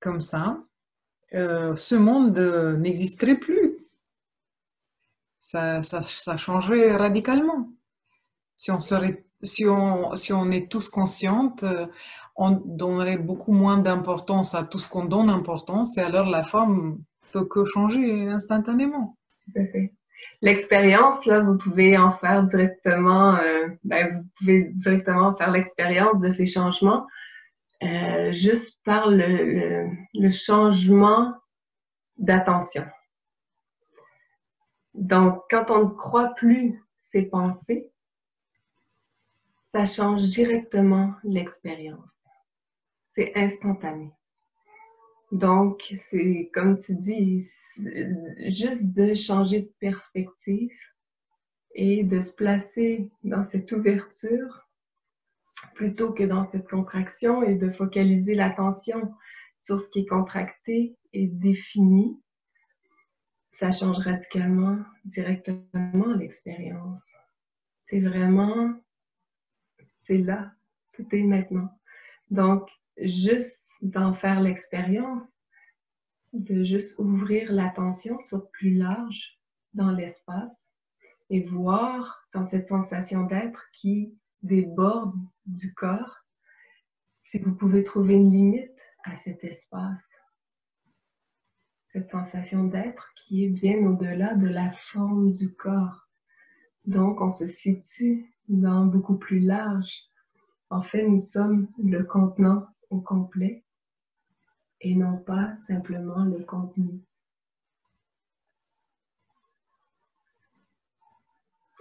comme 0.00 0.20
ça, 0.20 0.62
ce 1.32 1.94
monde 1.96 2.38
n'existerait 2.78 3.38
plus. 3.38 3.78
Ça, 5.40 5.82
ça, 5.82 6.02
ça 6.02 6.36
changerait 6.36 6.96
radicalement. 6.96 7.70
Si 8.56 8.70
on 8.70 8.80
serait 8.80 9.24
si 9.44 9.66
on, 9.66 10.16
si 10.16 10.32
on 10.32 10.50
est 10.50 10.70
tous 10.70 10.88
conscientes, 10.88 11.62
euh, 11.62 11.86
on 12.36 12.50
donnerait 12.50 13.18
beaucoup 13.18 13.52
moins 13.52 13.78
d'importance 13.78 14.54
à 14.54 14.64
tout 14.64 14.78
ce 14.78 14.88
qu'on 14.88 15.04
donne 15.04 15.30
importance 15.30 15.96
et 15.98 16.00
alors 16.00 16.28
la 16.28 16.42
forme 16.42 16.98
peut 17.32 17.44
que 17.44 17.64
changer 17.64 18.28
instantanément. 18.28 19.16
L'expérience, 20.42 21.24
là, 21.26 21.40
vous 21.40 21.56
pouvez 21.56 21.96
en 21.96 22.12
faire 22.12 22.42
directement, 22.44 23.36
euh, 23.36 23.68
ben, 23.84 24.10
vous 24.12 24.24
pouvez 24.38 24.64
directement 24.74 25.34
faire 25.36 25.50
l'expérience 25.50 26.20
de 26.20 26.32
ces 26.32 26.46
changements 26.46 27.06
euh, 27.82 28.32
juste 28.32 28.78
par 28.84 29.10
le 29.10 30.30
changement 30.30 31.34
d'attention. 32.16 32.84
Donc, 34.94 35.42
quand 35.50 35.70
on 35.70 35.84
ne 35.84 35.90
croit 35.90 36.34
plus 36.34 36.82
ses 37.00 37.22
pensées, 37.22 37.90
ça 39.74 39.84
change 39.86 40.22
directement 40.26 41.14
l'expérience. 41.24 42.08
C'est 43.16 43.32
instantané. 43.34 44.12
Donc, 45.32 45.92
c'est 46.08 46.48
comme 46.54 46.78
tu 46.78 46.94
dis, 46.94 47.48
juste 48.46 48.94
de 48.94 49.14
changer 49.14 49.62
de 49.62 49.72
perspective 49.80 50.70
et 51.74 52.04
de 52.04 52.20
se 52.20 52.30
placer 52.32 53.10
dans 53.24 53.44
cette 53.50 53.72
ouverture 53.72 54.68
plutôt 55.74 56.12
que 56.12 56.22
dans 56.22 56.48
cette 56.52 56.68
contraction 56.68 57.42
et 57.42 57.56
de 57.56 57.72
focaliser 57.72 58.36
l'attention 58.36 59.12
sur 59.60 59.80
ce 59.80 59.90
qui 59.90 60.00
est 60.00 60.06
contracté 60.06 60.96
et 61.12 61.26
défini. 61.26 62.22
ça 63.58 63.72
change 63.72 63.98
radicalement, 63.98 64.78
directement 65.04 66.14
l'expérience. 66.14 67.02
C'est 67.88 68.00
vraiment, 68.00 68.72
c'est 70.06 70.18
là, 70.18 70.52
tout 70.92 71.06
est 71.12 71.22
maintenant. 71.22 71.70
Donc, 72.30 72.68
juste 72.98 73.64
d'en 73.82 74.14
faire 74.14 74.40
l'expérience, 74.40 75.22
de 76.32 76.64
juste 76.64 76.98
ouvrir 76.98 77.52
l'attention 77.52 78.18
sur 78.20 78.50
plus 78.50 78.74
large 78.74 79.38
dans 79.72 79.90
l'espace 79.90 80.56
et 81.30 81.42
voir 81.44 82.26
dans 82.32 82.46
cette 82.46 82.68
sensation 82.68 83.24
d'être 83.24 83.62
qui 83.72 84.18
déborde 84.42 85.14
du 85.46 85.72
corps, 85.74 86.18
si 87.24 87.38
vous 87.38 87.54
pouvez 87.54 87.84
trouver 87.84 88.14
une 88.14 88.32
limite 88.32 88.80
à 89.04 89.16
cet 89.16 89.42
espace. 89.44 90.02
Cette 91.92 92.10
sensation 92.10 92.64
d'être 92.64 93.12
qui 93.16 93.44
est 93.44 93.50
bien 93.50 93.78
au-delà 93.86 94.34
de 94.34 94.48
la 94.48 94.72
forme 94.72 95.32
du 95.32 95.54
corps. 95.54 96.08
Donc, 96.84 97.20
on 97.20 97.30
se 97.30 97.46
situe 97.46 98.33
dans 98.48 98.86
beaucoup 98.86 99.16
plus 99.16 99.40
large. 99.40 99.92
En 100.70 100.82
fait, 100.82 101.06
nous 101.06 101.20
sommes 101.20 101.68
le 101.82 102.04
contenant 102.04 102.66
au 102.90 103.00
complet 103.00 103.64
et 104.80 104.94
non 104.94 105.18
pas 105.18 105.52
simplement 105.66 106.24
le 106.24 106.44
contenu. 106.44 107.00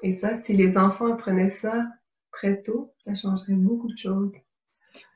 Et 0.02 0.18
ça, 0.20 0.42
si 0.44 0.54
les 0.54 0.76
enfants 0.78 1.14
apprenaient 1.14 1.50
ça 1.50 1.88
très 2.32 2.62
tôt, 2.62 2.94
ça 3.06 3.16
changerait 3.16 3.54
beaucoup 3.54 3.92
de 3.92 3.98
choses. 3.98 4.32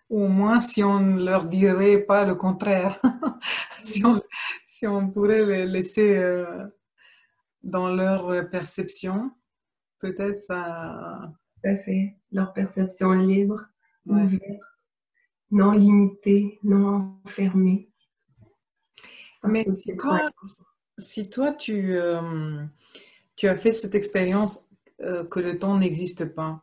Au 0.10 0.30
moins, 0.30 0.62
si 0.62 0.82
on 0.84 1.02
ne 1.02 1.24
leur 1.24 1.46
dirait 1.46 2.00
pas 2.00 2.26
le 2.26 2.36
contraire, 2.36 3.02
si, 3.84 4.06
on, 4.06 4.22
si, 4.66 4.88
on, 4.88 5.10
pourrait 5.10 5.46
les 5.46 5.66
laisser 5.66 6.16
euh, 6.16 6.66
dans 7.64 7.94
leur 7.94 8.50
perception, 8.50 9.32
peut-être 10.00 10.36
ça... 10.36 11.34
Tout 11.64 11.70
à 11.70 11.78
fait. 11.78 12.16
Leur 12.32 12.54
perception 12.54 13.14
libre, 13.14 13.66
ouverte, 14.06 14.62
non 15.50 15.72
limitée, 15.72 16.60
non 16.62 17.20
enfermée. 17.26 17.90
Mais 19.44 19.66
si 19.72 19.98
toi, 19.98 20.30
si 21.00 21.30
toi 21.32 21.54
tu, 21.54 21.96
euh, 21.96 22.64
tu 23.36 23.48
as 23.48 23.56
fait 23.56 23.72
cette 23.72 23.96
expérience 23.96 24.70
euh, 25.02 25.26
que 25.26 25.40
le 25.40 25.58
temps 25.58 25.78
n'existe 25.78 26.26
pas 26.26 26.62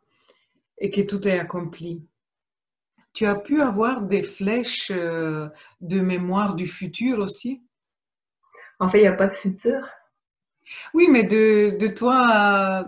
et 0.79 0.93
que 0.93 1.01
tout 1.01 1.27
est 1.27 1.41
accompli, 1.41 2.07
tu 3.15 3.27
as 3.27 3.35
pu 3.35 3.61
avoir 3.61 4.03
des 4.03 4.23
flèches 4.23 4.93
euh, 4.93 5.49
de 5.81 6.01
mémoire 6.01 6.55
du 6.55 6.69
futur 6.69 7.19
aussi? 7.19 7.65
En 8.79 8.89
fait, 8.89 8.99
il 8.99 9.03
n'y 9.03 9.09
a 9.09 9.13
pas 9.13 9.27
de 9.27 9.35
futur. 9.35 9.89
Oui, 10.95 11.09
mais 11.11 11.25
de, 11.25 11.77
de 11.79 11.89
toi, 11.89 12.87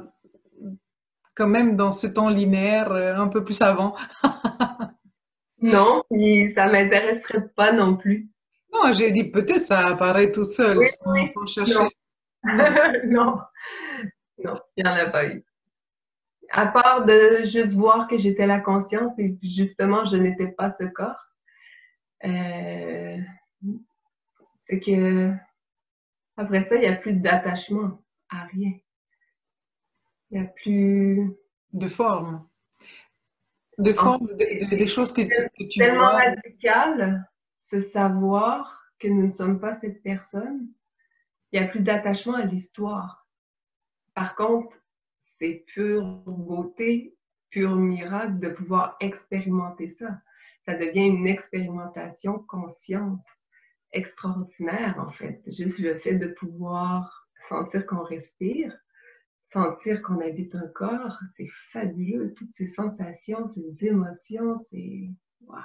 quand 1.36 1.48
même 1.48 1.76
dans 1.76 1.92
ce 1.92 2.06
temps 2.06 2.28
linéaire, 2.28 2.90
euh, 2.92 3.16
un 3.16 3.28
peu 3.28 3.44
plus 3.44 3.60
avant. 3.62 3.94
non, 5.60 6.02
ça 6.10 6.66
ne 6.66 6.72
m'intéresserait 6.72 7.48
pas 7.54 7.72
non 7.72 7.96
plus. 7.96 8.28
Non, 8.72 8.92
j'ai 8.92 9.12
dit 9.12 9.30
peut-être 9.30 9.60
ça 9.60 9.86
apparaît 9.86 10.32
tout 10.32 10.44
seul 10.44 10.84
sans, 10.84 11.46
chercher. 11.46 11.74
non, 13.08 13.38
non, 14.44 14.60
il 14.76 14.84
n'y 14.84 14.90
en 14.90 14.94
a 14.94 15.06
pas 15.06 15.26
eu 15.26 15.44
à 16.50 16.66
part 16.66 17.04
de 17.04 17.44
juste 17.44 17.74
voir 17.74 18.08
que 18.08 18.18
j'étais 18.18 18.46
la 18.46 18.60
conscience 18.60 19.12
et 19.18 19.36
justement 19.42 20.04
je 20.04 20.16
n'étais 20.16 20.48
pas 20.48 20.70
ce 20.70 20.84
corps, 20.84 21.26
euh, 22.24 23.16
c'est 24.60 24.80
que 24.80 25.32
après 26.36 26.68
ça, 26.68 26.76
il 26.76 26.80
n'y 26.80 26.86
a 26.86 26.96
plus 26.96 27.14
d'attachement 27.14 28.02
à 28.28 28.44
rien. 28.44 28.72
Il 30.30 30.40
n'y 30.40 30.46
a 30.46 30.48
plus 30.48 31.32
de 31.72 31.88
forme. 31.88 32.46
De 33.78 33.92
forme, 33.92 34.34
des 34.36 34.88
choses 34.88 35.12
que, 35.12 35.22
que 35.22 35.68
tu 35.68 35.78
tellement 35.78 36.12
radical, 36.12 37.28
ce 37.58 37.80
savoir 37.80 38.90
que 38.98 39.08
nous 39.08 39.26
ne 39.26 39.32
sommes 39.32 39.60
pas 39.60 39.78
cette 39.80 40.02
personne. 40.02 40.68
Il 41.52 41.60
n'y 41.60 41.66
a 41.66 41.68
plus 41.68 41.80
d'attachement 41.80 42.34
à 42.34 42.44
l'histoire. 42.44 43.26
Par 44.14 44.34
contre, 44.34 44.74
c'est 45.38 45.64
pure 45.66 46.22
beauté, 46.26 47.16
pur 47.50 47.76
miracle 47.76 48.38
de 48.38 48.48
pouvoir 48.48 48.96
expérimenter 49.00 49.94
ça. 49.98 50.20
Ça 50.64 50.74
devient 50.74 51.06
une 51.06 51.26
expérimentation 51.26 52.38
consciente 52.40 53.22
extraordinaire, 53.92 54.96
en 54.98 55.10
fait. 55.10 55.42
Juste 55.46 55.78
le 55.78 55.98
fait 55.98 56.14
de 56.14 56.28
pouvoir 56.28 57.28
sentir 57.48 57.86
qu'on 57.86 58.02
respire, 58.02 58.76
sentir 59.56 60.02
qu'on 60.02 60.20
habite 60.20 60.54
un 60.54 60.68
corps, 60.68 61.18
c'est 61.36 61.48
fabuleux. 61.72 62.34
Toutes 62.36 62.52
ces 62.52 62.68
sensations, 62.68 63.48
ces 63.48 63.86
émotions, 63.86 64.58
c'est... 64.70 65.10
Wow. 65.46 65.56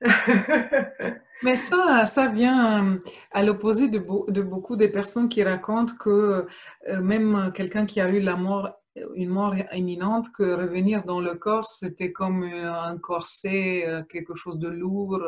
Mais 1.42 1.56
ça, 1.56 2.06
ça 2.06 2.28
vient 2.28 2.94
euh, 2.94 2.98
à 3.32 3.42
l'opposé 3.42 3.88
de, 3.88 3.98
de, 4.30 4.42
beaucoup 4.42 4.76
de 4.76 4.86
personnes 4.86 5.28
qui 5.28 5.42
racontent 5.42 5.94
que 5.98 6.46
euh, 6.88 7.02
même 7.02 7.52
quelqu'un 7.54 7.84
qui 7.86 8.00
a 8.00 8.10
eu 8.10 8.20
la 8.20 8.36
mort, 8.36 8.72
une 9.14 9.28
mort 9.28 9.54
imminente, 9.72 10.28
que 10.32 10.54
revenir 10.54 11.04
dans 11.04 11.20
le 11.20 11.34
corps, 11.34 11.68
c'était 11.68 12.12
comme 12.12 12.44
un 12.44 12.96
corset, 12.98 13.86
euh, 13.86 14.02
quelque 14.04 14.34
chose 14.34 14.58
de 14.58 14.68
lourd 14.68 15.20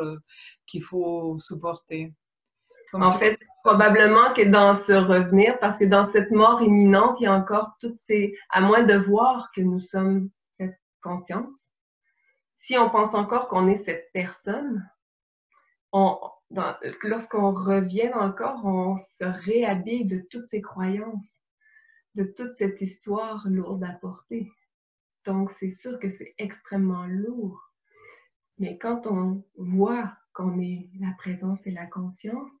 qu'il 0.65 0.81
faut 0.81 1.37
supporter. 1.37 2.13
en 2.93 3.11
fait, 3.19 3.37
probablement 3.63 4.33
que 4.33 4.47
dans 4.47 4.75
ce 4.75 4.93
revenir, 4.93 5.59
parce 5.59 5.79
que 5.79 5.85
dans 5.85 6.09
cette 6.11 6.31
mort 6.31 6.61
imminente, 6.61 7.19
il 7.19 7.23
y 7.23 7.27
a 7.27 7.33
encore 7.33 7.75
toutes 7.79 7.99
ces... 7.99 8.35
À 8.49 8.61
moins 8.61 8.83
de 8.83 8.95
voir 8.95 9.51
que 9.55 9.61
nous 9.61 9.79
sommes 9.79 10.29
cette 10.57 10.79
conscience, 11.01 11.69
si 12.57 12.77
on 12.77 12.89
pense 12.89 13.13
encore 13.13 13.47
qu'on 13.47 13.67
est 13.67 13.83
cette 13.83 14.09
personne, 14.13 14.89
lorsqu'on 15.91 17.53
revient 17.53 18.11
dans 18.13 18.27
le 18.27 18.33
corps, 18.33 18.65
on 18.65 18.97
se 18.97 19.23
réhabille 19.23 20.05
de 20.05 20.19
toutes 20.29 20.47
ces 20.47 20.61
croyances, 20.61 21.25
de 22.15 22.23
toute 22.23 22.53
cette 22.53 22.81
histoire 22.81 23.47
lourde 23.47 23.83
à 23.83 23.93
porter. 23.93 24.51
Donc, 25.25 25.51
c'est 25.51 25.71
sûr 25.71 25.99
que 25.99 26.09
c'est 26.09 26.33
extrêmement 26.37 27.05
lourd. 27.05 27.61
Mais 28.57 28.77
quand 28.77 29.07
on 29.07 29.43
voit 29.57 30.11
qu'on 30.33 30.59
est 30.59 30.89
la 30.99 31.13
présence 31.17 31.59
et 31.65 31.71
la 31.71 31.85
conscience, 31.85 32.51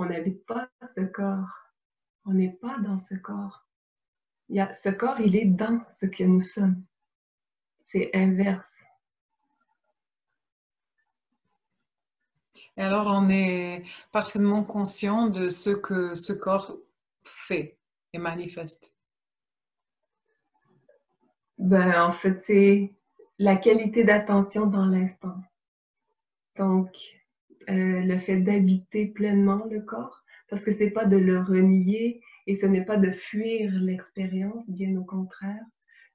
on 0.00 0.06
n'habite 0.06 0.46
pas 0.46 0.68
ce 0.96 1.02
corps. 1.02 1.50
On 2.24 2.32
n'est 2.32 2.52
pas 2.52 2.78
dans 2.78 2.98
ce 2.98 3.14
corps. 3.14 3.66
Il 4.48 4.56
y 4.56 4.60
a, 4.60 4.72
ce 4.72 4.88
corps, 4.88 5.20
il 5.20 5.36
est 5.36 5.44
dans 5.44 5.84
ce 5.90 6.06
que 6.06 6.24
nous 6.24 6.40
sommes. 6.40 6.82
C'est 7.88 8.10
inverse. 8.14 8.64
Et 12.76 12.82
alors, 12.82 13.08
on 13.08 13.28
est 13.28 13.82
parfaitement 14.10 14.64
conscient 14.64 15.26
de 15.26 15.50
ce 15.50 15.70
que 15.70 16.14
ce 16.14 16.32
corps 16.32 16.74
fait 17.22 17.76
et 18.14 18.18
manifeste. 18.18 18.94
Ben, 21.58 22.02
en 22.02 22.12
fait, 22.12 22.40
c'est 22.40 22.94
la 23.38 23.56
qualité 23.56 24.04
d'attention 24.04 24.66
dans 24.66 24.86
l'instant. 24.86 25.36
Donc, 26.56 27.19
euh, 27.68 28.02
le 28.02 28.18
fait 28.18 28.38
d'habiter 28.38 29.06
pleinement 29.06 29.64
le 29.70 29.80
corps, 29.82 30.22
parce 30.48 30.64
que 30.64 30.72
c'est 30.72 30.90
pas 30.90 31.04
de 31.04 31.16
le 31.16 31.40
renier 31.40 32.20
et 32.46 32.56
ce 32.56 32.66
n'est 32.66 32.84
pas 32.84 32.96
de 32.96 33.10
fuir 33.10 33.70
l'expérience, 33.72 34.68
bien 34.68 34.96
au 34.96 35.04
contraire, 35.04 35.64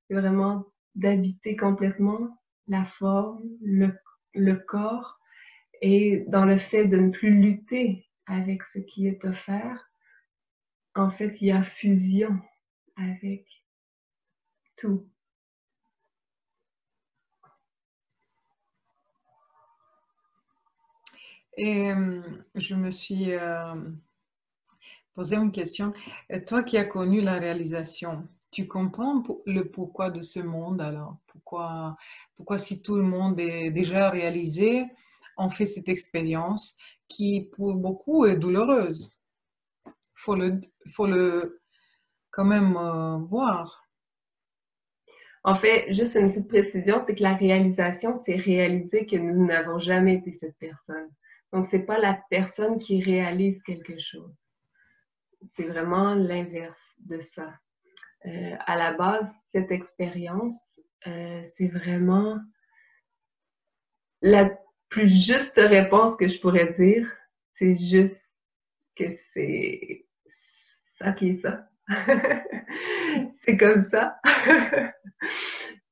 c'est 0.08 0.16
vraiment 0.16 0.66
d'habiter 0.96 1.56
complètement 1.56 2.42
la 2.68 2.84
forme, 2.86 3.44
le, 3.62 3.94
le 4.34 4.56
corps 4.56 5.20
et 5.82 6.26
dans 6.28 6.46
le 6.46 6.58
fait 6.58 6.86
de 6.88 6.98
ne 6.98 7.12
plus 7.12 7.32
lutter 7.32 8.06
avec 8.26 8.64
ce 8.64 8.80
qui 8.80 9.08
est 9.08 9.24
offert, 9.26 9.90
en 10.96 11.12
fait, 11.12 11.36
il 11.42 11.48
y 11.48 11.52
a 11.52 11.64
fusion 11.64 12.40
avec 12.96 13.46
tout. 14.78 15.08
Et 21.58 21.92
euh, 21.92 22.22
je 22.56 22.76
me 22.76 22.92
suis 22.92 23.34
euh, 23.34 23.74
posé 25.14 25.36
une 25.38 25.52
question. 25.52 25.94
Toi 26.48 26.64
qui 26.64 26.78
as 26.78 26.86
connu 26.86 27.22
la 27.22 27.40
réalisation, 27.40 28.28
tu 28.52 28.68
comprends 28.68 29.24
le 29.46 29.64
pourquoi 29.64 30.10
de 30.10 30.22
ce 30.22 30.40
monde 30.40 30.82
alors? 30.82 31.18
Pourquoi, 31.28 31.98
pourquoi 32.36 32.58
si 32.58 32.82
tout 32.82 32.96
le 32.96 33.04
monde 33.04 33.40
est 33.40 33.72
déjà 33.72 34.10
réalisé, 34.10 34.86
on 35.38 35.50
fait 35.50 35.66
cette 35.66 35.90
expérience 35.90 36.78
qui, 37.08 37.50
pour 37.52 37.76
beaucoup, 37.76 38.26
est 38.26 38.38
douloureuse? 38.38 39.20
Faut 40.14 40.36
le, 40.36 40.62
faut 40.90 41.08
le 41.08 41.62
quand 42.32 42.46
même 42.46 42.76
euh, 42.76 43.18
voir. 43.18 43.86
En 45.44 45.56
fait, 45.56 45.94
juste 45.94 46.16
une 46.16 46.30
petite 46.30 46.48
précision, 46.48 47.04
c'est 47.06 47.16
que 47.16 47.24
la 47.24 47.36
réalisation, 47.36 48.14
c'est 48.26 48.36
réaliser 48.36 49.06
que 49.06 49.16
nous 49.16 49.46
n'avons 49.46 49.80
jamais 49.80 50.16
été 50.16 50.38
cette 50.42 50.58
personne. 50.58 51.10
Donc, 51.54 51.68
c'est 51.68 51.86
pas 51.86 51.98
la 51.98 52.20
personne 52.30 52.80
qui 52.80 53.04
réalise 53.04 53.62
quelque 53.64 54.00
chose. 54.00 54.34
c'est 55.52 55.68
vraiment 55.68 56.16
l'inverse 56.16 56.96
de 57.00 57.22
ça. 57.22 57.54
Euh, 58.26 58.56
à 58.66 58.76
la 58.76 58.94
base, 58.94 59.28
cette 59.54 59.72
expérience, 59.72 60.58
euh, 61.08 61.44
c'est 61.52 61.68
vraiment 61.68 62.40
la 64.22 64.50
plus 64.90 65.10
juste 65.10 65.58
réponse 65.58 66.18
que 66.18 66.28
je 66.28 66.40
pourrais 66.40 66.74
dire. 66.74 67.08
C'est 67.54 67.78
juste 67.78 68.22
que 68.96 69.14
c'est 69.32 70.06
ça 70.98 71.12
qui 71.12 71.30
est 71.30 71.38
ça. 71.38 71.68
c'est 73.40 73.58
comme 73.58 73.82
ça. 73.84 74.20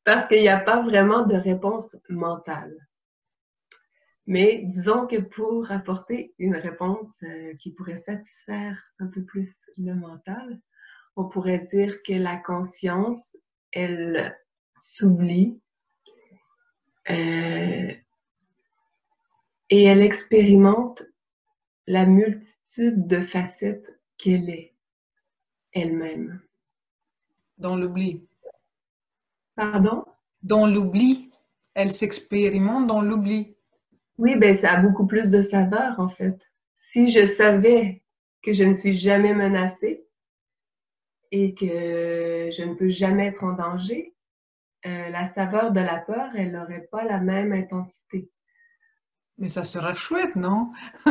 Parce 0.04 0.28
qu'il 0.28 0.42
n'y 0.42 0.50
a 0.50 0.60
pas 0.60 0.82
vraiment 0.82 1.26
de 1.26 1.36
réponse 1.36 1.96
mentale. 2.10 2.76
Mais 4.26 4.62
disons 4.66 5.06
que 5.06 5.20
pour 5.20 5.70
apporter 5.72 6.34
une 6.40 6.56
réponse 6.56 7.12
euh, 7.24 7.54
qui 7.60 7.72
pourrait 7.72 8.04
satisfaire 8.06 8.82
un 9.00 9.08
peu 9.08 9.24
plus 9.24 9.54
le 9.78 9.96
mental, 9.96 10.62
on 11.16 11.26
pourrait 11.26 11.68
dire 11.72 12.02
que 12.04 12.14
la 12.14 12.38
conscience, 12.38 13.36
elle 13.72 14.36
s'oublie 14.76 15.60
euh, 17.10 17.94
et 19.70 19.84
elle 19.84 20.02
expérimente 20.02 21.04
la 21.88 22.06
multitude 22.06 23.08
de 23.08 23.26
facettes 23.26 24.00
qu'elle 24.18 24.50
est 24.50 24.74
elle-même. 25.74 26.42
Dans 27.58 27.76
l'oubli. 27.76 28.26
Pardon? 29.56 30.06
Dans 30.42 30.66
l'oubli. 30.66 31.30
Elle 31.74 31.92
s'expérimente 31.92 32.88
dans 32.88 33.02
l'oubli. 33.02 33.56
Oui, 34.18 34.36
ben 34.38 34.56
ça 34.56 34.74
a 34.74 34.82
beaucoup 34.82 35.08
plus 35.08 35.32
de 35.32 35.42
saveur 35.42 36.00
en 36.00 36.10
fait. 36.10 36.38
Si 36.80 37.12
je 37.12 37.26
savais 37.28 38.04
que 38.44 38.54
je 38.54 38.64
ne 38.64 38.76
suis 38.76 38.94
jamais 38.94 39.34
menacée 39.34 40.06
et 41.32 41.56
que 41.56 41.66
je 42.52 42.64
ne 42.64 42.76
peux 42.76 42.90
jamais 42.90 43.28
être 43.28 43.44
en 43.44 43.54
danger, 43.54 44.14
euh, 44.86 45.10
la 45.10 45.30
saveur 45.30 45.72
de 45.72 45.80
la 45.80 45.98
peur, 45.98 46.30
elle 46.36 46.52
n'aurait 46.52 46.88
pas 46.92 47.06
la 47.06 47.20
même 47.20 47.54
intensité. 47.54 48.30
Mais 49.38 49.48
ça 49.48 49.66
sera 49.66 49.96
chouette, 49.96 50.36
non? 50.36 50.72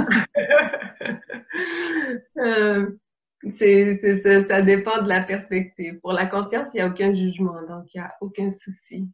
euh, 2.36 2.90
ça 3.58 4.62
dépend 4.62 5.02
de 5.02 5.08
la 5.08 5.22
perspective. 5.22 5.98
Pour 6.00 6.12
la 6.12 6.26
conscience, 6.26 6.68
il 6.72 6.76
n'y 6.76 6.82
a 6.82 6.88
aucun 6.88 7.14
jugement, 7.14 7.60
donc 7.66 7.86
il 7.94 8.00
n'y 8.00 8.04
a 8.04 8.14
aucun 8.20 8.50
souci. 8.50 9.08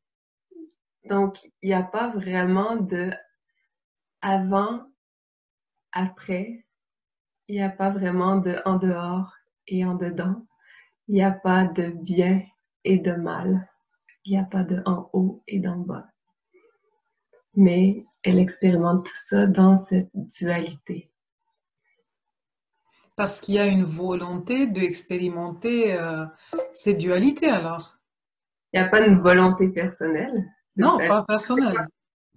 Donc, 1.05 1.39
il 1.63 1.69
n'y 1.69 1.75
a 1.75 1.83
pas 1.83 2.09
vraiment 2.09 2.77
de 2.77 3.11
avant, 4.21 4.83
après. 5.93 6.65
Il 7.49 7.55
n'y 7.55 7.63
a 7.63 7.71
pas 7.71 7.91
vraiment 7.91 8.37
de 8.37 8.61
en 8.65 8.77
dehors 8.77 9.33
et 9.67 9.85
en 9.85 9.95
dedans. 9.95 10.47
Il 11.07 11.15
n'y 11.15 11.23
a 11.23 11.33
pas 11.33 11.65
de 11.65 11.89
bien 11.89 12.43
et 12.85 12.99
de 12.99 13.13
mal. 13.13 13.69
Il 14.25 14.33
n'y 14.33 14.39
a 14.39 14.45
pas 14.45 14.65
de 14.65 14.83
en 14.85 15.09
haut 15.15 15.43
et 15.49 15.59
d'en 15.59 15.79
bas. 15.79 16.07
Mais 17.55 18.05
elle 18.23 18.39
expérimente 18.39 19.07
tout 19.07 19.17
ça 19.25 19.47
dans 19.47 19.85
cette 19.87 20.11
dualité. 20.15 21.11
Parce 23.17 23.41
qu'il 23.41 23.55
y 23.55 23.59
a 23.59 23.67
une 23.67 23.85
volonté 23.85 24.67
d'expérimenter 24.67 25.95
euh, 25.95 26.27
ces 26.73 26.95
dualités 26.95 27.49
alors. 27.49 27.99
Il 28.73 28.81
n'y 28.81 28.87
a 28.87 28.89
pas 28.89 29.05
une 29.05 29.19
volonté 29.19 29.71
personnelle. 29.71 30.45
Non, 30.77 30.99
pas 30.99 31.25
personnelle. 31.25 31.89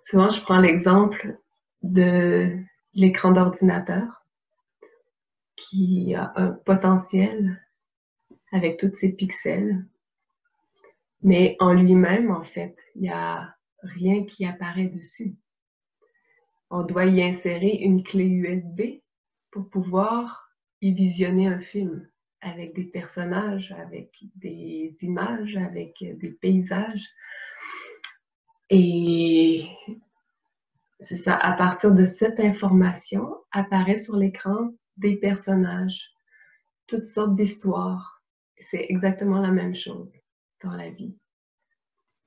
souvent, 0.06 0.30
je 0.30 0.42
prends 0.42 0.62
l'exemple 0.62 1.38
de 1.82 2.58
l'écran 2.94 3.32
d'ordinateur 3.32 4.26
qui 5.56 6.14
a 6.16 6.34
un 6.36 6.52
potentiel 6.52 7.62
avec 8.52 8.80
tous 8.80 8.96
ces 8.96 9.10
pixels. 9.10 9.86
Mais 11.22 11.56
en 11.60 11.74
lui-même, 11.74 12.32
en 12.32 12.44
fait, 12.44 12.76
il 12.96 13.04
n'y 13.04 13.10
a 13.10 13.56
rien 13.82 14.26
qui 14.26 14.46
apparaît 14.46 14.88
dessus. 14.88 15.36
On 16.70 16.84
doit 16.84 17.06
y 17.06 17.22
insérer 17.22 17.76
une 17.76 18.04
clé 18.04 18.26
USB 18.26 19.02
pour 19.52 19.70
pouvoir 19.70 20.50
y 20.82 20.92
visionner 20.92 21.48
un 21.48 21.60
film 21.60 22.08
avec 22.42 22.76
des 22.76 22.84
personnages, 22.84 23.72
avec 23.72 24.12
des 24.36 24.96
images, 25.02 25.56
avec 25.58 25.96
des 26.00 26.32
paysages. 26.42 27.08
Et 28.70 29.68
c'est 31.02 31.18
ça, 31.18 31.36
à 31.36 31.54
partir 31.58 31.94
de 31.94 32.06
cette 32.06 32.40
information, 32.40 33.36
apparaît 33.52 33.98
sur 33.98 34.16
l'écran 34.16 34.72
des 34.98 35.18
personnages, 35.18 36.12
toutes 36.88 37.06
sortes 37.06 37.36
d'histoires. 37.36 38.22
C'est 38.62 38.86
exactement 38.90 39.40
la 39.40 39.52
même 39.52 39.76
chose 39.76 40.12
dans 40.64 40.72
la 40.72 40.90
vie. 40.90 41.18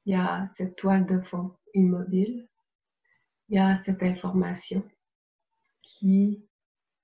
Il 0.04 0.12
y 0.12 0.16
a 0.16 0.48
cette 0.56 0.76
toile 0.76 1.06
de 1.06 1.20
fond 1.20 1.56
immobile, 1.74 2.48
il 3.48 3.56
y 3.56 3.58
a 3.58 3.78
cette 3.84 4.02
information 4.02 4.82
qui 5.82 6.44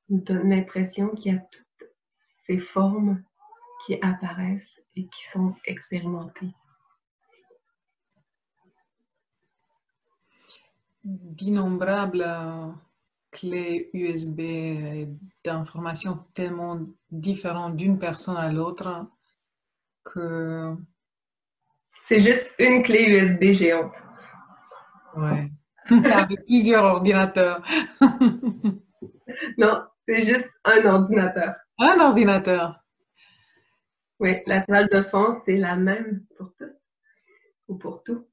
donne 0.09 0.51
l'impression 0.51 1.09
qu'il 1.15 1.33
y 1.33 1.37
a 1.37 1.41
toutes 1.41 1.89
ces 2.47 2.59
formes 2.59 3.23
qui 3.85 3.99
apparaissent 4.03 4.83
et 4.97 5.07
qui 5.07 5.25
sont 5.29 5.55
expérimentées. 5.65 6.53
D'innombrables 11.05 12.27
clés 13.31 13.91
USB 13.93 15.09
d'informations 15.45 16.25
tellement 16.35 16.81
différentes 17.11 17.77
d'une 17.77 17.99
personne 17.99 18.37
à 18.37 18.51
l'autre 18.51 19.07
que... 20.05 20.75
C'est 22.09 22.21
juste 22.21 22.55
une 22.59 22.83
clé 22.83 23.05
USB 23.09 23.55
géante. 23.55 23.93
Ouais. 25.17 25.51
Avec 26.13 26.45
plusieurs 26.47 26.85
ordinateurs. 26.85 27.63
non, 29.59 29.83
c'est 30.07 30.25
juste 30.25 30.51
un 30.65 30.85
ordinateur. 30.85 31.55
Un 31.79 31.99
ordinateur. 32.01 32.81
Oui, 34.21 34.33
la 34.47 34.63
toile 34.63 34.89
de 34.91 35.03
fond, 35.03 35.41
c'est 35.45 35.57
la 35.57 35.77
même 35.77 36.25
pour 36.37 36.55
tous 36.59 36.73
ou 37.69 37.77
pour 37.77 38.05
tout. 38.05 38.27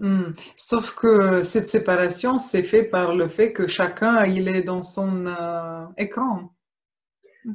Hmm. 0.00 0.32
Sauf 0.56 0.94
que 0.94 1.42
cette 1.42 1.68
séparation, 1.68 2.38
c'est 2.38 2.62
fait 2.62 2.84
par 2.84 3.14
le 3.14 3.28
fait 3.28 3.52
que 3.52 3.68
chacun, 3.68 4.24
il 4.24 4.48
est 4.48 4.62
dans 4.62 4.80
son 4.80 5.26
euh, 5.26 5.84
écran. 5.98 6.54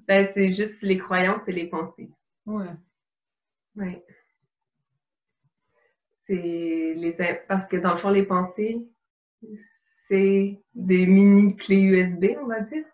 Ben, 0.07 0.29
c'est 0.31 0.53
juste 0.53 0.83
les 0.83 0.99
croyances 0.99 1.41
et 1.47 1.51
les 1.51 1.65
pensées. 1.65 2.11
Ouais. 2.45 2.69
Ouais. 3.75 4.05
C'est 6.27 6.93
les 6.95 7.15
parce 7.47 7.67
que 7.67 7.77
dans 7.77 7.93
le 7.93 7.97
fond, 7.97 8.09
les 8.09 8.25
pensées, 8.25 8.87
c'est 10.07 10.61
des 10.75 11.07
mini 11.07 11.55
clés 11.55 11.81
USB, 11.81 12.37
on 12.43 12.45
va 12.45 12.59
dire. 12.59 12.85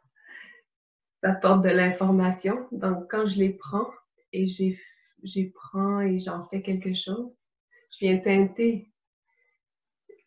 Ça 1.22 1.34
porte 1.34 1.62
de 1.62 1.70
l'information. 1.70 2.70
Donc, 2.72 3.12
quand 3.12 3.28
je 3.28 3.38
les 3.38 3.52
prends 3.52 3.92
et 4.32 4.48
j'y 4.48 5.50
prends 5.50 6.00
et 6.00 6.20
j'en 6.20 6.46
fais 6.46 6.62
quelque 6.62 6.94
chose, 6.94 7.46
je 7.92 8.06
viens 8.06 8.18
teinter 8.18 8.91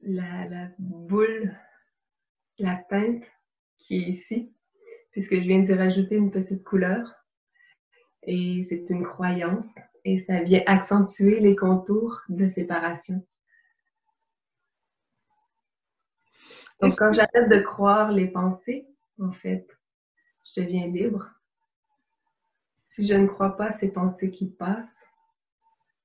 la, 0.04 0.48
la 0.48 0.68
boule, 0.78 1.52
la 2.58 2.76
teinte 2.76 3.24
qui 3.78 3.96
est 3.96 4.08
ici, 4.10 4.52
puisque 5.10 5.34
je 5.34 5.40
viens 5.40 5.60
d'y 5.60 5.74
rajouter 5.74 6.16
une 6.16 6.30
petite 6.30 6.64
couleur. 6.64 7.14
Et 8.22 8.66
c'est 8.68 8.88
une 8.88 9.04
croyance 9.04 9.66
et 10.04 10.20
ça 10.20 10.42
vient 10.42 10.62
accentuer 10.66 11.40
les 11.40 11.56
contours 11.56 12.20
de 12.28 12.48
séparation. 12.50 13.26
Donc, 16.80 16.92
quand 16.98 17.12
j'arrête 17.12 17.48
de 17.48 17.60
croire 17.60 18.12
les 18.12 18.26
pensées, 18.26 18.86
en 19.20 19.32
fait, 19.32 19.66
je 20.44 20.62
deviens 20.62 20.86
libre. 20.86 21.30
Si 22.88 23.06
je 23.06 23.14
ne 23.14 23.26
crois 23.26 23.56
pas 23.56 23.72
ces 23.78 23.88
pensées 23.88 24.30
qui 24.30 24.50
passent, 24.50 24.84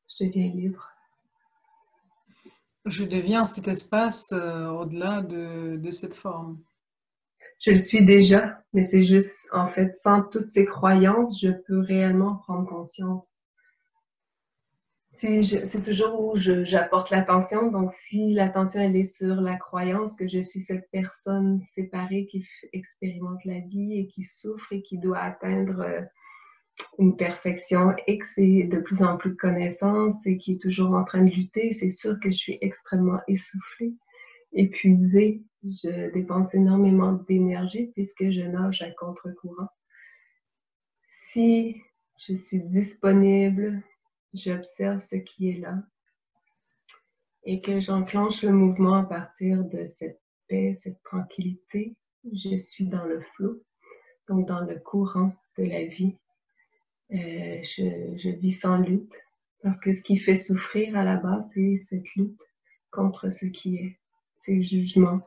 je 0.07 0.25
deviens 0.25 0.47
libre. 0.47 0.88
Je 2.85 3.05
deviens 3.05 3.45
cet 3.45 3.67
espace 3.67 4.31
euh, 4.31 4.67
au-delà 4.67 5.21
de, 5.21 5.77
de 5.77 5.91
cette 5.91 6.15
forme. 6.15 6.59
Je 7.59 7.71
le 7.71 7.77
suis 7.77 8.05
déjà, 8.05 8.63
mais 8.73 8.83
c'est 8.83 9.03
juste, 9.03 9.47
en 9.51 9.67
fait, 9.67 9.95
sans 9.97 10.23
toutes 10.23 10.49
ces 10.49 10.65
croyances, 10.65 11.39
je 11.41 11.49
peux 11.49 11.79
réellement 11.79 12.35
prendre 12.37 12.67
conscience 12.67 13.29
c'est 15.19 15.83
toujours 15.83 16.19
où 16.19 16.37
j'apporte 16.37 17.09
l'attention. 17.09 17.71
Donc, 17.71 17.93
si 17.93 18.33
l'attention 18.33 18.79
elle 18.79 18.95
est 18.95 19.15
sur 19.15 19.41
la 19.41 19.57
croyance 19.57 20.15
que 20.15 20.27
je 20.27 20.39
suis 20.39 20.61
cette 20.61 20.89
personne 20.91 21.61
séparée 21.75 22.27
qui 22.27 22.45
expérimente 22.71 23.43
la 23.43 23.59
vie 23.59 23.99
et 23.99 24.07
qui 24.07 24.23
souffre 24.23 24.71
et 24.71 24.81
qui 24.81 24.97
doit 24.97 25.19
atteindre 25.19 25.81
euh, 25.81 26.01
une 26.97 27.15
perfection 27.15 27.95
et 28.07 28.17
que 28.17 28.25
c'est 28.35 28.63
de 28.63 28.79
plus 28.79 29.01
en 29.01 29.17
plus 29.17 29.31
de 29.31 29.37
connaissances 29.37 30.15
et 30.25 30.37
qui 30.37 30.53
est 30.53 30.61
toujours 30.61 30.93
en 30.93 31.03
train 31.03 31.23
de 31.23 31.31
lutter, 31.31 31.73
c'est 31.73 31.89
sûr 31.89 32.19
que 32.19 32.31
je 32.31 32.37
suis 32.37 32.57
extrêmement 32.61 33.19
essoufflée, 33.27 33.93
épuisée. 34.53 35.41
Je 35.63 36.11
dépense 36.13 36.53
énormément 36.53 37.13
d'énergie 37.27 37.87
puisque 37.93 38.29
je 38.29 38.41
nage 38.41 38.81
à 38.81 38.91
contre-courant. 38.91 39.69
Si 41.31 41.81
je 42.17 42.35
suis 42.35 42.61
disponible, 42.61 43.81
j'observe 44.33 44.99
ce 45.01 45.15
qui 45.15 45.49
est 45.49 45.59
là 45.59 45.81
et 47.43 47.61
que 47.61 47.79
j'enclenche 47.79 48.43
le 48.43 48.51
mouvement 48.51 48.95
à 48.95 49.03
partir 49.03 49.63
de 49.63 49.85
cette 49.85 50.21
paix, 50.47 50.77
cette 50.83 51.01
tranquillité. 51.03 51.95
Je 52.31 52.57
suis 52.57 52.85
dans 52.85 53.05
le 53.05 53.21
flot, 53.21 53.63
donc 54.27 54.47
dans 54.47 54.61
le 54.61 54.77
courant 54.79 55.33
de 55.57 55.63
la 55.63 55.85
vie. 55.85 56.17
Euh, 57.11 57.63
je, 57.63 58.17
je, 58.17 58.29
vis 58.29 58.51
sans 58.51 58.77
lutte 58.77 59.15
parce 59.63 59.79
que 59.81 59.93
ce 59.93 60.01
qui 60.01 60.17
fait 60.17 60.35
souffrir 60.35 60.95
à 60.95 61.03
la 61.03 61.15
base, 61.15 61.43
c'est 61.53 61.81
cette 61.89 62.15
lutte 62.15 62.41
contre 62.91 63.31
ce 63.31 63.47
qui 63.47 63.77
est, 63.77 63.97
c'est 64.45 64.53
le 64.53 64.61
jugement 64.61 65.21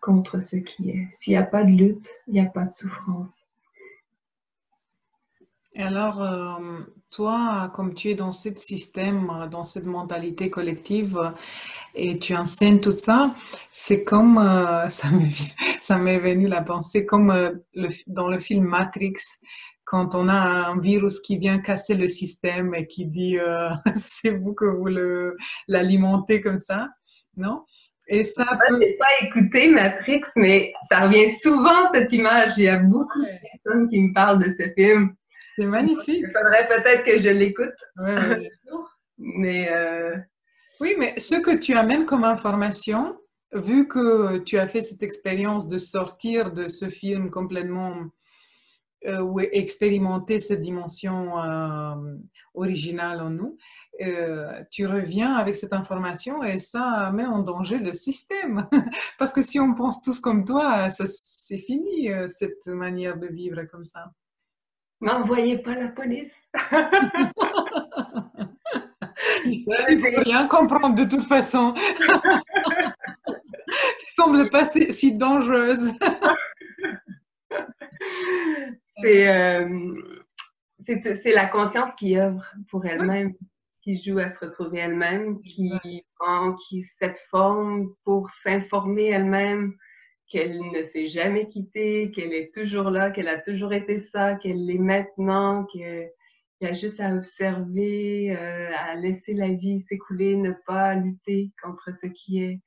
contre 0.00 0.40
ce 0.40 0.56
qui 0.56 0.90
est. 0.90 1.08
S'il 1.18 1.32
n'y 1.32 1.36
a 1.36 1.42
pas 1.42 1.64
de 1.64 1.70
lutte, 1.70 2.08
il 2.28 2.34
n'y 2.34 2.40
a 2.40 2.44
pas 2.44 2.66
de 2.66 2.72
souffrance. 2.72 3.30
Et 5.76 5.82
alors, 5.82 6.22
euh, 6.22 6.80
toi, 7.10 7.72
comme 7.74 7.94
tu 7.94 8.10
es 8.10 8.14
dans 8.14 8.30
ce 8.30 8.54
système, 8.54 9.48
dans 9.50 9.64
cette 9.64 9.86
mentalité 9.86 10.48
collective, 10.48 11.34
et 11.96 12.20
tu 12.20 12.36
enseignes 12.36 12.78
tout 12.78 12.92
ça, 12.92 13.34
c'est 13.72 14.04
comme, 14.04 14.38
euh, 14.38 14.88
ça 15.80 15.98
m'est 15.98 16.18
venu 16.20 16.46
la 16.46 16.62
pensée, 16.62 17.04
comme 17.04 17.60
dans 18.06 18.28
le 18.28 18.38
film 18.38 18.66
Matrix, 18.66 19.14
quand 19.84 20.14
on 20.14 20.28
a 20.28 20.68
un 20.68 20.80
virus 20.80 21.20
qui 21.20 21.38
vient 21.38 21.58
casser 21.58 21.94
le 21.94 22.08
système 22.08 22.74
et 22.74 22.86
qui 22.86 23.06
dit 23.06 23.36
c'est 23.94 24.30
vous 24.30 24.54
que 24.54 24.64
vous 24.64 24.88
l'alimentez 25.68 26.40
comme 26.40 26.58
ça, 26.58 26.88
non? 27.36 27.64
Et 28.06 28.24
ça 28.24 28.46
peut... 28.68 28.78
N'ai 28.78 28.96
pas 28.98 29.26
écouté 29.26 29.70
Matrix, 29.70 30.22
mais 30.36 30.72
ça 30.90 31.00
revient 31.00 31.32
souvent 31.32 31.90
cette 31.92 32.12
image. 32.12 32.52
Il 32.58 32.64
y 32.64 32.68
a 32.68 32.78
beaucoup 32.78 33.20
de 33.20 33.28
personnes 33.62 33.88
qui 33.88 34.00
me 34.00 34.12
parlent 34.12 34.40
de 34.40 34.54
ce 34.58 34.70
film. 34.74 35.14
C'est 35.56 35.66
magnifique. 35.66 36.22
Il 36.22 36.26
faudrait 36.26 36.68
peut-être 36.68 37.04
que 37.04 37.18
je 37.20 37.30
l'écoute. 37.30 37.74
mais 39.18 39.70
euh, 39.70 40.16
Oui, 40.80 40.96
mais 40.98 41.18
ce 41.18 41.36
que 41.36 41.56
tu 41.56 41.74
amènes 41.74 42.04
comme 42.04 42.24
information, 42.24 43.16
vu 43.52 43.86
que 43.88 44.38
tu 44.38 44.58
as 44.58 44.68
fait 44.68 44.82
cette 44.82 45.02
expérience 45.02 45.68
de 45.68 45.78
sortir 45.78 46.52
de 46.52 46.68
ce 46.68 46.88
film 46.88 47.30
complètement 47.30 47.92
euh, 47.92 48.04
ou 49.06 49.40
expérimenter 49.40 50.38
cette 50.38 50.60
dimension 50.60 51.38
euh, 51.38 52.16
originale 52.54 53.20
en 53.20 53.30
nous, 53.30 53.56
tu 54.70 54.86
reviens 54.86 55.34
avec 55.34 55.56
cette 55.56 55.72
information 55.72 56.42
et 56.42 56.58
ça 56.58 57.10
met 57.12 57.26
en 57.26 57.40
danger 57.40 57.78
le 57.78 57.92
système. 57.92 58.66
Parce 59.18 59.32
que 59.32 59.42
si 59.42 59.60
on 59.60 59.74
pense 59.74 60.02
tous 60.02 60.20
comme 60.20 60.44
toi, 60.44 60.88
c'est 60.90 61.58
fini 61.58 62.08
cette 62.28 62.66
manière 62.66 63.16
de 63.16 63.28
vivre 63.28 63.62
comme 63.64 63.84
ça. 63.84 64.10
N'envoyez 65.00 65.58
pas 65.58 65.74
la 65.74 65.88
police. 65.88 66.32
Il 69.44 69.64
ne 69.66 69.98
faut 69.98 70.22
rien 70.22 70.46
comprendre 70.48 70.94
de 70.94 71.04
toute 71.04 71.24
façon. 71.24 71.74
Tu 73.98 74.12
semble 74.14 74.48
pas 74.50 74.64
si 74.64 75.16
dangereuse. 75.16 75.94
Euh, 79.02 79.94
c'est 80.84 81.32
la 81.32 81.46
conscience 81.46 81.92
qui 81.98 82.16
œuvre 82.18 82.44
pour 82.70 82.84
elle-même, 82.84 83.34
qui 83.82 84.00
joue 84.02 84.18
à 84.18 84.30
se 84.30 84.44
retrouver 84.44 84.80
elle-même, 84.80 85.40
qui 85.42 85.72
prend 86.18 86.54
qui, 86.54 86.84
cette 86.98 87.18
forme 87.30 87.94
pour 88.04 88.30
s'informer 88.42 89.08
elle-même, 89.08 89.74
qu'elle 90.28 90.58
ne 90.58 90.82
s'est 90.84 91.08
jamais 91.08 91.48
quittée, 91.48 92.10
qu'elle 92.10 92.32
est 92.32 92.54
toujours 92.54 92.90
là, 92.90 93.10
qu'elle 93.10 93.28
a 93.28 93.40
toujours 93.40 93.72
été 93.72 94.00
ça, 94.00 94.34
qu'elle 94.34 94.64
l'est 94.66 94.78
maintenant, 94.78 95.64
qu'il 95.66 96.10
y 96.60 96.66
a 96.66 96.72
juste 96.72 97.00
à 97.00 97.14
observer, 97.14 98.36
euh, 98.36 98.70
à 98.76 98.94
laisser 98.94 99.34
la 99.34 99.48
vie 99.48 99.80
s'écouler, 99.80 100.36
ne 100.36 100.52
pas 100.66 100.94
lutter 100.94 101.50
contre 101.62 101.90
ce 102.02 102.06
qui 102.06 102.42
est. 102.42 102.60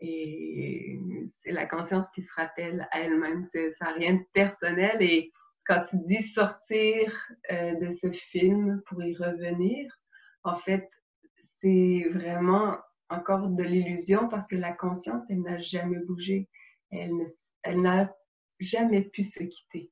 Et 0.00 1.00
c'est 1.36 1.52
la 1.52 1.66
conscience 1.66 2.06
qui 2.14 2.22
se 2.22 2.32
rappelle 2.34 2.86
à 2.90 3.00
elle-même. 3.00 3.42
Ça 3.44 3.86
n'a 3.86 3.92
rien 3.92 4.14
de 4.14 4.24
personnel. 4.32 5.00
Et 5.00 5.32
quand 5.66 5.82
tu 5.88 5.96
dis 6.04 6.22
sortir 6.22 7.12
euh, 7.50 7.74
de 7.74 7.90
ce 7.90 8.10
film 8.12 8.82
pour 8.86 9.02
y 9.02 9.16
revenir, 9.16 9.90
en 10.44 10.56
fait, 10.56 10.88
c'est 11.60 12.06
vraiment 12.12 12.76
encore 13.08 13.48
de 13.48 13.62
l'illusion 13.62 14.28
parce 14.28 14.46
que 14.48 14.56
la 14.56 14.72
conscience, 14.72 15.22
elle 15.30 15.42
n'a 15.42 15.58
jamais 15.58 15.98
bougé 16.00 16.48
elle, 16.90 17.80
n'a 17.80 18.14
jamais 18.60 19.02
pu 19.02 19.24
se 19.24 19.42
quitter. 19.42 19.90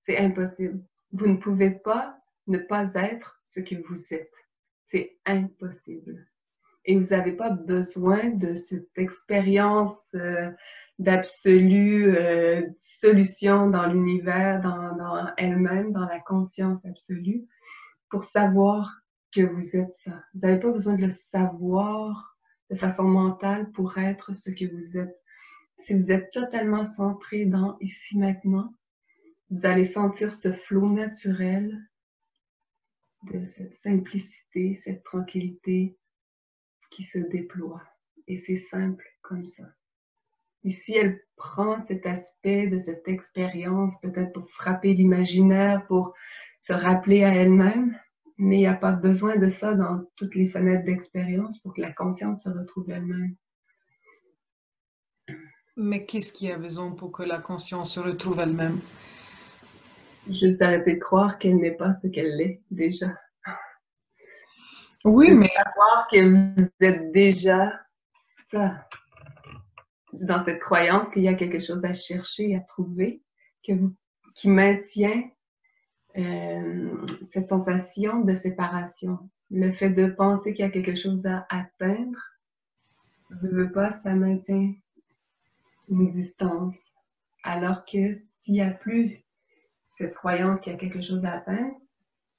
C'est 0.00 0.18
impossible. 0.18 0.84
Vous 1.12 1.26
ne 1.26 1.36
pouvez 1.36 1.70
pas 1.70 2.18
ne 2.46 2.58
pas 2.58 2.92
être 2.94 3.40
ce 3.46 3.60
que 3.60 3.76
vous 3.86 4.14
êtes. 4.14 4.32
C'est 4.84 5.18
impossible. 5.24 6.26
Et 6.84 6.98
vous 6.98 7.08
n'avez 7.08 7.32
pas 7.32 7.50
besoin 7.50 8.30
de 8.30 8.54
cette 8.56 8.96
expérience 8.96 9.96
euh, 10.14 10.50
d'absolue 10.98 12.16
euh, 12.16 12.66
solution 12.80 13.70
dans 13.70 13.86
l'univers, 13.86 14.60
dans, 14.60 14.96
dans 14.96 15.32
elle-même, 15.36 15.92
dans 15.92 16.06
la 16.06 16.20
conscience 16.20 16.84
absolue, 16.84 17.46
pour 18.10 18.24
savoir 18.24 19.00
que 19.34 19.42
vous 19.42 19.76
êtes 19.76 19.94
ça. 20.04 20.22
Vous 20.34 20.40
n'avez 20.40 20.60
pas 20.60 20.70
besoin 20.70 20.94
de 20.94 21.06
le 21.06 21.12
savoir 21.12 22.36
de 22.70 22.76
façon 22.76 23.04
mentale 23.04 23.70
pour 23.72 23.96
être 23.98 24.34
ce 24.34 24.50
que 24.50 24.64
vous 24.64 24.96
êtes 24.96 25.22
si 25.82 25.94
vous 25.94 26.12
êtes 26.12 26.30
totalement 26.30 26.84
centré 26.84 27.44
dans 27.44 27.76
ici 27.80 28.16
maintenant, 28.16 28.72
vous 29.50 29.66
allez 29.66 29.84
sentir 29.84 30.32
ce 30.32 30.52
flot 30.52 30.88
naturel 30.88 31.76
de 33.24 33.44
cette 33.44 33.76
simplicité, 33.76 34.80
cette 34.84 35.02
tranquillité 35.02 35.96
qui 36.92 37.02
se 37.02 37.18
déploie. 37.18 37.82
Et 38.28 38.38
c'est 38.38 38.58
simple 38.58 39.04
comme 39.22 39.46
ça. 39.46 39.64
Ici, 40.64 40.94
elle 40.96 41.20
prend 41.36 41.84
cet 41.88 42.06
aspect 42.06 42.68
de 42.68 42.78
cette 42.78 43.08
expérience, 43.08 43.94
peut-être 44.00 44.32
pour 44.32 44.48
frapper 44.48 44.94
l'imaginaire, 44.94 45.84
pour 45.86 46.14
se 46.60 46.72
rappeler 46.72 47.24
à 47.24 47.34
elle-même, 47.34 47.98
mais 48.38 48.56
il 48.56 48.60
n'y 48.60 48.66
a 48.66 48.74
pas 48.74 48.92
besoin 48.92 49.36
de 49.36 49.50
ça 49.50 49.74
dans 49.74 50.04
toutes 50.16 50.36
les 50.36 50.48
fenêtres 50.48 50.84
d'expérience 50.84 51.58
pour 51.60 51.74
que 51.74 51.80
la 51.80 51.92
conscience 51.92 52.44
se 52.44 52.48
retrouve 52.48 52.90
elle-même. 52.90 53.34
Mais 55.76 56.04
qu'est-ce 56.04 56.32
qui 56.32 56.50
a 56.52 56.58
besoin 56.58 56.92
pour 56.92 57.10
que 57.10 57.22
la 57.22 57.38
conscience 57.38 57.94
se 57.94 58.00
retrouve 58.00 58.38
elle-même? 58.40 58.78
Juste 60.30 60.62
arrêter 60.62 60.94
de 60.94 61.00
croire 61.00 61.38
qu'elle 61.38 61.56
n'est 61.56 61.76
pas 61.76 61.94
ce 62.00 62.06
qu'elle 62.06 62.40
est 62.40 62.60
déjà. 62.70 63.18
Oui, 65.04 65.32
mais. 65.32 65.48
Savoir 65.48 66.08
que 66.10 66.30
vous 66.30 66.68
êtes 66.80 67.12
déjà 67.12 67.80
ça, 68.50 68.86
dans 70.12 70.44
cette 70.44 70.60
croyance 70.60 71.12
qu'il 71.12 71.22
y 71.22 71.28
a 71.28 71.34
quelque 71.34 71.60
chose 71.60 71.84
à 71.84 71.92
chercher, 71.92 72.54
à 72.54 72.60
trouver, 72.60 73.22
que 73.66 73.72
vous, 73.72 73.94
qui 74.34 74.48
maintient 74.48 75.24
euh, 76.16 77.06
cette 77.30 77.48
sensation 77.48 78.20
de 78.20 78.34
séparation. 78.34 79.30
Le 79.50 79.72
fait 79.72 79.90
de 79.90 80.06
penser 80.06 80.52
qu'il 80.52 80.64
y 80.64 80.68
a 80.68 80.70
quelque 80.70 80.94
chose 80.94 81.26
à 81.26 81.46
atteindre, 81.50 82.18
ne 83.42 83.48
veut 83.48 83.72
pas, 83.72 83.92
ça 84.00 84.14
maintient 84.14 84.72
une 85.88 86.12
distance. 86.12 86.76
Alors 87.42 87.84
que 87.84 88.20
s'il 88.28 88.54
n'y 88.54 88.62
a 88.62 88.70
plus 88.70 89.18
cette 89.98 90.14
croyance 90.14 90.60
qu'il 90.60 90.72
y 90.72 90.76
a 90.76 90.78
quelque 90.78 91.02
chose 91.02 91.24
à 91.24 91.32
atteindre, 91.32 91.76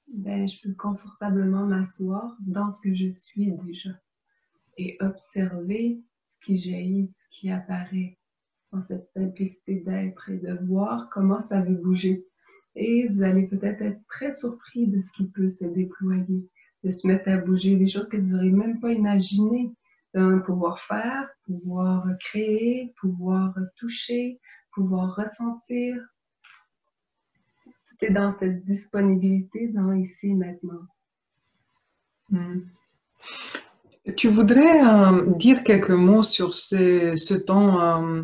ben, 0.08 0.48
je 0.48 0.60
peux 0.62 0.74
confortablement 0.74 1.66
m'asseoir 1.66 2.36
dans 2.40 2.70
ce 2.70 2.80
que 2.80 2.94
je 2.94 3.10
suis 3.12 3.52
déjà 3.52 3.90
et 4.76 4.96
observer 5.00 6.00
ce 6.28 6.36
qui 6.44 6.58
jaillit, 6.58 7.08
ce 7.08 7.38
qui 7.38 7.50
apparaît 7.50 8.18
dans 8.72 8.82
cette 8.86 9.08
simplicité 9.14 9.80
d'être 9.80 10.30
et 10.30 10.38
de 10.38 10.58
voir 10.66 11.08
comment 11.12 11.42
ça 11.42 11.60
veut 11.60 11.76
bouger. 11.76 12.26
Et 12.74 13.08
vous 13.08 13.22
allez 13.22 13.46
peut-être 13.46 13.82
être 13.82 14.00
très 14.08 14.32
surpris 14.32 14.88
de 14.88 15.00
ce 15.00 15.12
qui 15.12 15.28
peut 15.30 15.48
se 15.48 15.64
déployer, 15.64 16.48
de 16.82 16.90
se 16.90 17.06
mettre 17.06 17.28
à 17.28 17.36
bouger, 17.38 17.76
des 17.76 17.86
choses 17.86 18.08
que 18.08 18.16
vous 18.16 18.32
n'aurez 18.32 18.50
même 18.50 18.80
pas 18.80 18.92
imaginées, 18.92 19.72
pouvoir 20.44 20.80
faire, 20.80 21.28
pouvoir 21.46 22.06
créer, 22.20 22.92
pouvoir 23.00 23.54
toucher, 23.76 24.40
pouvoir 24.72 25.14
ressentir. 25.16 25.96
Est 28.00 28.10
dans 28.10 28.34
cette 28.38 28.64
disponibilité, 28.64 29.68
dans 29.68 29.92
ici 29.92 30.34
maintenant. 30.34 30.82
Hmm. 32.28 32.60
Tu 34.16 34.28
voudrais 34.28 34.84
euh, 34.84 35.32
dire 35.36 35.64
quelques 35.64 35.90
mots 35.90 36.22
sur 36.22 36.52
ce, 36.52 37.34
temps 37.34 37.80
euh, 37.80 38.22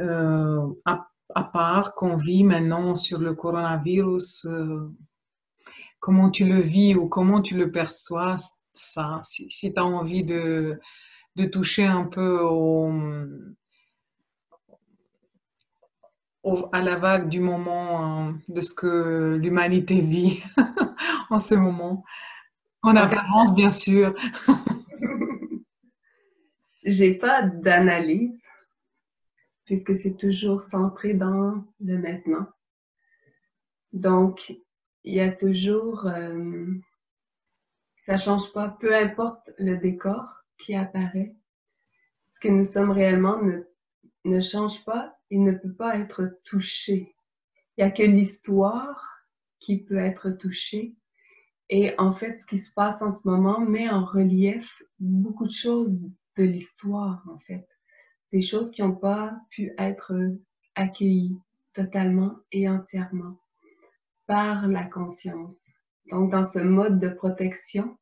euh, 0.00 0.66
à, 0.84 1.44
part 1.44 1.94
qu'on 1.94 2.16
vit 2.16 2.44
maintenant 2.44 2.94
sur 2.94 3.18
le 3.18 3.34
coronavirus 3.34 4.46
Comment 6.00 6.30
tu 6.30 6.44
le 6.44 6.60
vis 6.60 6.94
ou 6.94 7.08
comment 7.08 7.40
tu 7.40 7.56
le 7.56 7.70
perçois 7.70 8.36
ça 8.72 9.20
Si, 9.24 9.50
si 9.50 9.72
tu 9.72 9.80
as 9.80 9.84
envie 9.86 10.24
de, 10.24 10.78
de, 11.36 11.44
toucher 11.46 11.86
un 11.86 12.04
peu 12.04 12.40
au, 12.40 12.92
à 16.72 16.82
la 16.82 16.96
vague 16.96 17.28
du 17.28 17.40
moment 17.40 18.34
de 18.48 18.60
ce 18.60 18.74
que 18.74 19.38
l'humanité 19.40 20.00
vit 20.00 20.42
en 21.30 21.38
ce 21.38 21.54
moment. 21.54 22.04
En 22.82 22.96
apparence, 22.96 23.54
bien 23.54 23.70
sûr. 23.70 24.14
J'ai 26.84 27.14
pas 27.14 27.42
d'analyse 27.42 28.40
puisque 29.68 29.98
c'est 29.98 30.16
toujours 30.16 30.62
centré 30.62 31.12
dans 31.12 31.62
le 31.80 31.98
maintenant. 31.98 32.46
Donc, 33.92 34.54
il 35.04 35.14
y 35.14 35.20
a 35.20 35.30
toujours, 35.30 36.06
euh, 36.06 36.66
ça 38.06 38.16
change 38.16 38.50
pas, 38.54 38.70
peu 38.80 38.96
importe 38.96 39.50
le 39.58 39.76
décor 39.76 40.42
qui 40.58 40.74
apparaît. 40.74 41.36
Ce 42.32 42.40
que 42.40 42.48
nous 42.48 42.64
sommes 42.64 42.90
réellement 42.90 43.42
ne, 43.42 43.62
ne 44.24 44.40
change 44.40 44.84
pas 44.84 45.18
il 45.30 45.44
ne 45.44 45.52
peut 45.52 45.72
pas 45.72 45.98
être 45.98 46.38
touché. 46.44 47.14
Il 47.76 47.84
n'y 47.84 47.84
a 47.84 47.90
que 47.90 48.02
l'histoire 48.02 49.04
qui 49.60 49.78
peut 49.78 49.98
être 49.98 50.30
touchée. 50.30 50.94
Et 51.70 51.92
en 51.98 52.12
fait, 52.12 52.40
ce 52.40 52.46
qui 52.46 52.58
se 52.58 52.72
passe 52.72 53.02
en 53.02 53.14
ce 53.14 53.20
moment 53.28 53.60
met 53.60 53.90
en 53.90 54.04
relief 54.04 54.82
beaucoup 54.98 55.46
de 55.46 55.52
choses 55.52 55.92
de 56.36 56.44
l'histoire, 56.44 57.22
en 57.28 57.38
fait. 57.40 57.66
Des 58.32 58.40
choses 58.40 58.70
qui 58.70 58.82
n'ont 58.82 58.94
pas 58.94 59.38
pu 59.50 59.72
être 59.78 60.14
accueillies 60.74 61.38
totalement 61.74 62.36
et 62.52 62.68
entièrement 62.68 63.38
par 64.26 64.66
la 64.66 64.84
conscience. 64.84 65.56
Donc, 66.10 66.30
dans 66.32 66.46
ce 66.46 66.58
mode 66.58 67.00
de 67.00 67.08
protection 67.08 67.98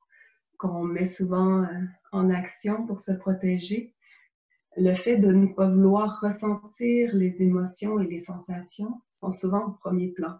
qu'on 0.59 0.85
met 0.85 1.07
souvent 1.07 1.63
euh, 1.63 1.85
en 2.13 2.31
action 2.31 2.87
pour 2.87 3.03
se 3.03 3.13
protéger, 3.13 3.96
le 4.77 4.95
fait 4.95 5.17
de 5.17 5.33
ne 5.33 5.47
pas 5.47 5.69
vouloir 5.69 6.21
ressentir 6.21 7.15
les 7.15 7.41
émotions 7.41 7.99
et 7.99 8.07
les 8.07 8.21
sensations 8.21 9.01
sont 9.15 9.33
souvent 9.33 9.67
au 9.67 9.71
premier 9.73 10.09
plan. 10.09 10.39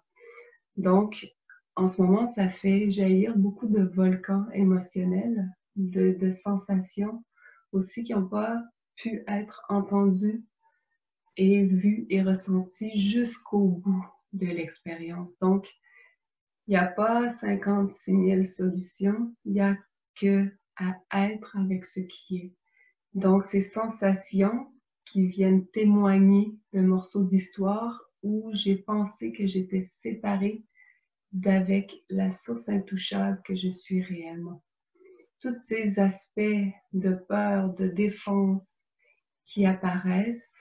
Donc, 0.77 1.27
en 1.75 1.89
ce 1.89 2.01
moment, 2.01 2.31
ça 2.35 2.49
fait 2.49 2.91
jaillir 2.91 3.37
beaucoup 3.37 3.67
de 3.67 3.83
volcans 3.83 4.47
émotionnels, 4.53 5.49
de, 5.77 6.31
sensations 6.31 7.25
aussi 7.73 8.05
qui 8.05 8.15
n'ont 8.15 8.29
pas 8.29 8.63
pu 8.97 9.23
être 9.27 9.63
entendues 9.69 10.45
et 11.37 11.65
vues 11.65 12.07
et 12.09 12.23
ressenties 12.23 12.99
jusqu'au 12.99 13.69
bout 13.69 14.07
de 14.33 14.47
l'expérience. 14.47 15.31
Donc, 15.41 15.67
il 16.67 16.71
n'y 16.71 16.77
a 16.77 16.87
pas 16.87 17.33
56 17.41 18.11
000 18.11 18.45
solutions, 18.47 19.35
il 19.45 19.53
n'y 19.53 19.61
a 19.61 19.77
que 20.15 20.51
à 20.77 21.29
être 21.31 21.57
avec 21.57 21.87
ce 21.87 22.01
qui 22.01 22.37
est. 22.37 22.53
Donc, 23.17 23.45
ces 23.45 23.63
sensations 23.63 24.71
qui 25.07 25.27
viennent 25.27 25.67
témoigner 25.69 26.55
d'un 26.75 26.83
morceau 26.83 27.25
d'histoire 27.25 27.99
où 28.23 28.51
j'ai 28.53 28.77
pensé 28.77 29.33
que 29.33 29.47
j'étais 29.47 29.91
séparée 30.03 30.67
d'avec 31.33 32.05
la 32.11 32.35
source 32.35 32.69
intouchable 32.69 33.41
que 33.43 33.55
je 33.55 33.71
suis 33.71 34.03
réellement. 34.03 34.63
Tous 35.41 35.57
ces 35.65 35.99
aspects 35.99 36.69
de 36.93 37.15
peur, 37.15 37.73
de 37.73 37.89
défense 37.89 38.71
qui 39.47 39.65
apparaissent 39.65 40.53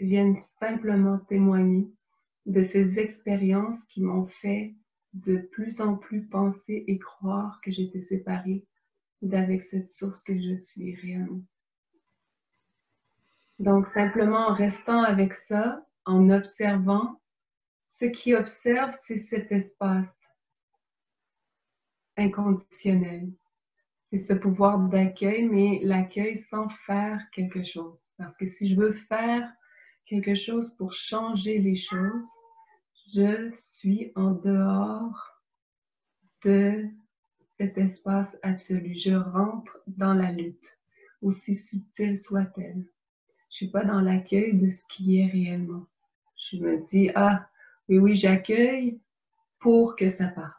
viennent 0.00 0.38
simplement 0.58 1.18
témoigner 1.28 1.92
de 2.46 2.62
ces 2.62 2.98
expériences 2.98 3.84
qui 3.84 4.00
m'ont 4.00 4.28
fait 4.28 4.76
de 5.12 5.36
plus 5.52 5.82
en 5.82 5.98
plus 5.98 6.26
penser 6.26 6.84
et 6.86 6.98
croire 6.98 7.60
que 7.62 7.70
j'étais 7.70 8.00
séparée 8.00 8.64
d'avec 9.24 9.64
cette 9.64 9.88
source 9.88 10.22
que 10.22 10.34
je 10.34 10.54
suis 10.54 10.94
réellement. 10.96 11.42
Donc, 13.58 13.86
simplement 13.86 14.48
en 14.48 14.54
restant 14.54 15.02
avec 15.02 15.34
ça, 15.34 15.86
en 16.04 16.30
observant, 16.30 17.20
ce 17.88 18.04
qui 18.06 18.34
observe, 18.34 18.96
c'est 19.02 19.20
cet 19.20 19.52
espace 19.52 20.08
inconditionnel. 22.16 23.32
C'est 24.10 24.18
ce 24.18 24.32
pouvoir 24.32 24.78
d'accueil, 24.88 25.48
mais 25.48 25.80
l'accueil 25.82 26.38
sans 26.38 26.68
faire 26.86 27.20
quelque 27.32 27.64
chose. 27.64 27.98
Parce 28.18 28.36
que 28.36 28.48
si 28.48 28.68
je 28.68 28.76
veux 28.76 28.92
faire 29.08 29.50
quelque 30.06 30.34
chose 30.34 30.74
pour 30.76 30.92
changer 30.92 31.58
les 31.58 31.76
choses, 31.76 32.28
je 33.12 33.50
suis 33.54 34.12
en 34.14 34.32
dehors 34.32 35.42
de 36.44 36.84
cet 37.58 37.78
espace 37.78 38.36
absolu. 38.42 38.94
Je 38.96 39.12
rentre 39.12 39.78
dans 39.86 40.14
la 40.14 40.32
lutte, 40.32 40.78
aussi 41.22 41.54
subtile 41.54 42.18
soit-elle. 42.18 42.84
Je 43.50 43.56
suis 43.56 43.70
pas 43.70 43.84
dans 43.84 44.00
l'accueil 44.00 44.54
de 44.54 44.70
ce 44.70 44.82
qui 44.88 45.20
est 45.20 45.26
réellement. 45.26 45.86
Je 46.36 46.56
me 46.56 46.84
dis, 46.84 47.10
ah, 47.14 47.48
oui, 47.88 47.98
oui, 47.98 48.14
j'accueille 48.16 49.00
pour 49.60 49.96
que 49.96 50.10
ça 50.10 50.28
parte. 50.28 50.54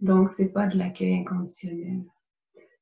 Donc, 0.00 0.30
c'est 0.36 0.48
pas 0.48 0.66
de 0.66 0.76
l'accueil 0.76 1.20
inconditionnel. 1.20 2.02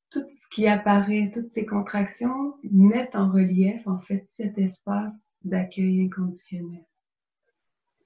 Tout 0.09 0.25
ce 0.27 0.47
qui 0.53 0.67
apparaît, 0.67 1.29
toutes 1.33 1.51
ces 1.51 1.65
contractions 1.65 2.55
mettent 2.63 3.15
en 3.15 3.31
relief, 3.31 3.85
en 3.87 3.99
fait, 3.99 4.27
cet 4.31 4.57
espace 4.57 5.35
d'accueil 5.43 6.01
inconditionnel. 6.05 6.85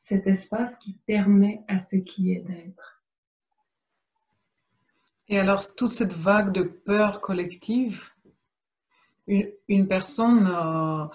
Cet 0.01 0.27
espace 0.27 0.75
qui 0.77 0.99
permet 1.05 1.63
à 1.67 1.83
ce 1.83 1.95
qui 1.95 2.33
est 2.33 2.41
d'être. 2.41 2.94
Et 5.27 5.39
alors, 5.39 5.63
toute 5.75 5.89
cette 5.89 6.13
vague 6.13 6.51
de 6.51 6.61
peur 6.61 7.19
collective, 7.19 8.11
une, 9.27 9.87
personne, 9.87 10.47
euh, 10.47 11.05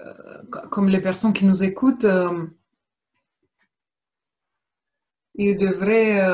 euh, 0.00 0.66
comme 0.70 0.88
les 0.88 1.00
personnes 1.00 1.34
qui 1.34 1.44
nous 1.44 1.62
écoutent, 1.62 2.06
euh, 2.06 2.46
il 5.34 5.58
devrait 5.58 6.26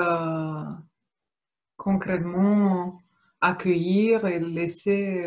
concrètement 1.76 3.00
accueillir 3.40 4.26
et 4.26 4.40
laisser, 4.40 5.24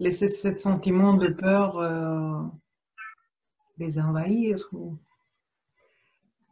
laisser 0.00 0.26
ce 0.26 0.56
sentiment 0.56 1.14
de 1.14 1.28
peur 1.28 2.50
les 3.78 4.00
envahir. 4.00 4.68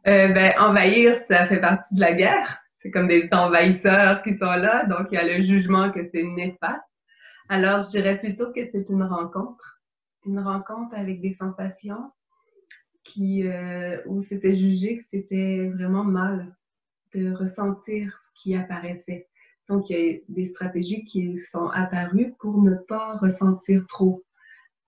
ben, 0.05 0.53
envahir, 0.59 1.21
ça 1.29 1.47
fait 1.47 1.59
partie 1.59 1.95
de 1.95 1.99
la 1.99 2.13
guerre 2.13 2.64
c'est 2.85 2.91
comme 2.91 3.07
des 3.07 3.27
envahisseurs 3.31 4.21
qui 4.21 4.37
sont 4.37 4.45
là, 4.45 4.85
donc 4.85 5.07
il 5.11 5.15
y 5.15 5.17
a 5.17 5.25
le 5.25 5.43
jugement 5.43 5.91
que 5.91 6.07
c'est 6.13 6.21
néfaste. 6.21 6.83
Alors, 7.49 7.81
je 7.81 7.89
dirais 7.89 8.19
plutôt 8.19 8.51
que 8.53 8.59
c'est 8.71 8.89
une 8.89 9.01
rencontre, 9.01 9.81
une 10.23 10.39
rencontre 10.39 10.93
avec 10.95 11.19
des 11.19 11.31
sensations 11.33 12.11
qui, 13.03 13.47
euh, 13.47 13.97
où 14.05 14.21
c'était 14.21 14.55
jugé 14.55 14.99
que 14.99 15.03
c'était 15.05 15.71
vraiment 15.73 16.03
mal 16.03 16.55
de 17.15 17.33
ressentir 17.33 18.15
ce 18.19 18.39
qui 18.39 18.55
apparaissait. 18.55 19.29
Donc, 19.67 19.89
il 19.89 19.97
y 19.97 20.11
a 20.11 20.19
des 20.29 20.45
stratégies 20.45 21.05
qui 21.05 21.39
sont 21.39 21.69
apparues 21.69 22.35
pour 22.39 22.61
ne 22.61 22.75
pas 22.87 23.17
ressentir 23.17 23.83
trop. 23.87 24.23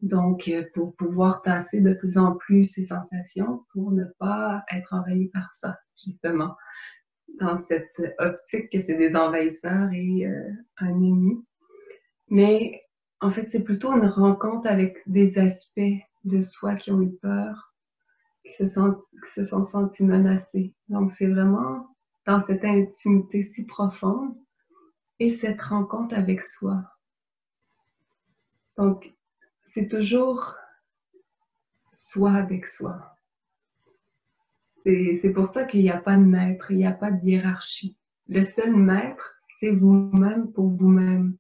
Donc, 0.04 0.48
euh, 0.50 0.64
pour 0.76 0.96
pouvoir 0.98 1.42
tasser 1.42 1.82
de 1.82 1.96
plus 1.96 2.20
en 2.20 2.36
plus 2.36 2.68
ces 2.68 2.86
sensations, 2.86 3.66
pour 3.74 3.92
ne 3.92 4.06
pas 4.20 4.64
être 4.72 4.94
envahi 4.94 5.30
par 5.30 5.52
ça, 5.56 5.80
justement, 6.06 6.56
dans 7.40 7.58
cette 7.68 8.02
optique 8.20 8.72
que 8.72 8.82
c'est 8.82 8.98
des 8.98 9.16
envahisseurs 9.16 9.90
et 9.94 10.26
euh, 10.26 10.52
un 10.78 10.90
ennemi. 10.90 11.46
Mais 12.30 12.84
en 13.22 13.32
fait, 13.32 13.50
c'est 13.52 13.64
plutôt 13.64 13.94
une 13.94 14.08
rencontre 14.08 14.68
avec 14.68 15.02
des 15.08 15.38
aspects 15.38 15.80
de 16.24 16.44
soi 16.44 16.76
qui 16.76 16.92
ont 16.92 17.02
eu 17.02 17.12
peur, 17.22 17.74
qui 18.44 18.54
se, 18.54 18.68
sont, 18.68 19.02
qui 19.26 19.34
se 19.34 19.46
sont 19.46 19.66
sentis 19.66 20.04
menacés. 20.04 20.74
Donc, 20.90 21.14
c'est 21.14 21.28
vraiment 21.28 21.88
dans 22.26 22.46
cette 22.46 22.66
intimité 22.66 23.50
si 23.54 23.64
profonde 23.64 24.36
et 25.20 25.30
cette 25.30 25.62
rencontre 25.62 26.16
avec 26.16 26.42
soi. 26.42 26.84
Donc, 28.78 29.12
c'est 29.66 29.88
toujours 29.88 30.56
soi 31.94 32.34
avec 32.34 32.68
soi. 32.68 33.17
C'est 34.88 35.34
pour 35.34 35.48
ça 35.48 35.66
qu'il 35.66 35.82
n'y 35.82 35.90
a 35.90 35.98
pas 35.98 36.16
de 36.16 36.24
maître, 36.24 36.72
il 36.72 36.78
n'y 36.78 36.86
a 36.86 36.94
pas 36.94 37.12
de 37.12 37.22
hiérarchie. 37.22 37.98
Le 38.30 38.44
seul 38.44 38.74
maître, 38.74 39.42
c'est 39.60 39.72
vous-même 39.72 40.54
pour 40.54 40.70
vous-même. 40.70 41.36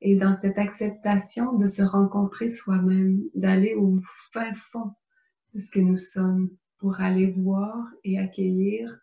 Et 0.00 0.16
dans 0.16 0.36
cette 0.40 0.58
acceptation 0.58 1.52
de 1.52 1.68
se 1.68 1.82
rencontrer 1.82 2.48
soi-même, 2.48 3.22
d'aller 3.36 3.76
au 3.76 4.00
fin 4.32 4.52
fond 4.54 4.92
de 5.54 5.60
ce 5.60 5.70
que 5.70 5.78
nous 5.78 5.98
sommes 5.98 6.50
pour 6.78 7.00
aller 7.00 7.30
voir 7.30 7.86
et 8.02 8.18
accueillir 8.18 8.98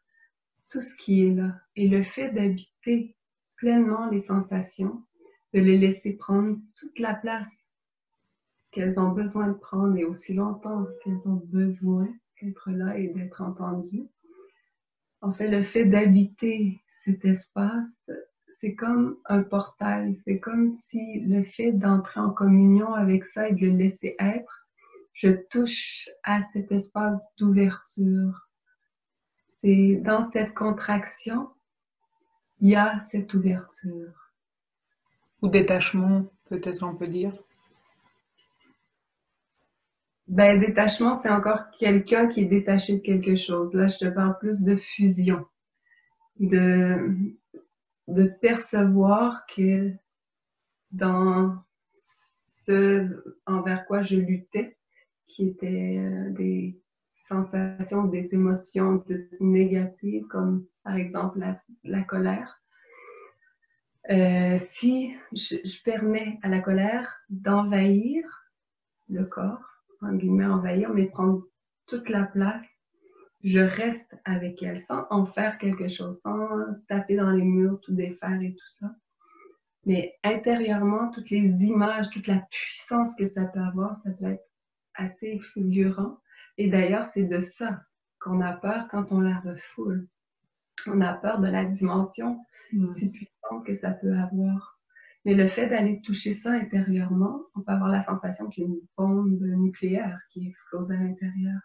tout 0.69 0.81
ce 0.81 0.93
qui 0.97 1.25
est 1.25 1.33
là. 1.33 1.55
Et 1.77 1.87
le 1.87 2.03
fait 2.03 2.33
d'habiter 2.33 3.15
pleinement 3.55 4.09
les 4.09 4.21
sensations, 4.21 5.01
de 5.53 5.61
les 5.61 5.77
laisser 5.77 6.11
prendre 6.17 6.57
toute 6.75 6.99
la 6.99 7.13
place 7.13 7.51
qu'elles 8.71 8.99
ont 8.99 9.11
besoin 9.11 9.47
de 9.47 9.53
prendre 9.53 9.95
et 9.95 10.03
aussi 10.03 10.33
longtemps 10.33 10.85
qu'elles 11.01 11.25
ont 11.29 11.41
besoin 11.45 12.09
d'être 12.41 12.71
là 12.71 12.97
et 12.97 13.07
d'être 13.07 13.41
entendues. 13.41 14.09
En 15.21 15.31
fait, 15.31 15.49
le 15.49 15.63
fait 15.63 15.85
d'habiter 15.85 16.81
cet 17.03 17.23
espace, 17.25 18.09
c'est 18.59 18.75
comme 18.75 19.17
un 19.25 19.43
portail. 19.43 20.19
C'est 20.25 20.39
comme 20.39 20.69
si 20.69 21.19
le 21.21 21.43
fait 21.43 21.73
d'entrer 21.73 22.19
en 22.19 22.31
communion 22.31 22.93
avec 22.93 23.25
ça 23.25 23.49
et 23.49 23.53
de 23.53 23.65
le 23.67 23.77
laisser 23.77 24.15
être, 24.19 24.67
je 25.13 25.29
touche 25.49 26.09
à 26.23 26.43
cet 26.53 26.71
espace 26.71 27.21
d'ouverture. 27.37 28.47
C'est 29.61 29.95
dans 30.03 30.31
cette 30.31 30.53
contraction, 30.53 31.49
il 32.59 32.69
y 32.69 32.75
a 32.75 33.03
cette 33.11 33.33
ouverture. 33.33 34.13
Ou 35.41 35.47
détachement, 35.47 36.31
peut-être 36.45 36.83
on 36.83 36.95
peut 36.95 37.07
dire. 37.07 37.33
Ben, 40.31 40.61
détachement, 40.61 41.17
c'est 41.17 41.29
encore 41.29 41.69
quelqu'un 41.77 42.29
qui 42.29 42.39
est 42.39 42.45
détaché 42.45 42.95
de 42.95 43.01
quelque 43.01 43.35
chose. 43.35 43.73
Là, 43.73 43.89
je 43.89 43.97
te 43.97 44.05
parle 44.05 44.37
plus 44.39 44.61
de 44.61 44.77
fusion, 44.77 45.45
de, 46.39 47.27
percevoir 48.39 49.45
que 49.53 49.91
dans 50.91 51.57
ce 51.93 53.25
envers 53.45 53.85
quoi 53.85 54.03
je 54.03 54.15
luttais, 54.15 54.77
qui 55.27 55.49
étaient 55.49 55.97
euh, 55.99 56.29
des 56.29 56.81
sensations, 57.27 58.05
des 58.05 58.29
émotions 58.31 59.03
négatives, 59.41 60.27
comme 60.27 60.65
par 60.85 60.95
exemple 60.95 61.39
la, 61.83 62.03
colère, 62.03 62.61
euh, 64.09 64.57
si 64.59 65.13
je, 65.33 65.83
permets 65.83 66.39
à 66.41 66.47
la 66.47 66.61
colère 66.61 67.19
d'envahir 67.29 68.23
le 69.09 69.25
corps, 69.25 69.70
en 70.01 70.13
guillemets 70.13 70.45
envahir, 70.45 70.93
mais 70.93 71.05
prendre 71.05 71.43
toute 71.87 72.09
la 72.09 72.23
place, 72.23 72.65
je 73.43 73.59
reste 73.59 74.15
avec 74.25 74.61
elle 74.61 74.81
sans 74.81 75.05
en 75.09 75.25
faire 75.25 75.57
quelque 75.57 75.87
chose, 75.87 76.19
sans 76.21 76.47
taper 76.87 77.15
dans 77.15 77.31
les 77.31 77.43
murs, 77.43 77.79
tout 77.81 77.93
défaire 77.93 78.41
et 78.41 78.53
tout 78.53 78.69
ça. 78.69 78.95
Mais 79.85 80.15
intérieurement, 80.23 81.09
toutes 81.09 81.31
les 81.31 81.49
images, 81.63 82.09
toute 82.11 82.27
la 82.27 82.45
puissance 82.51 83.15
que 83.15 83.27
ça 83.27 83.45
peut 83.45 83.59
avoir, 83.59 83.99
ça 84.03 84.11
peut 84.11 84.25
être 84.25 84.47
assez 84.93 85.39
fulgurant. 85.39 86.19
Et 86.57 86.69
d'ailleurs, 86.69 87.07
c'est 87.07 87.23
de 87.23 87.41
ça 87.41 87.81
qu'on 88.19 88.41
a 88.41 88.53
peur 88.53 88.87
quand 88.91 89.11
on 89.11 89.21
la 89.21 89.39
refoule. 89.39 90.07
On 90.85 91.01
a 91.01 91.13
peur 91.13 91.39
de 91.39 91.47
la 91.47 91.65
dimension 91.65 92.39
mm. 92.73 92.93
si 92.93 93.09
puissante 93.09 93.65
que 93.65 93.75
ça 93.75 93.91
peut 93.91 94.15
avoir. 94.15 94.70
Mais 95.25 95.35
le 95.35 95.47
fait 95.47 95.67
d'aller 95.67 96.01
toucher 96.01 96.33
ça 96.33 96.51
intérieurement, 96.51 97.41
on 97.55 97.61
peut 97.61 97.71
avoir 97.71 97.89
la 97.89 98.03
sensation 98.03 98.49
qu'il 98.49 98.63
y 98.63 98.67
a 98.67 98.69
une 98.69 98.81
bombe 98.97 99.41
nucléaire 99.41 100.19
qui 100.31 100.47
explose 100.47 100.89
à 100.91 100.95
l'intérieur. 100.95 101.59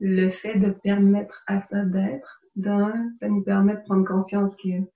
Le 0.00 0.30
fait 0.30 0.58
de 0.58 0.70
permettre 0.70 1.42
à 1.46 1.60
ça 1.60 1.84
d'être, 1.84 2.40
d'un, 2.56 3.10
ça 3.20 3.28
nous 3.28 3.42
permet 3.42 3.76
de 3.76 3.82
prendre 3.82 4.06
conscience 4.06 4.56
qu'il 4.56 4.86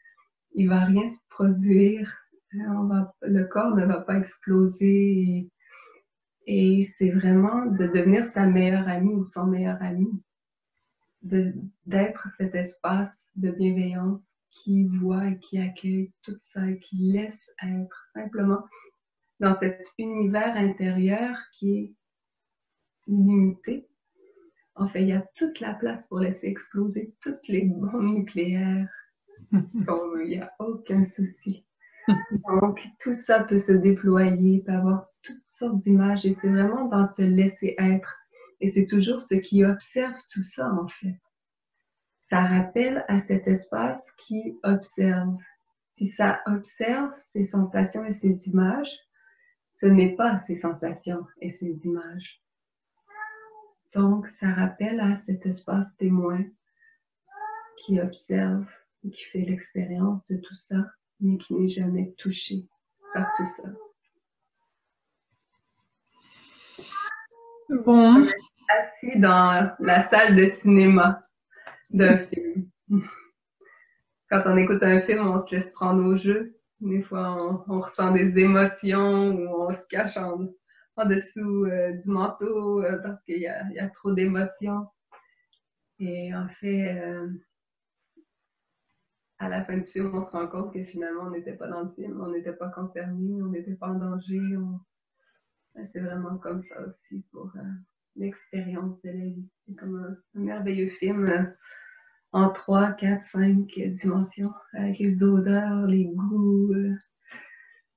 ne 0.56 0.68
va 0.68 0.84
rien 0.84 1.08
se 1.10 1.20
produire, 1.30 2.12
va, 2.52 3.14
le 3.22 3.44
corps 3.44 3.76
ne 3.76 3.84
va 3.84 4.00
pas 4.00 4.18
exploser 4.18 5.48
et, 6.46 6.88
c'est 6.96 7.10
vraiment 7.10 7.66
de 7.66 7.86
devenir 7.86 8.26
sa 8.26 8.46
meilleure 8.46 8.88
amie 8.88 9.14
ou 9.14 9.24
son 9.24 9.46
meilleur 9.46 9.80
ami, 9.82 10.08
d'être 11.22 12.28
cet 12.38 12.54
espace 12.54 13.24
de 13.36 13.50
bienveillance 13.50 14.24
qui 14.62 14.84
voit 14.84 15.26
et 15.28 15.38
qui 15.38 15.58
accueille 15.58 16.12
tout 16.22 16.36
ça 16.40 16.68
et 16.68 16.78
qui 16.78 16.96
laisse 16.96 17.50
être 17.62 18.08
simplement 18.14 18.64
dans 19.40 19.58
cet 19.58 19.86
univers 19.98 20.56
intérieur 20.56 21.36
qui 21.52 21.78
est 21.78 21.94
limité. 23.06 23.88
En 24.74 24.88
fait, 24.88 25.02
il 25.02 25.08
y 25.08 25.12
a 25.12 25.26
toute 25.34 25.60
la 25.60 25.74
place 25.74 26.06
pour 26.08 26.20
laisser 26.20 26.46
exploser 26.46 27.14
toutes 27.20 27.46
les 27.48 27.64
bombes 27.64 28.16
nucléaires. 28.16 28.88
il 29.52 30.24
n'y 30.26 30.38
a 30.38 30.52
aucun 30.58 31.06
souci. 31.06 31.64
Donc, 32.48 32.80
tout 33.00 33.12
ça 33.12 33.44
peut 33.44 33.58
se 33.58 33.72
déployer, 33.72 34.62
peut 34.64 34.72
avoir 34.72 35.06
toutes 35.22 35.42
sortes 35.46 35.80
d'images 35.80 36.24
et 36.26 36.34
c'est 36.40 36.48
vraiment 36.48 36.86
dans 36.86 37.06
ce 37.06 37.22
laisser 37.22 37.74
être. 37.78 38.14
Et 38.60 38.70
c'est 38.70 38.86
toujours 38.86 39.20
ce 39.20 39.34
qui 39.34 39.64
observe 39.64 40.16
tout 40.32 40.42
ça, 40.42 40.72
en 40.72 40.88
fait 40.88 41.18
ça 42.30 42.44
rappelle 42.44 43.04
à 43.08 43.20
cet 43.22 43.48
espace 43.48 44.10
qui 44.18 44.58
observe. 44.62 45.36
Si 45.96 46.06
ça 46.06 46.40
observe 46.46 47.12
ces 47.32 47.44
sensations 47.46 48.04
et 48.04 48.12
ces 48.12 48.48
images, 48.48 48.92
ce 49.74 49.86
n'est 49.86 50.14
pas 50.14 50.40
ces 50.46 50.58
sensations 50.58 51.26
et 51.40 51.52
ces 51.52 51.80
images. 51.84 52.42
Donc, 53.94 54.26
ça 54.26 54.52
rappelle 54.52 55.00
à 55.00 55.18
cet 55.26 55.46
espace 55.46 55.86
témoin 55.96 56.44
qui 57.78 58.00
observe 58.00 58.66
et 59.04 59.10
qui 59.10 59.24
fait 59.24 59.40
l'expérience 59.40 60.22
de 60.26 60.36
tout 60.36 60.54
ça, 60.54 60.84
mais 61.20 61.38
qui 61.38 61.54
n'est 61.54 61.68
jamais 61.68 62.12
touché 62.18 62.66
par 63.14 63.32
tout 63.36 63.46
ça. 63.46 63.68
Bon. 67.70 68.26
Assis 68.70 69.18
dans 69.18 69.74
la 69.78 70.02
salle 70.10 70.36
de 70.36 70.50
cinéma 70.50 71.22
d'un 71.90 72.18
film. 72.26 72.70
Quand 74.30 74.42
on 74.44 74.56
écoute 74.58 74.82
un 74.82 75.00
film, 75.02 75.26
on 75.26 75.46
se 75.46 75.54
laisse 75.54 75.70
prendre 75.70 76.04
au 76.04 76.16
jeu. 76.16 76.54
Des 76.80 77.02
fois, 77.02 77.64
on, 77.66 77.80
ressent 77.80 78.12
des 78.12 78.38
émotions 78.38 79.30
ou 79.30 79.48
on 79.48 79.74
se 79.74 79.86
cache 79.88 80.16
en, 80.16 80.48
dessous 81.06 81.64
euh, 81.64 81.92
du 81.92 82.10
manteau 82.10 82.82
euh, 82.82 82.98
parce 82.98 83.22
qu'il 83.24 83.38
y, 83.38 83.48
a, 83.48 83.88
trop 83.90 84.12
d'émotions. 84.12 84.86
Et 85.98 86.34
en 86.34 86.48
fait, 86.60 87.00
euh, 87.00 87.28
à 89.38 89.48
la 89.48 89.64
fin 89.64 89.78
du 89.78 89.84
film, 89.84 90.14
on 90.14 90.26
se 90.26 90.30
rend 90.32 90.46
compte 90.46 90.74
que 90.74 90.84
finalement, 90.84 91.22
on 91.22 91.30
n'était 91.30 91.54
pas 91.54 91.68
dans 91.68 91.82
le 91.82 91.90
film, 91.90 92.20
on 92.20 92.28
n'était 92.28 92.52
pas 92.52 92.68
concerné, 92.68 93.42
on 93.42 93.46
n'était 93.46 93.74
pas 93.74 93.88
en 93.88 93.94
danger. 93.94 94.40
C'est 95.92 96.00
vraiment 96.00 96.36
comme 96.38 96.62
ça 96.64 96.76
aussi 96.82 97.24
pour 97.32 97.52
l'expérience 98.14 99.00
de 99.02 99.10
la 99.10 99.24
vie. 99.24 99.48
C'est 99.66 99.74
comme 99.74 100.18
un 100.34 100.40
merveilleux 100.40 100.90
film 100.98 101.54
en 102.32 102.50
3, 102.50 102.92
4, 102.92 103.24
5 103.24 103.66
dimensions, 104.00 104.52
avec 104.74 104.98
les 104.98 105.22
odeurs, 105.22 105.86
les 105.86 106.04
goûts, 106.06 106.72
euh, 106.74 106.94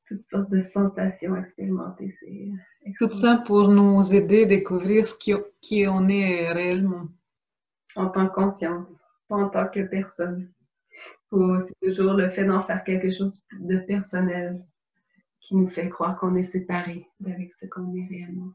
toutes 0.07 0.29
sortes 0.29 0.49
de 0.49 0.63
sensations 0.63 1.35
expérimentées. 1.35 2.15
Tout 2.97 3.11
ça 3.11 3.37
pour 3.45 3.69
nous 3.69 4.13
aider 4.13 4.43
à 4.43 4.47
découvrir 4.47 5.05
ce 5.05 5.15
qui, 5.15 5.33
qui 5.61 5.85
on 5.87 6.07
est 6.07 6.51
réellement. 6.51 7.07
En 7.95 8.07
tant 8.07 8.27
que 8.27 8.33
conscience, 8.33 8.87
pas 9.27 9.35
en 9.35 9.49
tant 9.49 9.67
que 9.67 9.81
personne. 9.81 10.51
C'est 11.31 11.87
toujours 11.87 12.13
le 12.13 12.29
fait 12.29 12.45
d'en 12.45 12.61
faire 12.61 12.83
quelque 12.83 13.09
chose 13.09 13.41
de 13.59 13.77
personnel 13.77 14.61
qui 15.39 15.55
nous 15.55 15.69
fait 15.69 15.89
croire 15.89 16.17
qu'on 16.17 16.35
est 16.35 16.43
séparé 16.43 17.07
d'avec 17.19 17.53
ce 17.53 17.65
qu'on 17.65 17.93
est 17.95 18.07
réellement. 18.07 18.51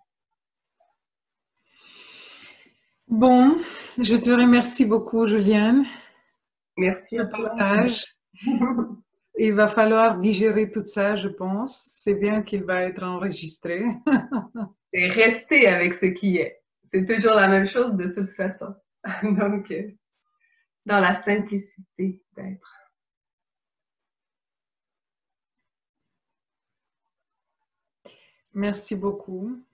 Bon, 3.08 3.56
je 3.98 4.16
te 4.16 4.30
remercie 4.30 4.84
beaucoup, 4.84 5.26
Juliane. 5.26 5.86
Merci 6.76 7.18
à 7.18 7.26
partage. 7.26 8.04
il 9.38 9.54
va 9.54 9.68
falloir 9.68 10.18
digérer 10.18 10.70
tout 10.70 10.84
ça, 10.84 11.14
je 11.14 11.28
pense. 11.28 11.88
C'est 12.02 12.16
bien 12.16 12.42
qu'il 12.42 12.64
va 12.64 12.82
être 12.82 13.04
enregistré. 13.04 13.84
Et 14.92 15.08
rester 15.08 15.68
avec 15.68 15.94
ce 15.94 16.06
qui 16.06 16.38
est. 16.38 16.60
C'est 16.92 17.06
toujours 17.06 17.34
la 17.34 17.48
même 17.48 17.66
chose 17.66 17.92
de 17.94 18.08
toute 18.08 18.30
façon. 18.30 18.74
Donc, 19.22 19.70
euh, 19.70 19.92
dans 20.84 20.98
la 20.98 21.22
simplicité 21.22 22.22
d'être. 22.36 22.76
Merci 28.54 28.96
beaucoup. 28.96 29.65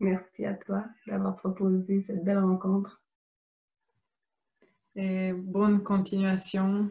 Merci 0.00 0.46
à 0.46 0.54
toi 0.54 0.84
d'avoir 1.06 1.36
proposé 1.36 2.02
cette 2.06 2.24
belle 2.24 2.38
rencontre. 2.38 3.02
Et 4.96 5.32
bonne 5.32 5.82
continuation 5.82 6.90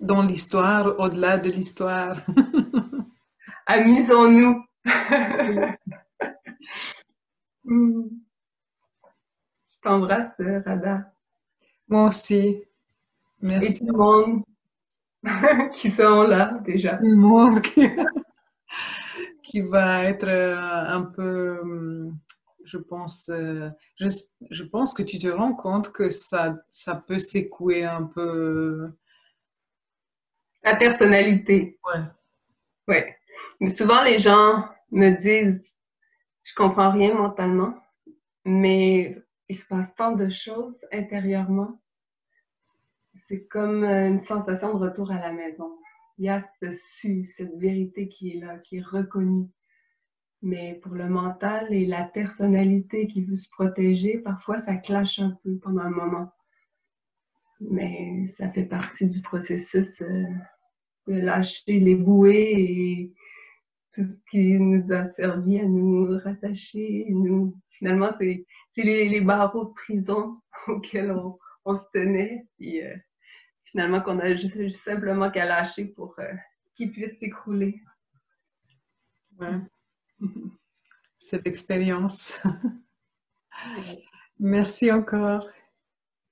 dans 0.00 0.22
l'histoire, 0.22 0.98
au-delà 0.98 1.38
de 1.38 1.50
l'histoire. 1.50 2.20
Amusons-nous. 3.66 4.64
Je 7.64 8.08
t'embrasse, 9.80 10.34
Rada. 10.38 11.12
Moi 11.88 12.08
aussi. 12.08 12.62
Merci. 13.40 13.66
Et 13.66 13.78
tout 13.78 13.86
le 13.86 13.98
monde 13.98 14.42
qui 15.72 15.90
sont 15.90 16.22
là 16.22 16.50
déjà. 16.64 16.96
Tout 16.96 17.06
le 17.06 17.16
monde 17.16 17.60
qui, 19.42 19.60
va 19.60 20.04
être 20.04 20.28
euh, 20.28 20.56
un 20.56 21.02
peu, 21.02 22.10
je 22.72 22.78
pense, 22.78 23.28
euh, 23.28 23.68
je, 23.96 24.08
je, 24.50 24.62
pense 24.64 24.94
que 24.94 25.02
tu 25.02 25.18
te 25.18 25.28
rends 25.28 25.54
compte 25.54 25.92
que 25.92 26.10
ça, 26.10 26.56
ça 26.70 26.96
peut 26.96 27.18
secouer 27.18 27.84
un 27.84 28.04
peu. 28.04 28.90
La 30.62 30.76
personnalité. 30.76 31.78
Ouais. 31.84 32.00
Ouais. 32.88 33.16
Mais 33.60 33.70
souvent, 33.70 34.02
les 34.02 34.18
gens 34.18 34.68
me 34.90 35.10
disent, 35.20 35.62
je 36.44 36.54
comprends 36.54 36.92
rien 36.92 37.14
mentalement, 37.14 37.74
mais 38.44 39.22
il 39.48 39.56
se 39.56 39.66
passe 39.66 39.94
tant 39.96 40.12
de 40.12 40.28
choses 40.28 40.84
intérieurement 40.92 41.78
c'est 43.28 43.46
comme 43.46 43.84
euh, 43.84 44.08
une 44.08 44.20
sensation 44.20 44.74
de 44.74 44.78
retour 44.78 45.10
à 45.10 45.18
la 45.18 45.32
maison. 45.32 45.78
Il 46.18 46.26
y 46.26 46.28
a 46.28 46.42
ce 46.60 46.72
su, 46.72 47.24
cette 47.24 47.56
vérité 47.56 48.08
qui 48.08 48.30
est 48.36 48.40
là, 48.40 48.58
qui 48.58 48.76
est 48.76 48.84
reconnue. 48.84 49.48
Mais 50.42 50.74
pour 50.82 50.94
le 50.94 51.08
mental 51.08 51.72
et 51.72 51.86
la 51.86 52.02
personnalité 52.02 53.06
qui 53.06 53.22
veut 53.24 53.36
se 53.36 53.48
protéger, 53.50 54.18
parfois 54.18 54.60
ça 54.60 54.76
clash 54.76 55.20
un 55.20 55.38
peu 55.44 55.56
pendant 55.58 55.82
un 55.82 55.90
moment. 55.90 56.32
Mais 57.60 58.26
ça 58.38 58.50
fait 58.50 58.64
partie 58.64 59.06
du 59.06 59.22
processus 59.22 60.02
euh, 60.02 60.24
de 61.06 61.14
lâcher 61.14 61.78
les 61.78 61.94
bouées 61.94 62.54
et 62.58 63.12
tout 63.92 64.02
ce 64.02 64.18
qui 64.30 64.58
nous 64.58 64.92
a 64.92 65.12
servi 65.12 65.60
à 65.60 65.64
nous 65.64 66.18
rattacher. 66.18 67.06
Nous, 67.10 67.56
finalement, 67.70 68.12
c'est 68.18 68.44
les, 68.76 69.20
barreaux 69.20 69.66
de 69.66 69.74
prison 69.74 70.34
auxquels 70.66 71.14
on, 71.64 71.76
se 71.76 71.84
tenait. 71.92 72.46
Puis, 72.58 72.82
euh, 72.82 72.96
finalement 73.64 74.00
qu'on 74.00 74.18
a 74.18 74.34
juste, 74.34 74.70
simplement 74.78 75.30
qu'à 75.30 75.44
lâcher 75.44 75.84
pour 75.84 76.18
euh, 76.18 76.32
qu'il 76.74 76.90
puisse 76.90 77.16
s'écrouler. 77.20 77.80
Ouais. 79.38 79.60
C'est 81.18 81.44
l'expérience. 81.44 82.38
Merci 84.38 84.90
encore. 84.90 85.48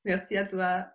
Merci 0.05 0.37
à 0.37 0.47
toi. 0.47 0.87